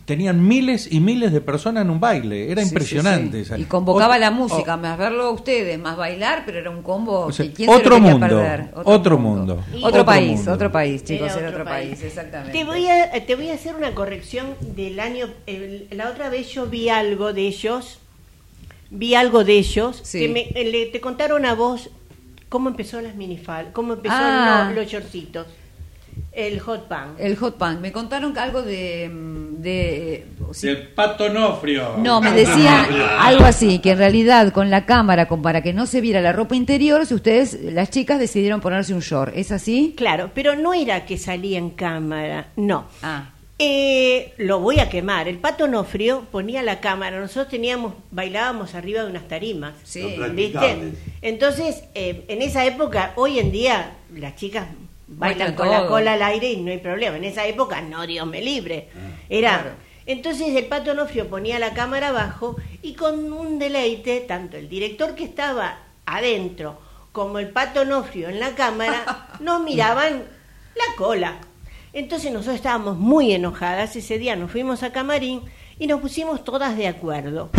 tenían 0.06 0.48
miles 0.48 0.88
y 0.92 1.02
miles 1.02 1.34
de 1.34 1.42
personas 1.42 1.84
en 1.84 1.90
un 1.90 2.00
baile. 2.00 2.50
Era 2.52 2.62
Sí, 2.64 2.70
impresionante. 2.70 3.44
sí, 3.44 3.54
sí. 3.56 3.62
Y 3.62 3.66
convocaba 3.66 4.16
Ot- 4.16 4.20
la 4.22 4.32
música, 4.32 4.78
más 4.78 4.98
verlo 4.98 5.26
a 5.26 5.32
ustedes, 5.32 5.78
más 5.78 5.98
bailar, 5.98 6.44
pero 6.46 6.60
era 6.60 6.70
un 6.70 6.82
combo 6.82 7.26
o 7.26 7.32
sea, 7.34 7.46
que 7.48 7.54
quién 7.54 7.70
se 7.70 7.74
lo 7.76 7.80
otro 7.82 8.00
mundo, 8.00 8.28
perder. 8.28 8.70
otro 8.86 9.18
mundo. 9.18 9.64
Otro, 9.76 9.88
Otro 9.88 10.06
país, 10.06 10.38
mundo. 10.38 10.54
otro 10.54 10.72
país, 10.72 11.04
chicos, 11.04 11.28
Era 11.32 11.40
era 11.40 11.48
otro 11.50 11.62
otro 11.62 11.66
país, 11.72 11.90
país. 11.90 12.04
exactamente. 12.04 12.58
Te 12.58 12.64
voy 12.64 12.88
a, 12.88 13.12
te 13.26 13.36
voy 13.36 13.50
a 13.50 13.54
hacer 13.56 13.76
una 13.76 13.94
corrección 13.94 14.48
del 14.62 15.00
año. 15.00 15.28
el- 15.46 15.88
la 15.92 16.10
otra 16.10 16.30
vez 16.30 16.48
yo 16.50 16.68
vi 16.68 16.88
algo 16.90 17.34
de 17.34 17.48
ellos. 17.48 18.00
Vi 18.90 19.16
algo 19.16 19.44
de 19.44 19.58
ellos. 19.58 20.00
Sí. 20.04 20.20
Que 20.20 20.30
me- 20.30 20.64
le- 20.64 20.86
te 20.88 21.02
contaron 21.02 21.46
a 21.46 21.54
vos 21.56 21.90
cómo 22.48 22.70
empezó 22.70 23.02
las 23.02 23.16
minifal, 23.16 23.72
cómo 23.74 23.94
empezó 23.94 24.16
Ah. 24.18 24.72
los 24.74 24.88
shortcitos. 24.88 25.46
El 26.38 26.60
hot 26.60 26.88
pan. 26.88 27.16
El 27.18 27.36
hot 27.36 27.58
punk. 27.58 27.80
Me 27.80 27.92
contaron 27.92 28.32
que 28.32 28.40
algo 28.40 28.62
de... 28.62 29.10
mm, 29.12 29.60
de 29.60 30.28
sí. 30.52 30.68
Del 30.68 30.90
Pato 30.90 31.30
Nofrio. 31.30 31.96
No, 31.98 32.22
me 32.22 32.32
decían 32.32 32.86
algo 33.18 33.44
así, 33.44 33.80
que 33.80 33.94
en 33.94 33.98
realidad 33.98 34.54
con 34.54 34.70
la 34.70 34.86
cámara, 34.86 35.28
con, 35.28 35.42
para 35.42 35.64
que 35.64 35.74
no 35.74 35.88
se 35.88 36.00
viera 36.00 36.22
la 36.22 36.34
ropa 36.34 36.56
interior, 36.56 37.08
si 37.08 37.16
ustedes, 37.16 37.60
las 37.64 37.90
chicas, 37.90 38.20
decidieron 38.20 38.62
ponerse 38.62 38.94
un 38.94 39.00
short. 39.00 39.36
¿Es 39.36 39.52
así? 39.52 39.96
Claro, 39.98 40.30
pero 40.36 40.56
no 40.56 40.76
era 40.76 41.08
que 41.08 41.18
salía 41.18 41.58
en 41.58 41.72
cámara, 41.72 42.50
no. 42.56 42.86
Ah. 43.02 43.32
Eh, 43.58 44.34
lo 44.38 44.60
voy 44.60 44.80
a 44.80 44.90
quemar. 44.90 45.28
El 45.28 45.40
pato 45.40 45.68
no 45.68 45.84
frío 45.86 46.28
ponía 46.32 46.62
la 46.62 46.80
cámara. 46.80 47.20
Nosotros 47.20 47.50
teníamos, 47.50 47.96
bailábamos 48.12 48.76
arriba 48.76 49.02
de 49.02 49.10
unas 49.10 49.28
tarimas. 49.28 49.74
Sí. 49.84 50.20
Entonces, 51.24 51.86
eh, 51.96 52.26
en 52.28 52.44
esa 52.44 52.64
época, 52.64 53.14
hoy 53.16 53.40
en 53.40 53.52
día, 53.52 53.94
las 54.14 54.36
chicas 54.36 54.68
bailan 55.08 55.56
con 55.56 55.70
la 55.70 55.88
cola 55.88 56.14
al 56.14 56.22
aire 56.22 56.52
y 56.52 56.58
no 56.58 56.72
hay 56.72 56.80
problema. 56.80 57.18
En 57.18 57.24
esa 57.24 57.46
época, 57.46 57.82
no, 57.82 58.06
Dios 58.06 58.28
me 58.28 58.42
libre. 58.42 58.90
Era. 59.30 59.60
claro. 59.60 59.88
Entonces 60.06 60.56
el 60.56 60.68
pato 60.68 60.94
Nofrio 60.94 61.28
ponía 61.28 61.60
la 61.60 61.74
cámara 61.74 62.10
abajo 62.10 62.56
y 62.82 62.94
con 62.94 63.34
un 63.34 63.60
deleite, 63.60 64.22
tanto 64.22 64.56
el 64.56 64.70
director 64.70 65.16
que 65.16 65.26
estaba 65.26 65.80
adentro 66.06 66.80
como 67.12 67.40
el 67.40 67.50
pato 67.50 67.84
Nofrio 67.84 68.30
en 68.30 68.40
la 68.40 68.56
cámara, 68.56 69.28
nos 69.42 69.62
miraban 69.62 70.24
la 70.76 70.96
cola. 70.96 71.40
Entonces 71.92 72.32
nosotros 72.32 72.56
estábamos 72.56 72.98
muy 72.98 73.34
enojadas. 73.34 73.96
Ese 73.96 74.18
día 74.18 74.36
nos 74.36 74.52
fuimos 74.52 74.84
a 74.84 74.92
Camarín 74.92 75.42
y 75.78 75.88
nos 75.88 76.00
pusimos 76.00 76.44
todas 76.44 76.78
de 76.78 76.88
acuerdo. 76.88 77.50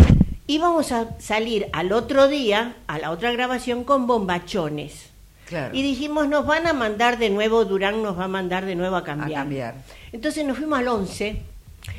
Íbamos 0.47 0.91
a 0.91 1.19
salir 1.19 1.67
al 1.73 1.91
otro 1.91 2.27
día, 2.27 2.77
a 2.87 2.97
la 2.97 3.11
otra 3.11 3.31
grabación, 3.31 3.83
con 3.83 4.07
bombachones. 4.07 5.08
Claro. 5.49 5.75
Y 5.75 5.81
dijimos, 5.81 6.27
nos 6.27 6.45
van 6.45 6.67
a 6.67 6.73
mandar 6.73 7.17
de 7.17 7.31
nuevo, 7.31 7.65
Durán 7.65 8.03
nos 8.03 8.17
va 8.19 8.25
a 8.25 8.27
mandar 8.27 8.65
de 8.65 8.75
nuevo 8.75 8.95
a 8.95 9.03
cambiar. 9.03 9.31
A 9.31 9.41
cambiar. 9.41 9.75
Entonces 10.11 10.45
nos 10.45 10.57
fuimos 10.59 10.77
al 10.77 10.87
11 10.87 11.41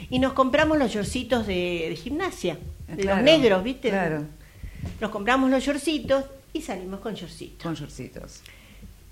y 0.09 0.18
nos 0.20 0.34
compramos 0.34 0.78
los 0.78 0.92
shortcitos 0.92 1.48
de, 1.48 1.86
de 1.88 1.96
gimnasia, 1.96 2.59
de 2.86 3.03
Claro, 3.03 3.16
los 3.16 3.24
negros, 3.24 3.64
¿viste? 3.64 3.88
claro. 3.90 4.22
Nos 5.01 5.11
compramos 5.11 5.51
los 5.51 5.64
shortcitos 5.64 6.24
y 6.53 6.62
salimos 6.62 7.01
con 7.01 7.14
shortcitos. 7.14 7.61
Con 7.62 7.74
shortcitos. 7.74 8.40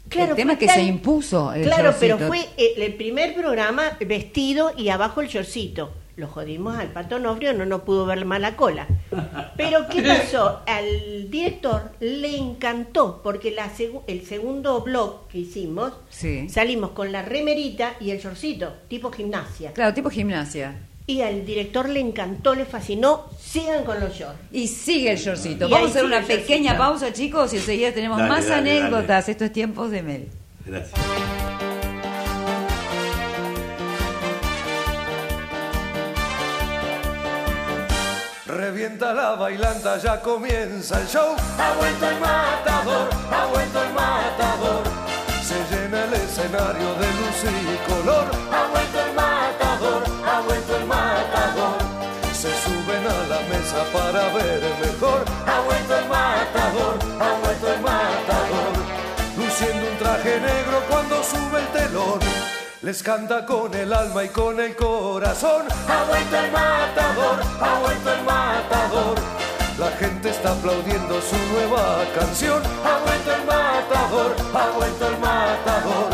Claro, 0.09 0.31
el 0.31 0.37
tema 0.37 0.53
es 0.55 0.59
que 0.61 0.69
se 0.69 0.83
impuso 0.83 1.53
el 1.53 1.65
Claro, 1.65 1.93
pero 1.99 2.17
fue 2.17 2.47
el, 2.57 2.81
el 2.83 2.95
primer 2.95 3.35
programa 3.35 3.99
vestido 4.07 4.73
y 4.77 4.89
abajo 4.89 5.21
el 5.21 5.27
shortcito. 5.29 5.93
Lo 6.19 6.27
jodimos 6.27 6.77
al 6.77 6.89
pato 6.89 7.21
Nofrio, 7.21 7.53
no 7.55 7.65
nos 7.65 7.83
pudo 7.83 8.05
ver 8.05 8.25
mal 8.25 8.43
la 8.43 8.57
cola. 8.57 8.89
Pero 9.57 9.87
¿qué 9.89 10.03
pasó? 10.07 10.63
Al 10.67 11.31
director 11.31 11.93
le 12.01 12.37
encantó, 12.37 13.21
porque 13.23 13.53
la 13.53 13.71
el 14.09 14.27
segundo 14.27 14.81
blog 14.81 15.29
que 15.29 15.39
hicimos, 15.39 15.93
Sí. 16.11 16.49
salimos 16.49 16.91
con 16.91 17.13
la 17.13 17.23
remerita 17.23 17.95
y 18.01 18.11
el 18.11 18.19
shortcito, 18.19 18.73
tipo 18.89 19.13
gimnasia. 19.13 19.73
Claro, 19.73 19.95
tipo 19.95 20.11
gimnasia. 20.11 20.75
Y 21.07 21.21
al 21.23 21.47
director 21.47 21.89
le 21.89 22.01
encantó, 22.01 22.53
le 22.57 22.65
fascinó, 22.65 23.27
sigan 23.41 23.85
con 23.85 24.01
los 24.01 24.13
shorts. 24.13 24.41
Y 24.51 24.67
sigue 24.67 25.13
el 25.13 25.19
shortcito. 25.19 25.69
Y 25.69 25.71
Vamos 25.71 25.87
a 25.87 25.91
hacer 25.93 26.05
una 26.05 26.21
pequeña 26.23 26.77
pausa, 26.77 27.13
chicos, 27.13 27.53
y 27.55 27.59
enseguida 27.59 27.93
tenemos 27.93 28.19
Dale, 28.19 28.29
más 28.29 28.49
dale, 28.49 28.71
dale. 28.71 28.81
anécdotas. 28.83 29.29
Estos 29.29 29.53
tiempos 29.53 29.93
de 29.93 30.03
Mel. 30.03 30.29
Gracias. 30.67 31.48
Revienta 38.49 39.13
la 39.13 39.35
bailanta, 39.35 39.99
ya 39.99 40.23
comienza 40.23 40.99
el 40.99 41.07
show. 41.07 41.37
Ha 41.59 41.75
vuelto 41.75 42.09
el 42.09 42.19
matador, 42.19 43.11
ha 43.31 43.45
vuelto 43.45 43.83
el 43.83 43.93
matador. 43.93 44.83
Se 45.43 45.55
llena 45.71 46.05
el 46.05 46.15
escenario 46.15 46.95
de 46.95 47.07
luz 47.19 47.45
y 47.45 47.93
color. 47.93 48.25
Ha 48.51 48.67
vuelto 48.69 49.01
el 49.05 49.13
matador, 49.13 50.03
ha 50.27 50.41
vuelto 50.41 50.77
el 50.79 50.87
matador. 50.87 51.77
Se 52.33 52.49
suben 52.65 53.07
a 53.07 53.29
la 53.29 53.41
mesa 53.53 53.85
para 53.93 54.33
ver 54.33 54.63
mejor. 54.81 55.25
Ha 55.47 55.61
vuelto 55.61 55.99
el 55.99 56.09
matador, 56.09 56.99
ha 57.21 57.33
vuelto 57.45 57.75
el 57.75 57.81
matador. 57.83 58.73
Luciendo 59.37 59.91
un 59.91 59.99
traje 59.99 60.41
negro 60.41 60.83
cuando 60.89 61.23
sube 61.23 61.61
el 61.61 61.67
telón. 61.69 62.58
Les 62.81 63.03
canta 63.03 63.45
con 63.45 63.75
el 63.75 63.93
alma 63.93 64.23
y 64.23 64.29
con 64.29 64.61
el 64.61 64.77
corazón. 64.77 65.67
Ha 65.89 66.05
vuelto 66.05 66.37
el 66.37 66.53
matador, 66.53 67.41
ha 67.61 67.79
vuelto 67.81 68.13
el 68.13 68.23
matador. 68.23 69.19
La 69.81 69.91
gente 69.99 70.31
está 70.31 70.53
aplaudiendo 70.53 71.21
su 71.21 71.37
nueva 71.53 72.05
canción. 72.17 72.63
Ha 72.85 72.99
vuelto 73.05 73.35
el 73.35 73.45
matador, 73.47 74.37
ha 74.55 74.71
vuelto 74.77 75.09
el 75.09 75.19
matador. 75.19 76.11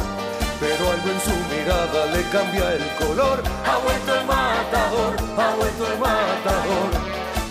Pero 0.58 0.90
algo 0.90 1.10
en 1.10 1.20
su 1.20 1.36
mirada 1.54 2.06
le 2.06 2.22
cambia 2.30 2.72
el 2.72 2.96
color. 2.96 3.42
Ha 3.66 3.76
vuelto 3.84 4.14
el 4.14 4.24
matador, 4.24 5.16
ha 5.36 5.54
vuelto 5.56 5.86
el 5.92 5.98
matador. 5.98 6.90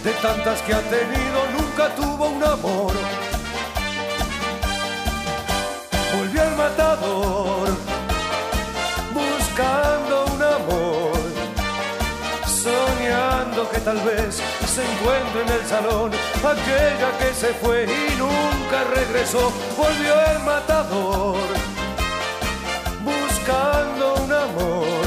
De 0.03 0.11
tantas 0.24 0.59
que 0.64 0.74
ha 0.74 0.82
tenido, 0.89 1.39
nunca 1.55 1.93
tuvo 1.95 2.30
un 2.30 2.43
amor. 2.43 2.93
Volvió 6.18 6.43
el 6.43 6.55
matador 6.55 7.72
tal 13.84 14.00
vez 14.00 14.42
se 14.66 14.82
encuentre 14.82 15.42
en 15.42 15.50
el 15.50 15.68
salón 15.68 16.12
aquella 16.38 17.18
que 17.20 17.34
se 17.34 17.54
fue 17.54 17.84
y 17.84 18.16
nunca 18.18 18.84
regresó. 18.96 19.52
Volvió 19.78 20.14
el 20.32 20.40
matador, 20.40 21.38
buscando 23.04 24.16
un 24.24 24.32
amor, 24.32 25.06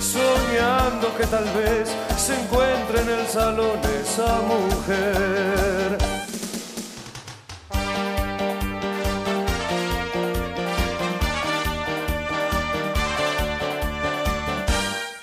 soñando 0.00 1.14
que 1.16 1.26
tal 1.26 1.44
vez 1.44 1.90
se 2.16 2.40
encuentre 2.40 3.00
en 3.00 3.08
el 3.08 3.26
salón 3.26 3.80
esa 4.00 4.40
mujer. 4.42 6.01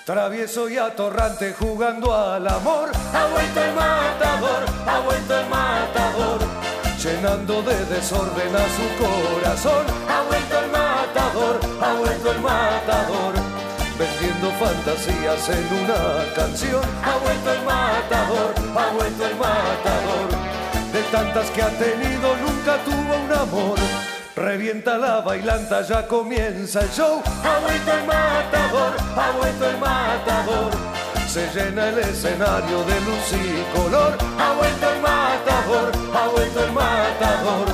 Travieso 0.10 0.68
y 0.68 0.76
atorrante 0.76 1.53
jugando 1.53 2.12
al 2.12 2.47
amor. 2.47 2.89
Ha 3.14 3.28
vuelto 3.28 3.64
el 3.64 3.74
matador, 3.76 4.66
ha 4.88 4.99
vuelto 5.01 5.39
el 5.39 5.47
matador. 5.47 6.39
Llenando 6.97 7.62
de 7.62 7.86
desorden 7.86 8.55
a 8.55 8.66
su 8.74 8.88
corazón. 8.97 9.86
Ha 10.10 10.24
vuelto 10.24 10.60
el 10.62 10.72
matador, 10.72 11.60
ha 11.80 11.93
vuelto 11.93 12.32
el 12.32 12.39
matador. 12.39 13.36
Vendiendo 13.99 14.49
fantasías 14.53 15.47
en 15.47 15.84
una 15.84 16.34
canción. 16.34 16.82
Ha 17.03 17.18
vuelto 17.18 17.53
el 17.53 17.62
matador, 17.62 18.55
ha 18.80 18.91
vuelto 18.91 19.28
el 19.28 19.36
matador. 19.36 20.30
De 20.91 21.03
tantas 21.12 21.51
que 21.51 21.62
ha 21.62 21.70
tenido, 21.78 22.36
nunca 22.36 22.78
tuvo 22.84 23.26
un 23.26 23.32
amor. 23.32 24.19
Revienta 24.36 24.98
la 24.98 25.22
bailanta, 25.22 25.82
ya 25.82 26.08
comienza 26.08 26.82
el 26.82 26.90
show. 26.92 27.22
Ha 27.44 27.60
vuelto 27.60 27.92
el 27.92 28.06
matador, 28.06 28.94
ha 29.18 29.32
vuelto 29.38 29.70
el 29.70 29.78
matador. 29.78 30.72
Se 31.28 31.48
llena 31.54 31.90
el 31.90 32.00
escenario 32.00 32.84
de 32.84 33.02
luz 33.02 33.34
y 33.34 33.78
color. 33.78 34.18
Ha 34.40 34.54
vuelto 34.54 34.90
el 34.90 35.02
matador, 35.02 35.92
ha 36.16 36.28
vuelto 36.30 36.64
el 36.64 36.72
matador. 36.72 37.68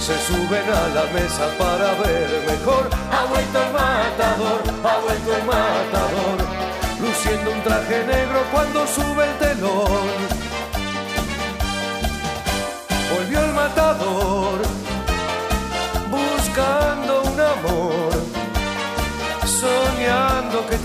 Se 0.00 0.16
suben 0.26 0.68
a 0.70 0.88
la 0.94 1.04
mesa 1.12 1.48
para 1.58 1.92
ver 2.00 2.28
mejor. 2.46 2.88
Ha 3.12 3.24
vuelto 3.26 3.62
el 3.62 3.72
matador, 3.72 4.62
ha 4.84 4.98
vuelto 5.00 5.36
el 5.36 5.44
matador. 5.44 6.36
Luciendo 7.00 7.50
un 7.50 7.62
traje 7.62 8.04
negro 8.06 8.40
cuando 8.52 8.86
sube 8.86 9.24
el 9.24 9.38
telón. 9.38 10.46
Volvió 13.14 13.40
el 13.44 13.52
matador 13.52 14.45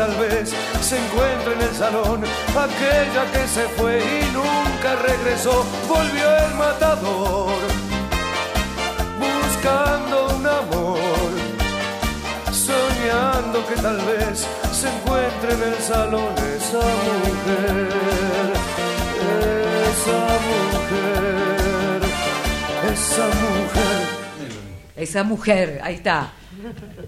tal 0.02 0.16
vez 0.16 0.50
se 0.82 0.98
encuentre 0.98 1.54
en 1.54 1.62
el 1.62 1.76
salón 1.76 2.24
aquella 2.68 3.24
que 3.34 3.48
se 3.48 3.66
fue 3.78 4.00
y 4.00 4.34
nunca 4.34 4.96
regresó. 4.96 5.64
Volvió 5.88 6.28
el 6.46 6.56
matador, 6.56 7.60
buscando 9.26 10.16
un 10.38 10.48
amor, 10.48 11.32
soñando 12.52 13.58
que 13.68 13.76
tal 13.76 14.00
vez 14.10 14.48
se 14.80 14.88
encuentre 14.96 15.50
en 15.58 15.64
el 15.72 15.80
salón 15.92 16.34
esa 16.58 16.86
mujer, 17.06 17.88
esa 19.92 20.22
mujer, 20.50 22.02
esa 22.92 23.26
mujer. 23.44 24.21
Esa 25.02 25.24
mujer, 25.24 25.80
ahí 25.82 25.96
está. 25.96 26.32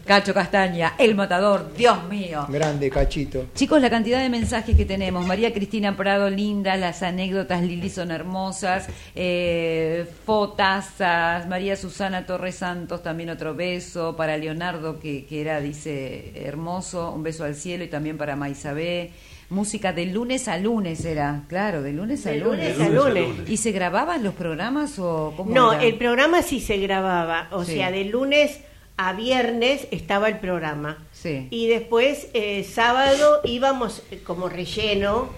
Cacho 0.04 0.34
Castaña, 0.34 0.96
el 0.98 1.14
matador, 1.14 1.74
Dios 1.78 2.04
mío. 2.10 2.48
Grande, 2.50 2.90
cachito. 2.90 3.46
Chicos, 3.54 3.80
la 3.80 3.92
cantidad 3.92 4.20
de 4.20 4.30
mensajes 4.30 4.76
que 4.76 4.86
tenemos. 4.86 5.24
María 5.28 5.54
Cristina 5.54 5.96
Prado, 5.96 6.28
linda, 6.28 6.76
las 6.76 7.04
anécdotas 7.04 7.62
Lili 7.62 7.92
son 7.92 8.10
hermosas. 8.10 8.88
Eh, 9.14 10.08
fotazas, 10.26 11.48
María 11.48 11.76
Susana 11.76 12.26
Torres 12.26 12.56
Santos, 12.56 13.04
también 13.04 13.30
otro 13.30 13.54
beso. 13.54 14.16
Para 14.16 14.38
Leonardo, 14.38 15.00
que, 15.00 15.26
que 15.26 15.42
era, 15.42 15.60
dice, 15.60 16.32
hermoso, 16.36 17.12
un 17.12 17.22
beso 17.22 17.44
al 17.44 17.54
cielo. 17.54 17.84
Y 17.84 17.90
también 17.90 18.18
para 18.18 18.36
Maisabé. 18.36 19.12
Música 19.54 19.94
de 19.94 20.08
lunes 20.08 20.48
a 20.48 20.58
lunes 20.58 21.06
era, 21.06 21.44
claro, 21.48 21.84
de 21.84 21.94
lunes 21.94 22.26
a 22.26 22.32
De 22.32 22.38
lunes. 22.40 22.78
lunes 22.78 22.90
a 22.90 22.90
lunes. 22.92 23.50
¿Y 23.50 23.58
se 23.58 23.72
grababan 23.72 24.24
los 24.24 24.34
programas 24.34 24.98
o 24.98 25.34
cómo 25.38 25.54
No, 25.54 25.74
era? 25.74 25.84
el 25.84 25.96
programa 25.96 26.42
sí 26.42 26.60
se 26.60 26.78
grababa, 26.78 27.48
o 27.52 27.64
Sí. 27.64 27.74
sea, 27.76 27.92
de 27.92 28.06
lunes 28.06 28.60
a 28.98 29.14
viernes 29.14 29.88
estaba 29.92 30.28
el 30.28 30.40
programa. 30.40 30.98
Sí. 31.12 31.48
Y 31.52 31.68
después, 31.68 32.30
eh, 32.34 32.64
sábado, 32.64 33.42
íbamos 33.44 34.02
eh, 34.12 34.20
como 34.24 34.50
relleno 34.50 35.30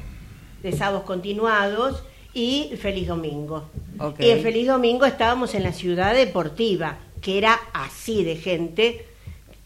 de 0.63 0.71
sábados 0.71 1.03
continuados 1.03 2.03
y 2.33 2.71
Feliz 2.81 3.07
Domingo. 3.07 3.69
Ok. 3.99 4.19
Y 4.21 4.29
el 4.29 4.41
Feliz 4.41 4.67
Domingo 4.67 5.05
estábamos 5.05 5.55
en 5.55 5.63
la 5.63 5.73
ciudad 5.73 6.13
deportiva, 6.13 6.97
que 7.21 7.37
era 7.37 7.59
así 7.73 8.23
de 8.23 8.35
gente. 8.37 9.05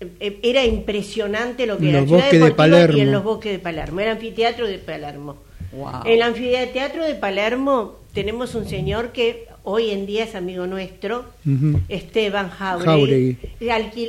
Eh, 0.02 0.40
Era 0.44 0.64
impresionante 0.66 1.66
lo 1.66 1.78
que 1.78 1.84
En 1.86 1.90
era 1.90 2.02
los 2.02 2.10
bosques 2.10 2.32
de 2.32 2.38
deportiva 2.40 2.68
y 2.68 2.72
Palermo. 2.72 3.02
en 3.02 3.12
los 3.12 3.24
bosques 3.24 3.52
de 3.52 3.60
Palermo. 3.60 4.00
El 4.00 4.08
anfiteatro 4.10 4.68
de 4.68 4.78
Palermo. 4.80 5.38
Wow. 5.72 6.02
En 6.06 6.12
el 6.14 6.22
anfiteatro 6.22 7.06
de 7.06 7.16
Palermo 7.16 8.00
tenemos 8.14 8.56
un 8.56 8.66
señor 8.68 9.12
que 9.12 9.48
hoy 9.64 9.92
en 9.92 10.06
día 10.06 10.24
es 10.24 10.36
amigo 10.36 10.66
nuestro, 10.68 11.26
Ujú. 11.46 11.82
Esteban 11.90 12.50
Jauregui. 12.50 13.38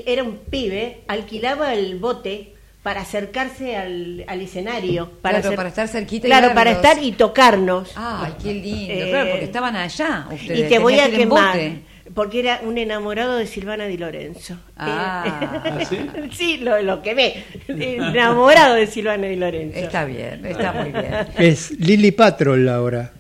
Era 0.07 0.23
un 0.23 0.37
pibe, 0.49 1.01
alquilaba 1.09 1.75
el 1.75 1.97
bote 1.99 2.55
para 2.83 3.03
acercarse 3.03 3.77
al, 3.77 4.25
al 4.27 4.41
escenario. 4.41 5.11
Para, 5.21 5.35
Claro, 5.41 5.49
hacer- 5.49 5.57
para 5.57 5.69
estar 5.69 5.89
cerquita 5.89 6.27
y 6.29 6.31
Claro, 6.31 6.55
para 6.55 6.73
verlos. 6.73 6.87
estar 6.93 7.05
y 7.05 7.13
tocarnos. 7.13 7.91
Ay, 7.95 8.33
qué 8.43 8.55
lindo. 8.55 8.95
Eh, 8.95 9.07
claro, 9.11 9.31
porque 9.33 9.45
estaban 9.45 9.77
allá 9.77 10.29
ustedes. 10.33 10.61
y 10.61 10.63
te 10.69 10.79
voy 10.79 10.99
a 10.99 11.11
quemar. 11.11 11.57
bote. 11.57 11.90
Porque 12.15 12.41
era 12.41 12.61
un 12.63 12.77
enamorado 12.77 13.37
de 13.37 13.47
Silvana 13.47 13.87
Di 13.87 13.97
Lorenzo. 13.97 14.57
Ah. 14.77 15.77
Eh, 15.79 16.29
sí, 16.33 16.59
lo, 16.59 16.81
lo 16.83 17.03
quemé. 17.03 17.45
Enamorado 17.69 18.75
de 18.75 18.87
Silvana 18.87 19.27
Di 19.29 19.37
Lorenzo. 19.37 19.79
Está 19.79 20.05
bien, 20.05 20.45
está 20.45 20.73
muy 20.73 20.91
bien. 20.91 21.15
Es 21.39 21.71
Lili 21.79 22.11
Patrol 22.11 22.69
ahora. 22.69 23.13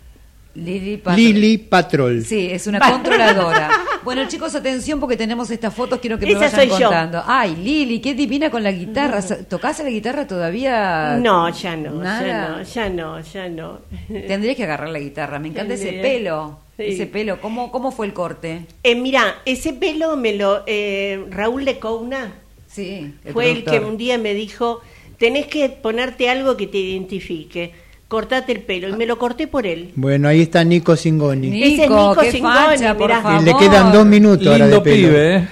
Lili 0.64 0.96
Patrol. 0.98 1.16
Lili 1.16 1.58
Patrol. 1.58 2.24
Sí, 2.24 2.48
es 2.50 2.66
una 2.66 2.78
controladora. 2.80 3.70
Bueno, 4.02 4.26
chicos, 4.28 4.54
atención 4.54 4.98
porque 4.98 5.14
tenemos 5.18 5.50
estas 5.50 5.74
fotos, 5.74 6.00
quiero 6.00 6.18
que 6.18 6.24
me 6.24 6.32
Esa 6.32 6.40
vayan 6.56 6.56
soy 6.56 6.68
yo. 6.80 6.86
contando. 6.86 7.22
Ay, 7.26 7.54
Lili, 7.54 8.00
qué 8.00 8.14
divina 8.14 8.50
con 8.50 8.62
la 8.62 8.72
guitarra. 8.72 9.20
¿Tocás 9.46 9.78
la 9.80 9.90
guitarra 9.90 10.26
todavía? 10.26 11.18
No, 11.20 11.50
ya 11.50 11.76
no, 11.76 11.90
Nada. 12.02 12.22
ya 12.22 12.48
no, 12.48 12.62
ya 12.64 12.88
no, 12.88 13.20
ya 13.20 13.48
no. 13.50 13.78
Tendrías 14.26 14.56
que 14.56 14.64
agarrar 14.64 14.88
la 14.88 14.98
guitarra. 15.00 15.38
Me 15.38 15.48
encanta 15.48 15.74
ese 15.74 15.84
Tendría. 15.90 16.02
pelo. 16.02 16.58
Sí. 16.78 16.84
Ese 16.86 17.06
pelo. 17.06 17.42
¿Cómo, 17.42 17.70
¿Cómo 17.70 17.92
fue 17.92 18.06
el 18.06 18.14
corte? 18.14 18.62
Eh, 18.82 18.94
mira, 18.94 19.36
ese 19.44 19.74
pelo 19.74 20.16
me 20.16 20.32
lo... 20.34 20.62
eh, 20.66 21.22
Raúl 21.28 21.66
Lecouna 21.66 22.32
Sí. 22.66 23.12
el 23.26 23.32
fue 23.34 23.50
el 23.50 23.58
que 23.58 23.64
productor. 23.64 23.90
un 23.90 23.96
día 23.98 24.16
me 24.16 24.32
dijo, 24.32 24.80
tenés 25.18 25.46
que 25.46 25.68
ponerte 25.68 26.30
algo 26.30 26.56
que 26.56 26.66
te 26.66 26.78
identifique, 26.78 27.72
cortate 28.11 28.50
el 28.50 28.62
pelo. 28.62 28.88
Y 28.88 28.92
me 28.92 29.06
lo 29.06 29.18
corté 29.18 29.46
por 29.46 29.66
él. 29.66 29.92
Bueno, 29.94 30.28
ahí 30.28 30.42
está 30.42 30.64
Nico 30.64 30.96
Singoni. 30.96 31.62
Ese 31.62 31.84
es 31.84 31.90
Nico 31.90 32.16
qué 32.20 32.32
Singoni, 32.32 32.54
facha, 32.54 32.96
por 32.96 33.06
mirá. 33.08 33.22
favor. 33.22 33.42
Le 33.44 33.56
quedan 33.56 33.92
dos 33.92 34.04
minutos 34.04 34.46
ahora 34.48 34.66
de 34.66 34.70
Lindo 34.72 34.82
pelo. 34.82 35.08
pibe, 35.08 35.36
¿eh? 35.36 35.48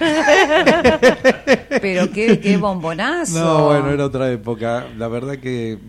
Pero 1.81 2.11
qué, 2.11 2.39
qué 2.39 2.57
bombonazo. 2.57 3.39
No, 3.39 3.65
bueno, 3.67 3.91
era 3.91 4.05
otra 4.05 4.29
época. 4.29 4.87
La 4.97 5.07
verdad 5.07 5.37
que 5.37 5.79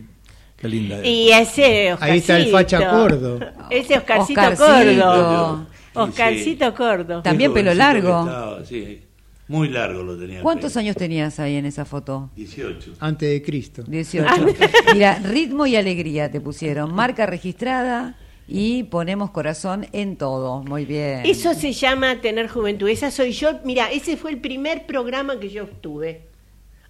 Qué 0.56 0.68
linda. 0.68 1.04
Y 1.04 1.30
ese 1.30 1.92
Oscarcito. 1.94 2.12
Ahí 2.12 2.18
está 2.18 2.36
el 2.38 2.50
facha 2.50 2.90
Cordo. 2.90 3.40
Ese 3.70 3.96
Oscarcito, 3.98 4.40
Oscarcito. 4.40 5.04
Cordo. 5.04 5.66
Oscarcito 5.94 6.74
Cordo. 6.74 7.22
También 7.22 7.52
pelo 7.52 7.74
largo. 7.74 8.20
estaba, 8.20 8.64
sí, 8.64 9.00
muy 9.50 9.68
largo 9.68 10.04
lo 10.04 10.16
tenía. 10.16 10.42
¿Cuántos 10.42 10.76
años 10.76 10.94
tenías 10.94 11.40
ahí 11.40 11.56
en 11.56 11.66
esa 11.66 11.84
foto? 11.84 12.30
18. 12.36 12.92
Antes 13.00 13.28
de 13.28 13.42
Cristo. 13.42 13.82
18. 13.82 14.46
Mira, 14.94 15.18
ritmo 15.18 15.66
y 15.66 15.74
alegría 15.74 16.30
te 16.30 16.40
pusieron. 16.40 16.94
Marca 16.94 17.26
registrada 17.26 18.16
y 18.46 18.84
ponemos 18.84 19.32
corazón 19.32 19.88
en 19.92 20.16
todo. 20.16 20.62
Muy 20.62 20.84
bien. 20.84 21.22
Eso 21.24 21.52
se 21.54 21.72
llama 21.72 22.20
tener 22.20 22.48
juventud. 22.48 22.88
Esa 22.88 23.10
soy 23.10 23.32
yo. 23.32 23.58
Mira, 23.64 23.90
ese 23.90 24.16
fue 24.16 24.30
el 24.30 24.40
primer 24.40 24.86
programa 24.86 25.40
que 25.40 25.48
yo 25.48 25.66
tuve. 25.66 26.28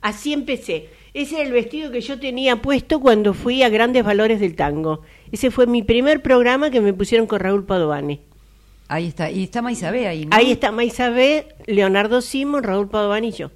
Así 0.02 0.34
empecé. 0.34 0.90
Ese 1.14 1.36
era 1.36 1.46
el 1.46 1.52
vestido 1.52 1.90
que 1.90 2.02
yo 2.02 2.20
tenía 2.20 2.56
puesto 2.56 3.00
cuando 3.00 3.32
fui 3.32 3.62
a 3.62 3.70
Grandes 3.70 4.04
Valores 4.04 4.38
del 4.38 4.54
Tango. 4.54 5.00
Ese 5.32 5.50
fue 5.50 5.66
mi 5.66 5.82
primer 5.82 6.20
programa 6.20 6.70
que 6.70 6.82
me 6.82 6.92
pusieron 6.92 7.26
con 7.26 7.40
Raúl 7.40 7.64
Padovani. 7.64 8.20
Ahí 8.93 9.07
está. 9.07 9.30
Y 9.30 9.45
está 9.45 9.62
Maisabé 9.62 10.09
ahí, 10.09 10.26
¿no? 10.26 10.36
Ahí 10.36 10.51
está 10.51 10.72
Maisabé, 10.72 11.47
Leonardo 11.66 12.20
Simón, 12.20 12.64
Raúl 12.64 12.88
Padovani 12.88 13.28
y 13.28 13.32
yo. 13.32 13.51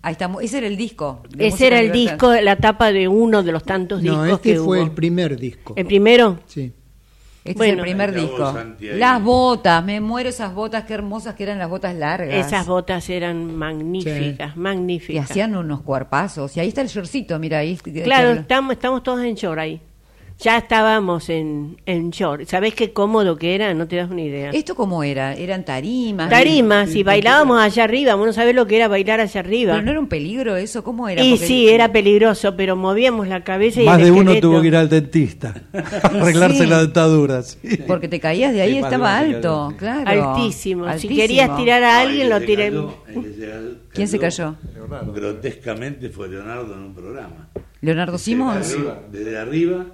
Ahí 0.00 0.12
está. 0.12 0.30
Ese 0.40 0.58
era 0.58 0.66
el 0.68 0.76
disco. 0.78 1.22
Ese 1.38 1.66
era 1.66 1.80
el 1.80 1.92
Libertad. 1.92 2.12
disco, 2.12 2.34
la 2.40 2.56
tapa 2.56 2.90
de 2.92 3.08
uno 3.08 3.42
de 3.42 3.52
los 3.52 3.62
tantos 3.64 4.02
No, 4.02 4.22
discos 4.22 4.38
este 4.38 4.52
que 4.54 4.56
fue 4.60 4.78
hubo. 4.78 4.84
el 4.86 4.92
primer 4.92 5.36
disco. 5.38 5.74
¿El 5.76 5.84
primero? 5.86 6.38
Sí. 6.46 6.72
Este 7.44 7.56
Bueno. 7.58 7.72
es 7.72 7.78
el 7.78 7.82
primer 7.82 8.14
disco. 8.14 8.54
Las 8.96 9.22
botas, 9.22 9.84
me 9.84 10.00
muero 10.00 10.28
esas 10.30 10.54
botas, 10.54 10.84
qué 10.84 10.94
hermosas 10.94 11.34
que 11.34 11.42
eran 11.42 11.58
las 11.58 11.68
botas 11.68 11.94
largas. 11.94 12.46
Esas 12.46 12.66
botas 12.66 13.08
eran 13.10 13.54
magníficas, 13.54 14.56
Y 14.56 14.58
magníficas. 14.58 15.30
hacían 15.30 15.56
unos 15.56 15.80
cuerpazos. 15.82 16.56
Y 16.56 16.60
ahí 16.60 16.68
está 16.68 16.80
el 16.80 16.88
shortcito, 16.88 17.38
mira 17.38 17.58
ahí. 17.58 17.76
Claro, 18.04 18.30
estamos, 18.32 18.72
estamos 18.72 19.02
todos 19.02 19.20
en 19.24 19.34
short 19.34 19.58
ahí. 19.58 19.80
Ya 20.40 20.56
estábamos 20.58 21.30
en, 21.30 21.78
en 21.84 22.10
short. 22.10 22.46
¿Sabés 22.46 22.72
qué 22.72 22.92
cómodo 22.92 23.36
que 23.36 23.56
era? 23.56 23.74
No 23.74 23.88
te 23.88 23.96
das 23.96 24.08
una 24.08 24.22
idea. 24.22 24.50
¿Esto 24.50 24.76
cómo 24.76 25.02
era? 25.02 25.34
¿Eran 25.34 25.64
tarimas? 25.64 26.30
Tarimas, 26.30 26.94
y 26.94 27.02
bailábamos 27.02 27.60
allá 27.60 27.82
arriba. 27.82 28.14
Vos 28.14 28.24
no 28.28 28.32
sabés 28.32 28.54
lo 28.54 28.64
que 28.68 28.76
era 28.76 28.86
bailar 28.86 29.18
allá 29.18 29.40
arriba. 29.40 29.72
¿Pero 29.72 29.84
no 29.84 29.90
era 29.90 29.98
un 29.98 30.06
peligro 30.06 30.54
eso? 30.56 30.84
¿Cómo 30.84 31.08
era? 31.08 31.24
y 31.24 31.30
Porque- 31.32 31.46
sí, 31.46 31.68
era 31.68 31.90
peligroso, 31.90 32.54
pero 32.56 32.76
movíamos 32.76 33.26
la 33.26 33.42
cabeza 33.42 33.82
y 33.82 33.86
Más 33.86 33.98
el 33.98 34.04
de 34.04 34.10
uno 34.12 34.38
tuvo 34.40 34.60
que 34.62 34.68
ir 34.68 34.76
al 34.76 34.88
dentista 34.88 35.54
a 35.72 36.06
arreglarse 36.06 36.62
Sí. 36.62 36.66
la 36.66 36.82
dentadura. 36.82 37.42
sí. 37.42 37.58
Porque 37.88 38.06
te 38.06 38.20
caías 38.20 38.52
de 38.52 38.62
ahí, 38.62 38.72
Sí, 38.74 38.78
estaba 38.78 38.96
uno 39.24 39.34
alto, 39.36 39.74
claro. 39.76 40.34
Altísimo. 40.34 40.98
Si 40.98 41.08
querías 41.08 41.56
tirar 41.56 41.82
a 41.82 41.98
alguien, 42.00 42.28
No, 42.28 42.38
lo 42.38 42.46
tiré. 42.46 42.66
cayó, 42.68 42.94
cayó- 43.06 43.74
¿Quién 43.92 44.06
se 44.06 44.18
cayó? 44.20 44.54
Grotescamente 45.12 46.10
fue 46.10 46.28
Leonardo 46.28 46.74
en 46.74 46.80
un 46.80 46.94
programa. 46.94 47.48
Leonardo 47.80 48.12
Desde 48.12 48.24
Simons. 48.24 48.72
arriba, 48.72 49.00
desde 49.10 49.38
arriba, 49.38 49.86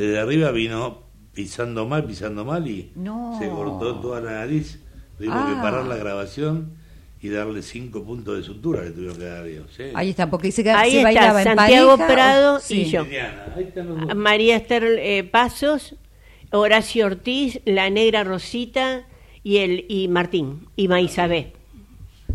desde 0.00 0.18
arriba 0.18 0.50
vino 0.50 1.02
pisando 1.32 1.86
mal, 1.86 2.04
pisando 2.04 2.44
mal 2.44 2.66
y 2.66 2.90
No. 2.96 3.36
se 3.38 3.48
cortó 3.48 3.96
toda 4.00 4.20
la 4.20 4.32
nariz. 4.32 4.80
Tuvimos 5.16 5.36
Ah. 5.38 5.52
que 5.54 5.62
parar 5.62 5.84
la 5.86 5.96
grabación 5.96 6.72
y 7.22 7.28
darle 7.28 7.62
cinco 7.62 8.02
puntos 8.04 8.36
de 8.38 8.42
sutura 8.42 8.82
que 8.82 8.90
tuvieron 8.90 9.16
que 9.18 9.24
dar 9.24 9.44
Dios. 9.44 9.66
¿sí? 9.76 9.84
Ahí 9.94 10.10
está, 10.10 10.30
porque 10.30 10.50
se, 10.50 10.68
Ahí 10.70 10.90
se 10.92 10.96
está, 10.98 11.08
bailaba 11.08 11.42
en 11.42 11.44
Santiago 11.56 11.96
pareja, 11.98 12.12
Prado 12.14 12.56
o- 12.56 12.60
y 12.74 12.84
yo. 12.86 13.02
Ahí. 13.02 14.14
María 14.16 14.56
Esther 14.56 14.84
eh, 14.98 15.24
Pasos, 15.24 15.96
Horacio 16.50 17.06
Ortiz, 17.06 17.60
la 17.64 17.90
negra 17.90 18.24
Rosita 18.24 19.04
y 19.42 19.58
el 19.58 19.84
y 19.88 20.08
Martín 20.08 20.68
y 20.76 20.88
Maisabé. 20.88 21.52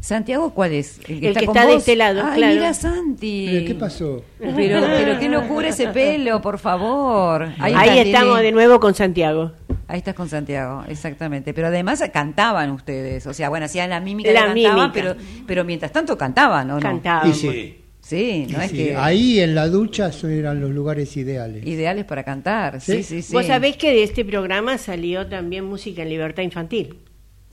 Santiago, 0.06 0.54
¿cuál 0.54 0.74
es? 0.74 1.00
El 1.08 1.24
está 1.26 1.40
que 1.40 1.46
con 1.48 1.58
está 1.58 1.68
de 1.68 1.76
este 1.78 1.96
lado, 1.96 2.22
Ay, 2.24 2.38
claro. 2.38 2.54
mira, 2.54 2.74
Santi. 2.76 3.48
¿Pero 3.52 3.66
¿Qué 3.66 3.76
pasó? 3.76 4.24
Pero, 4.40 4.82
pero 4.86 5.20
qué 5.20 5.30
locura 5.30 5.70
ese 5.70 5.88
pelo, 5.88 6.42
por 6.42 6.60
favor. 6.60 7.50
Ahí, 7.58 7.98
estamos 8.00 8.40
de 8.42 8.52
nuevo 8.52 8.80
con 8.80 8.94
Santiago. 8.94 9.52
Ahí 9.88 9.98
estás 9.98 10.14
con 10.14 10.30
Santiago, 10.30 10.84
exactamente. 10.88 11.56
Pero 11.56 11.68
además 11.68 12.04
cantaban 12.14 12.70
ustedes. 12.70 13.26
O 13.26 13.34
sea, 13.34 13.50
bueno, 13.50 13.66
hacían 13.66 13.90
la 13.90 14.00
mímica, 14.00 14.32
La 14.32 14.42
que 14.42 14.46
cantaban, 14.64 14.76
mímica. 14.76 14.92
pero, 14.94 15.16
pero 15.48 15.64
mientras 15.64 15.92
tanto 15.92 16.16
cantaban, 16.18 16.70
¿o 16.70 16.76
no? 16.76 16.80
Cantaban. 16.80 17.30
Y 17.30 17.34
sí. 17.34 17.82
Sí, 18.00 18.46
no 18.52 18.62
es 18.62 18.70
Sí, 18.70 18.78
que... 18.78 18.96
Ahí 18.96 19.40
en 19.40 19.56
la 19.56 19.68
ducha 19.68 20.12
eran 20.30 20.62
los 20.62 20.70
lugares 20.70 21.18
ideales. 21.18 21.66
Ideales 21.66 22.06
para 22.06 22.24
cantar, 22.24 22.80
sí, 22.80 23.02
sí, 23.02 23.24
sí. 23.24 23.34
Vos 23.34 23.48
sabés 23.48 23.78
que 23.78 23.90
de 23.92 24.04
este 24.04 24.24
programa 24.24 24.78
salió 24.78 25.26
también 25.26 25.66
música 25.66 26.04
en 26.04 26.10
libertad 26.10 26.44
infantil. 26.44 27.00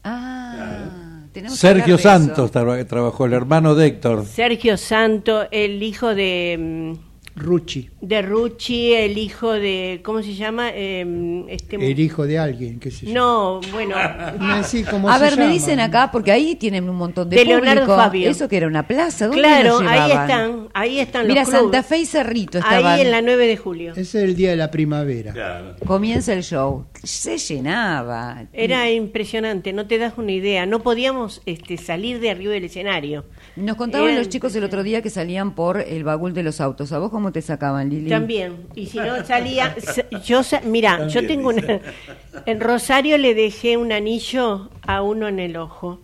Ah, 0.05 1.02
tenemos 1.33 1.59
Sergio. 1.59 1.99
Santos 1.99 2.53
tra- 2.53 2.87
trabajó, 2.87 3.25
el 3.27 3.33
hermano 3.33 3.75
de 3.75 3.87
Héctor. 3.87 4.25
Sergio 4.27 4.77
Santo, 4.77 5.47
el 5.51 5.83
hijo 5.83 6.15
de, 6.15 6.97
Ruchi, 7.35 7.89
de 8.01 8.21
Rucci, 8.21 8.93
el 8.93 9.17
hijo 9.17 9.53
de, 9.53 10.01
¿cómo 10.05 10.23
se 10.23 10.35
llama? 10.35 10.71
Eh, 10.75 11.45
este, 11.49 11.77
el 11.77 11.99
hijo 11.99 12.27
de 12.27 12.39
alguien, 12.39 12.79
qué 12.79 12.91
sé 12.91 13.07
yo. 13.07 13.15
no, 13.15 13.61
bueno, 13.73 13.97
No 14.39 14.63
cómo 14.91 15.09
A 15.09 15.19
se 15.19 15.25
ver, 15.25 15.39
me 15.39 15.49
dicen 15.49 15.81
acá, 15.81 16.11
porque 16.13 16.31
ahí 16.31 16.57
tienen 16.57 16.89
un 16.89 16.97
montón 16.97 17.31
de, 17.31 17.37
De 17.37 17.45
Leonardo. 17.45 17.87
Fabio. 17.87 18.29
Eso 18.29 18.49
que 18.49 18.59
era 18.59 18.67
una 18.67 18.87
plaza, 18.87 19.27
¿dónde 19.27 19.41
claro, 19.41 19.79
ahí 19.81 20.11
están, 20.11 20.69
ahí 20.75 20.99
están 20.99 21.27
Mira, 21.27 21.43
los. 21.43 21.51
Santa 21.51 21.83
Fe 21.83 21.99
y 21.99 22.07
Cerrito 22.07 22.59
estaban. 22.59 22.85
Ahí 22.85 23.01
en 23.01 23.11
la 23.11 23.23
9 23.23 23.47
de 23.47 23.57
julio. 23.57 23.93
Ese 23.93 24.01
es 24.03 24.15
el 24.15 24.37
día 24.37 24.51
de 24.51 24.57
la 24.57 24.71
primavera. 24.71 25.33
Claro. 25.33 25.77
Comienza 25.87 26.35
el 26.35 26.43
show. 26.43 26.87
Se 27.03 27.39
llenaba. 27.39 28.45
Era 28.53 28.91
impresionante, 28.91 29.73
no 29.73 29.87
te 29.87 29.99
das 29.99 30.15
una 30.19 30.33
idea. 30.33 30.67
No 30.67 30.83
podíamos 30.83 31.41
este, 31.47 31.79
salir 31.79 32.21
de 32.21 32.31
arriba 32.31 32.53
del 32.53 32.65
escenario. 32.65 33.25
Nos 33.57 33.77
contaban 33.77 34.07
Eran- 34.09 34.19
los 34.19 34.29
chicos 34.31 34.55
el 34.57 34.65
otro 34.65 34.83
día 34.83 35.03
que 35.03 35.11
salían 35.11 35.55
por 35.55 35.79
el 35.79 36.05
bagul 36.05 36.33
de 36.33 36.43
los 36.43 36.61
autos. 36.61 36.91
¿A 36.93 36.99
vos 36.99 37.11
cómo 37.11 37.33
te 37.33 37.43
sacaban, 37.43 37.91
Lili? 37.91 38.09
También. 38.09 38.67
Y 38.75 38.87
si 38.87 38.99
no 38.99 39.25
salía, 39.27 39.75
sa- 39.79 40.09
yo 40.25 40.43
sa- 40.43 40.63
mira, 40.65 41.07
yo 41.09 41.27
tengo 41.27 41.51
una 41.51 41.63
en 42.47 42.61
Rosario 42.61 43.19
le 43.19 43.35
dejé 43.35 43.77
un 43.77 43.93
anillo 43.93 44.71
a 44.87 45.03
uno 45.03 45.29
en 45.29 45.39
el 45.39 45.57
ojo. 45.59 46.01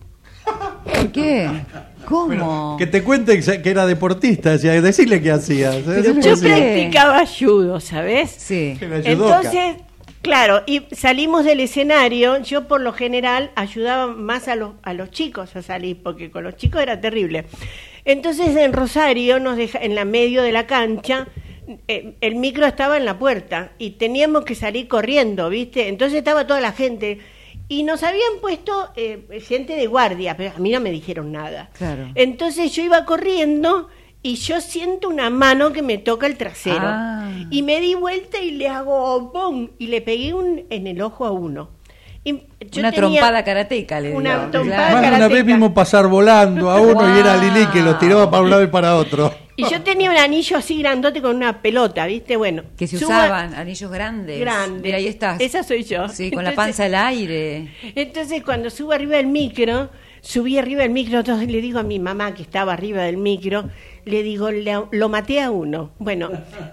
¿Por 0.83 1.11
qué? 1.11 1.49
¿Cómo? 2.05 2.75
Que 2.77 2.87
te 2.87 3.03
cuente 3.03 3.39
que 3.39 3.69
era 3.69 3.85
deportista, 3.85 4.51
decía, 4.51 4.79
decirle 4.81 5.21
qué 5.21 5.31
hacía. 5.31 5.71
decirle 5.71 6.21
qué 6.21 6.21
Yo 6.27 6.33
hacía. 6.33 6.55
practicaba 6.55 7.23
judo, 7.27 7.79
¿sabes? 7.79 8.31
Sí. 8.37 8.77
Entonces, 8.79 9.75
claro, 10.21 10.63
y 10.65 10.83
salimos 10.91 11.45
del 11.45 11.59
escenario, 11.59 12.41
yo 12.41 12.67
por 12.67 12.81
lo 12.81 12.93
general 12.93 13.51
ayudaba 13.55 14.07
más 14.07 14.47
a 14.47 14.55
los, 14.55 14.73
a 14.83 14.93
los 14.93 15.11
chicos 15.11 15.55
a 15.55 15.61
salir, 15.61 16.01
porque 16.03 16.31
con 16.31 16.43
los 16.43 16.55
chicos 16.55 16.81
era 16.81 16.99
terrible. 16.99 17.45
Entonces 18.05 18.55
en 18.55 18.73
Rosario, 18.73 19.39
nos 19.39 19.57
deja, 19.57 19.79
en 19.79 19.95
la 19.95 20.05
medio 20.05 20.41
de 20.41 20.51
la 20.51 20.67
cancha, 20.67 21.27
eh, 21.87 22.15
el 22.21 22.35
micro 22.35 22.65
estaba 22.65 22.97
en 22.97 23.05
la 23.05 23.19
puerta 23.19 23.73
y 23.77 23.91
teníamos 23.91 24.43
que 24.43 24.55
salir 24.55 24.87
corriendo, 24.87 25.49
¿viste? 25.49 25.87
Entonces 25.87 26.19
estaba 26.19 26.47
toda 26.47 26.61
la 26.61 26.71
gente. 26.71 27.19
Y 27.67 27.83
nos 27.83 28.01
habían 28.01 28.39
puesto 28.41 28.89
eh, 28.95 29.41
gente 29.47 29.75
de 29.75 29.85
guardia, 29.85 30.35
pero 30.35 30.51
a 30.55 30.59
mí 30.59 30.71
no 30.71 30.79
me 30.79 30.89
dijeron 30.89 31.31
nada. 31.31 31.69
Claro. 31.77 32.09
Entonces 32.15 32.71
yo 32.71 32.81
iba 32.81 33.05
corriendo 33.05 33.89
y 34.21 34.35
yo 34.35 34.59
siento 34.59 35.07
una 35.07 35.29
mano 35.29 35.71
que 35.71 35.81
me 35.81 35.97
toca 35.97 36.27
el 36.27 36.35
trasero. 36.37 36.81
Ah. 36.83 37.29
Y 37.49 37.63
me 37.63 37.79
di 37.79 37.95
vuelta 37.95 38.39
y 38.39 38.51
le 38.51 38.67
hago 38.67 39.31
¡pum! 39.31 39.69
Y 39.77 39.87
le 39.87 40.01
pegué 40.01 40.33
un, 40.33 40.65
en 40.69 40.87
el 40.87 41.01
ojo 41.01 41.25
a 41.25 41.31
uno. 41.31 41.69
Y 42.23 42.33
yo 42.33 42.81
Una 42.81 42.91
tenía 42.91 43.21
trompada 43.21 43.43
karateca, 43.45 44.01
le 44.01 44.13
Una 44.13 44.39
dio. 44.39 44.51
trompada 44.51 44.89
Claro. 44.89 44.93
Más 45.01 45.09
de 45.11 45.15
una 45.15 45.27
vez 45.29 45.45
vimos 45.45 45.71
pasar 45.71 46.07
volando 46.07 46.69
a 46.69 46.81
uno 46.81 47.15
y 47.15 47.19
era 47.19 47.37
Lili 47.37 47.65
que 47.67 47.81
lo 47.81 47.97
tiraba 47.97 48.29
para 48.29 48.43
un 48.43 48.49
lado 48.49 48.63
y 48.63 48.67
para 48.67 48.97
otro. 48.97 49.33
Y 49.55 49.69
yo 49.69 49.81
tenía 49.81 50.09
un 50.09 50.17
anillo 50.17 50.57
así 50.57 50.79
grandote 50.79 51.21
con 51.21 51.35
una 51.35 51.61
pelota, 51.61 52.05
¿viste? 52.05 52.37
Bueno. 52.37 52.63
Que 52.77 52.87
se 52.87 52.95
usaban 52.97 53.53
anillos 53.53 53.91
grandes. 53.91 54.39
Grandes. 54.39 54.81
Mira, 54.81 54.97
ahí 54.97 55.07
estás. 55.07 55.39
Esa 55.41 55.63
soy 55.63 55.83
yo. 55.83 56.07
Sí, 56.07 56.31
con 56.31 56.43
la 56.43 56.53
panza 56.53 56.85
al 56.85 56.95
aire. 56.95 57.73
Entonces, 57.95 58.41
cuando 58.43 58.69
subo 58.69 58.93
arriba 58.93 59.17
del 59.17 59.27
micro, 59.27 59.89
subí 60.21 60.57
arriba 60.57 60.83
del 60.83 60.91
micro, 60.91 61.19
entonces 61.19 61.49
le 61.49 61.59
digo 61.61 61.79
a 61.79 61.83
mi 61.83 61.99
mamá 61.99 62.33
que 62.33 62.41
estaba 62.41 62.73
arriba 62.73 63.03
del 63.03 63.17
micro, 63.17 63.69
le 64.09 64.23
digo, 64.23 64.51
"Le- 64.51 64.83
lo 64.91 65.09
maté 65.09 65.39
a 65.41 65.51
uno. 65.51 65.91
Bueno, 65.99 66.29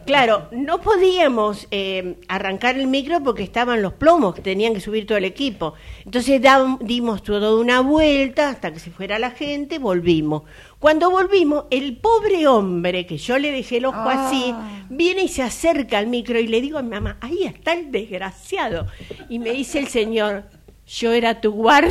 claro, 0.07 0.49
no 0.53 0.81
podíamos 0.81 1.69
eh, 1.71 2.17
arrancar 2.29 2.77
el 2.79 2.87
micro 2.87 3.23
porque 3.23 3.43
estaban 3.43 3.83
los 3.83 3.93
plomos, 3.93 4.35
que 4.35 4.43
tenían 4.43 4.75
que 4.75 4.81
subir 4.81 5.07
todo 5.07 5.19
el 5.19 5.25
equipo. 5.25 5.75
Entonces 6.05 6.41
dimos 6.81 7.23
toda 7.23 7.55
una 7.57 7.81
vuelta 7.81 8.49
hasta 8.51 8.73
que 8.73 8.79
se 8.81 8.91
fuera 8.91 9.19
la 9.19 9.31
gente, 9.31 9.79
volvimos. 9.79 10.43
Cuando 10.79 11.11
volvimos, 11.11 11.65
el 11.71 11.97
pobre 11.97 12.47
hombre, 12.47 13.07
que 13.07 13.17
yo 13.19 13.39
le 13.39 13.51
dejé 13.51 13.79
el 13.79 13.87
ojo 13.87 13.99
así, 14.09 14.55
viene 14.91 15.23
y 15.25 15.29
se 15.29 15.43
acerca 15.43 15.99
al 15.99 16.07
micro 16.07 16.39
y 16.39 16.47
le 16.49 16.61
digo 16.61 16.79
a 16.79 16.83
mi 16.83 16.91
mamá, 16.91 17.17
ahí 17.21 17.45
está 17.45 17.73
el 17.73 17.91
desgraciado. 17.91 18.87
Y 19.29 19.39
me 19.39 19.51
dice 19.53 19.79
el 19.79 19.89
señor, 19.89 20.45
yo 20.87 21.13
era 21.13 21.41
tu 21.41 21.53
guardia. 21.53 21.91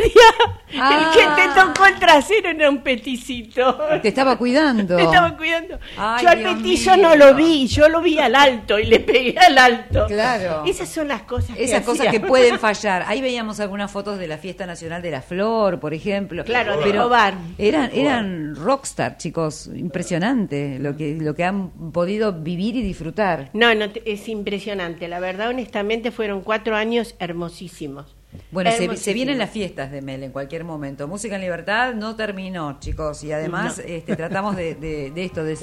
Ah. 0.80 1.14
El 1.16 1.20
que 1.20 1.42
te 1.42 1.60
tocó 1.60 1.86
el 1.86 1.96
trasero 2.00 2.50
era 2.50 2.70
un 2.70 2.82
peticito. 2.82 3.78
Te 4.02 4.08
estaba 4.08 4.38
cuidando. 4.38 4.96
Me 4.98 5.04
estaba 5.04 5.36
cuidando. 5.38 5.78
Ay, 5.98 6.24
yo 6.24 6.30
al 6.30 6.42
petizo 6.42 6.98
no 6.98 7.16
lo 7.16 7.36
vi, 7.36 7.68
yo 7.68 7.88
lo 7.90 8.02
vi 8.02 8.18
al 8.20 8.36
alto 8.36 8.80
y 8.80 8.86
le 8.86 9.00
pegué 9.00 9.38
al 9.38 9.58
alto. 9.58 10.06
Claro. 10.08 10.64
Esas 10.66 10.90
son 10.90 11.08
las 11.08 11.22
cosas 11.24 11.56
que 11.56 11.64
Esas 11.64 11.84
cosas 11.84 12.08
que 12.08 12.20
pueden 12.20 12.58
fallar. 12.60 13.04
Ahí 13.08 13.22
veíamos 13.22 13.60
algunas 13.60 13.92
fotos 13.92 14.18
de 14.18 14.28
la 14.28 14.38
Fiesta 14.38 14.66
Nacional 14.66 15.02
de 15.02 15.12
la 15.12 15.22
Flor, 15.22 15.80
por 15.80 15.94
ejemplo. 15.94 16.44
Claro, 16.44 16.78
de 16.80 16.90
Escobar. 16.90 17.36
eran 17.58 17.92
eran 17.94 18.56
rockstar, 18.56 19.18
chicos, 19.18 19.70
impresionante 19.76 20.80
lo 20.80 20.96
que 20.96 21.16
lo 21.20 21.36
que 21.36 21.44
han 21.44 21.70
podido 21.92 22.32
vivir 22.34 22.76
y 22.76 22.82
disfrutar. 22.82 23.50
No, 23.54 23.74
no, 23.76 23.90
te- 23.92 24.10
es 24.12 24.28
impresionante. 24.30 25.08
La 25.08 25.20
verdad, 25.20 25.50
honestamente, 25.50 26.12
fueron 26.12 26.42
cuatro 26.42 26.76
años 26.76 27.16
hermosísimos. 27.20 28.16
Bueno, 28.52 28.72
se, 28.72 28.96
se 28.98 29.14
vienen 29.14 29.38
las 29.38 29.50
fiestas 29.50 29.92
de 29.92 30.02
Mel 30.02 30.24
en 30.24 30.32
cualquier 30.32 30.64
momento. 30.64 31.08
Música 31.08 31.36
en 31.36 31.42
Libertad 31.42 31.94
no 31.94 32.16
terminó, 32.16 32.80
chicos, 32.80 33.24
y 33.24 33.32
además 33.32 33.78
No. 33.78 33.84
este, 33.88 34.16
tratamos 34.16 34.56
de, 34.56 34.76
de- 34.76 35.12
de 35.12 35.26
esto, 35.26 35.44
de, 35.44 35.58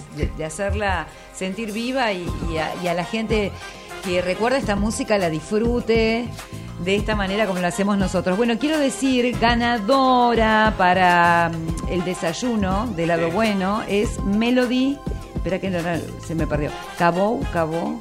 hacerla 0.45 1.07
sentir 1.35 1.73
viva 1.73 2.12
y, 2.12 2.27
y 2.53 2.59
a, 2.59 2.70
y 2.83 2.89
a 2.89 2.95
la 2.95 3.05
gente 3.05 3.51
que 4.05 4.20
recuerda 4.20 4.59
esta 4.59 4.75
música 4.77 5.16
la 5.18 5.31
disfrute 5.31 6.27
de 6.85 6.97
esta 6.97 7.14
manera 7.14 7.47
como 7.47 7.61
lo 7.61 7.66
hacemos 7.68 7.97
nosotros. 7.97 8.37
Bueno, 8.37 8.59
quiero 8.59 8.79
decir, 8.79 9.39
ganadora 9.39 10.75
para 10.77 11.51
mm, 11.51 11.89
el 11.93 12.05
desayuno 12.05 12.87
del 12.97 13.09
lado 13.09 13.31
bueno 13.31 13.83
es 13.89 14.18
Melody. 14.25 14.99
Espera 15.37 15.61
que 15.61 16.01
se 16.27 16.35
me 16.35 16.47
perdió. 16.47 16.70
Cabó, 16.99 17.41
Cabó. 17.53 17.99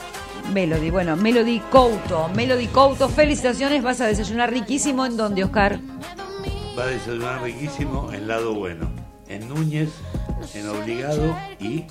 Melody, 0.54 0.90
bueno, 0.90 1.16
Melody 1.16 1.60
Couto. 1.72 2.30
Melody 2.36 2.68
Couto, 2.68 3.08
felicitaciones, 3.10 3.84
vas 3.84 4.02
a 4.02 4.08
desayunar 4.08 4.52
riquísimo 4.52 5.06
en 5.06 5.18
donde, 5.18 5.44
Oscar. 5.44 5.80
Va 6.78 6.84
a 6.84 6.88
desayunar 6.88 7.42
riquísimo 7.42 8.12
en 8.12 8.28
lado 8.28 8.54
bueno. 8.54 8.90
En 9.28 9.48
Núñez, 9.48 9.90
en 10.54 10.68
Obligado 10.68 11.36
y 11.60 11.86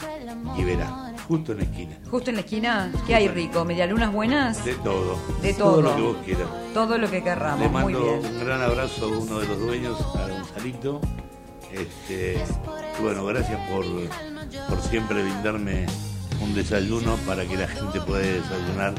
Iberá. 0.59 1.14
Justo 1.26 1.53
en 1.53 1.59
la 1.59 1.64
esquina. 1.64 1.96
Justo 2.11 2.30
en 2.30 2.36
la 2.36 2.42
esquina, 2.42 2.92
¿qué 3.07 3.14
hay 3.14 3.28
rico? 3.28 3.64
¿Medialunas 3.64 4.12
buenas? 4.12 4.64
De 4.64 4.74
todo. 4.74 5.16
De 5.40 5.55
todo. 5.55 5.80
lo 5.80 5.96
que 5.96 6.03
vos 6.03 6.16
quieras. 6.24 6.48
Todo 6.74 6.98
lo 6.98 7.09
que 7.09 7.18
Le 7.18 7.22
querramos, 7.24 7.70
muy 7.70 7.94
mando 7.94 8.18
bien. 8.20 8.34
un 8.34 8.44
gran 8.44 8.61
abrazo 8.61 9.05
a 9.07 9.09
uno 9.18 9.38
de 9.38 9.46
los 9.48 9.59
dueños, 9.61 9.98
a 10.16 10.28
Gonzalito. 10.28 11.01
Este, 11.72 12.42
y 12.98 13.03
bueno, 13.03 13.24
gracias 13.24 13.61
por, 13.70 13.84
por 14.68 14.82
siempre 14.82 15.22
brindarme 15.22 15.86
un 16.41 16.55
desayuno 16.55 17.16
para 17.26 17.45
que 17.45 17.57
la 17.57 17.68
gente 17.68 18.01
pueda 18.01 18.22
desayunar 18.22 18.95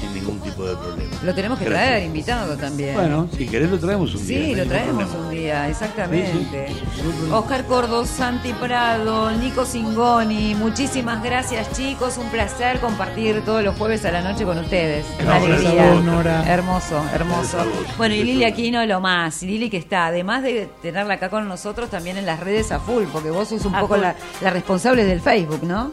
sin 0.00 0.14
ningún 0.14 0.38
tipo 0.40 0.64
de 0.64 0.74
problema. 0.76 1.10
Lo 1.22 1.34
tenemos 1.34 1.58
que 1.58 1.64
Gracias. 1.66 1.88
traer 1.90 2.04
invitado 2.06 2.56
también. 2.56 2.94
Bueno, 2.94 3.28
si 3.36 3.46
querés 3.46 3.70
lo 3.70 3.78
traemos 3.78 4.14
un 4.14 4.26
día. 4.26 4.38
Sí, 4.44 4.52
no 4.52 4.62
lo 4.64 4.68
traemos 4.68 5.04
problema. 5.04 5.24
un 5.28 5.30
día, 5.34 5.68
exactamente. 5.68 6.32
Sí, 6.66 6.72
sí. 7.02 7.30
Oscar 7.30 7.64
Cordo, 7.66 8.04
Santi 8.06 8.52
Prado, 8.54 9.30
Nico 9.32 9.64
Singoni, 9.64 10.54
muchísimas 10.54 11.22
gracias 11.22 11.70
chicos, 11.72 12.18
un 12.18 12.28
placer 12.28 12.80
compartir 12.80 13.42
todos 13.44 13.62
los 13.64 13.76
jueves 13.76 14.04
a 14.04 14.12
la 14.12 14.22
noche 14.22 14.44
con 14.44 14.58
ustedes. 14.58 15.04
Alegría. 15.28 15.92
vos, 15.92 16.04
Nora. 16.04 16.44
Hermoso, 16.52 17.02
hermoso. 17.12 17.58
Bueno, 17.96 18.14
y 18.14 18.22
Lili 18.24 18.44
Aquino 18.44 18.84
lo 18.86 19.00
más, 19.00 19.42
Lili 19.42 19.70
que 19.70 19.78
está, 19.78 20.06
además 20.06 20.42
de 20.42 20.68
tenerla 20.82 21.14
acá 21.14 21.28
con 21.30 21.46
nosotros, 21.48 21.90
también 21.90 22.16
en 22.18 22.26
las 22.26 22.40
redes 22.40 22.70
a 22.72 22.78
full, 22.80 23.04
porque 23.12 23.30
vos 23.30 23.48
sos 23.48 23.64
un 23.64 23.74
A 23.74 23.80
poco 23.80 23.96
la, 23.96 24.14
la 24.40 24.50
responsable 24.50 25.04
del 25.04 25.20
Facebook, 25.20 25.62
¿no? 25.62 25.90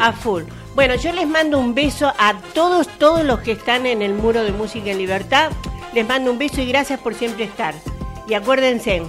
A 0.00 0.12
full. 0.12 0.42
Bueno, 0.74 0.94
yo 0.96 1.12
les 1.12 1.26
mando 1.26 1.58
un 1.58 1.74
beso 1.74 2.12
a 2.18 2.34
todos, 2.54 2.88
todos 2.98 3.24
los 3.24 3.40
que 3.40 3.52
están 3.52 3.86
en 3.86 4.02
el 4.02 4.14
muro 4.14 4.42
de 4.42 4.52
Música 4.52 4.90
en 4.90 4.98
Libertad. 4.98 5.50
Les 5.94 6.06
mando 6.06 6.30
un 6.30 6.38
beso 6.38 6.60
y 6.60 6.66
gracias 6.66 7.00
por 7.00 7.14
siempre 7.14 7.44
estar. 7.44 7.74
Y 8.28 8.34
acuérdense, 8.34 9.02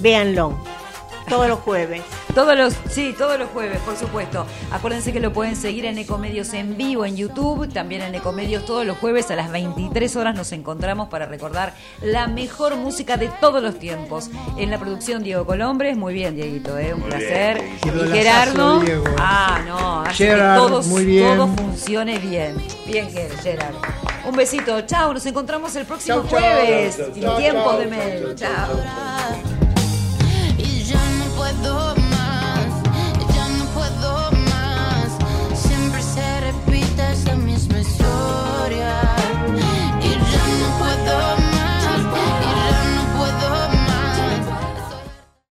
véanlo 0.00 0.58
todos 1.28 1.48
los 1.48 1.60
jueves. 1.60 2.02
Todos 2.34 2.56
los, 2.56 2.74
sí, 2.90 3.14
todos 3.16 3.38
los 3.38 3.48
jueves, 3.50 3.78
por 3.80 3.96
supuesto. 3.96 4.46
Acuérdense 4.70 5.12
que 5.12 5.20
lo 5.20 5.32
pueden 5.32 5.56
seguir 5.56 5.84
en 5.86 5.98
Ecomedios 5.98 6.52
en 6.54 6.76
vivo 6.76 7.04
en 7.04 7.16
YouTube, 7.16 7.72
también 7.72 8.02
en 8.02 8.14
Ecomedios 8.14 8.64
todos 8.64 8.86
los 8.86 8.96
jueves 8.98 9.30
a 9.30 9.36
las 9.36 9.50
23 9.50 10.14
horas 10.16 10.34
nos 10.34 10.52
encontramos 10.52 11.08
para 11.08 11.26
recordar 11.26 11.74
la 12.02 12.26
mejor 12.28 12.76
música 12.76 13.16
de 13.16 13.28
todos 13.40 13.62
los 13.62 13.78
tiempos. 13.78 14.30
En 14.56 14.70
la 14.70 14.78
producción 14.78 15.22
Diego 15.22 15.44
Colombres, 15.44 15.96
muy 15.96 16.14
bien, 16.14 16.34
Dieguito, 16.36 16.78
¿eh? 16.78 16.94
un 16.94 17.00
Muy 17.00 17.10
placer. 17.10 17.60
bien, 17.82 17.98
y. 18.06 18.08
Gerardo, 18.10 18.80
Diego. 18.80 19.04
ah, 19.18 19.60
no, 19.66 20.00
hace 20.02 20.26
Gerard, 20.28 20.54
que 20.62 20.68
todos, 20.68 20.86
muy 20.86 21.04
bien. 21.04 21.36
todo 21.36 21.48
funcione 21.48 22.18
bien. 22.18 22.54
Bien, 22.86 23.08
Gerard. 23.42 23.74
Un 24.26 24.36
besito, 24.36 24.80
chao, 24.82 25.12
nos 25.14 25.24
encontramos 25.26 25.74
el 25.76 25.84
próximo 25.86 26.18
Chau, 26.22 26.28
chau. 26.28 26.38
jueves. 26.38 26.96
Chau, 26.96 27.06
en 27.32 27.36
tiempos 27.38 27.78
de 27.78 27.86
Mel. 27.86 28.34
chau, 28.34 28.34
chau, 28.36 28.82
chao. 31.62 32.09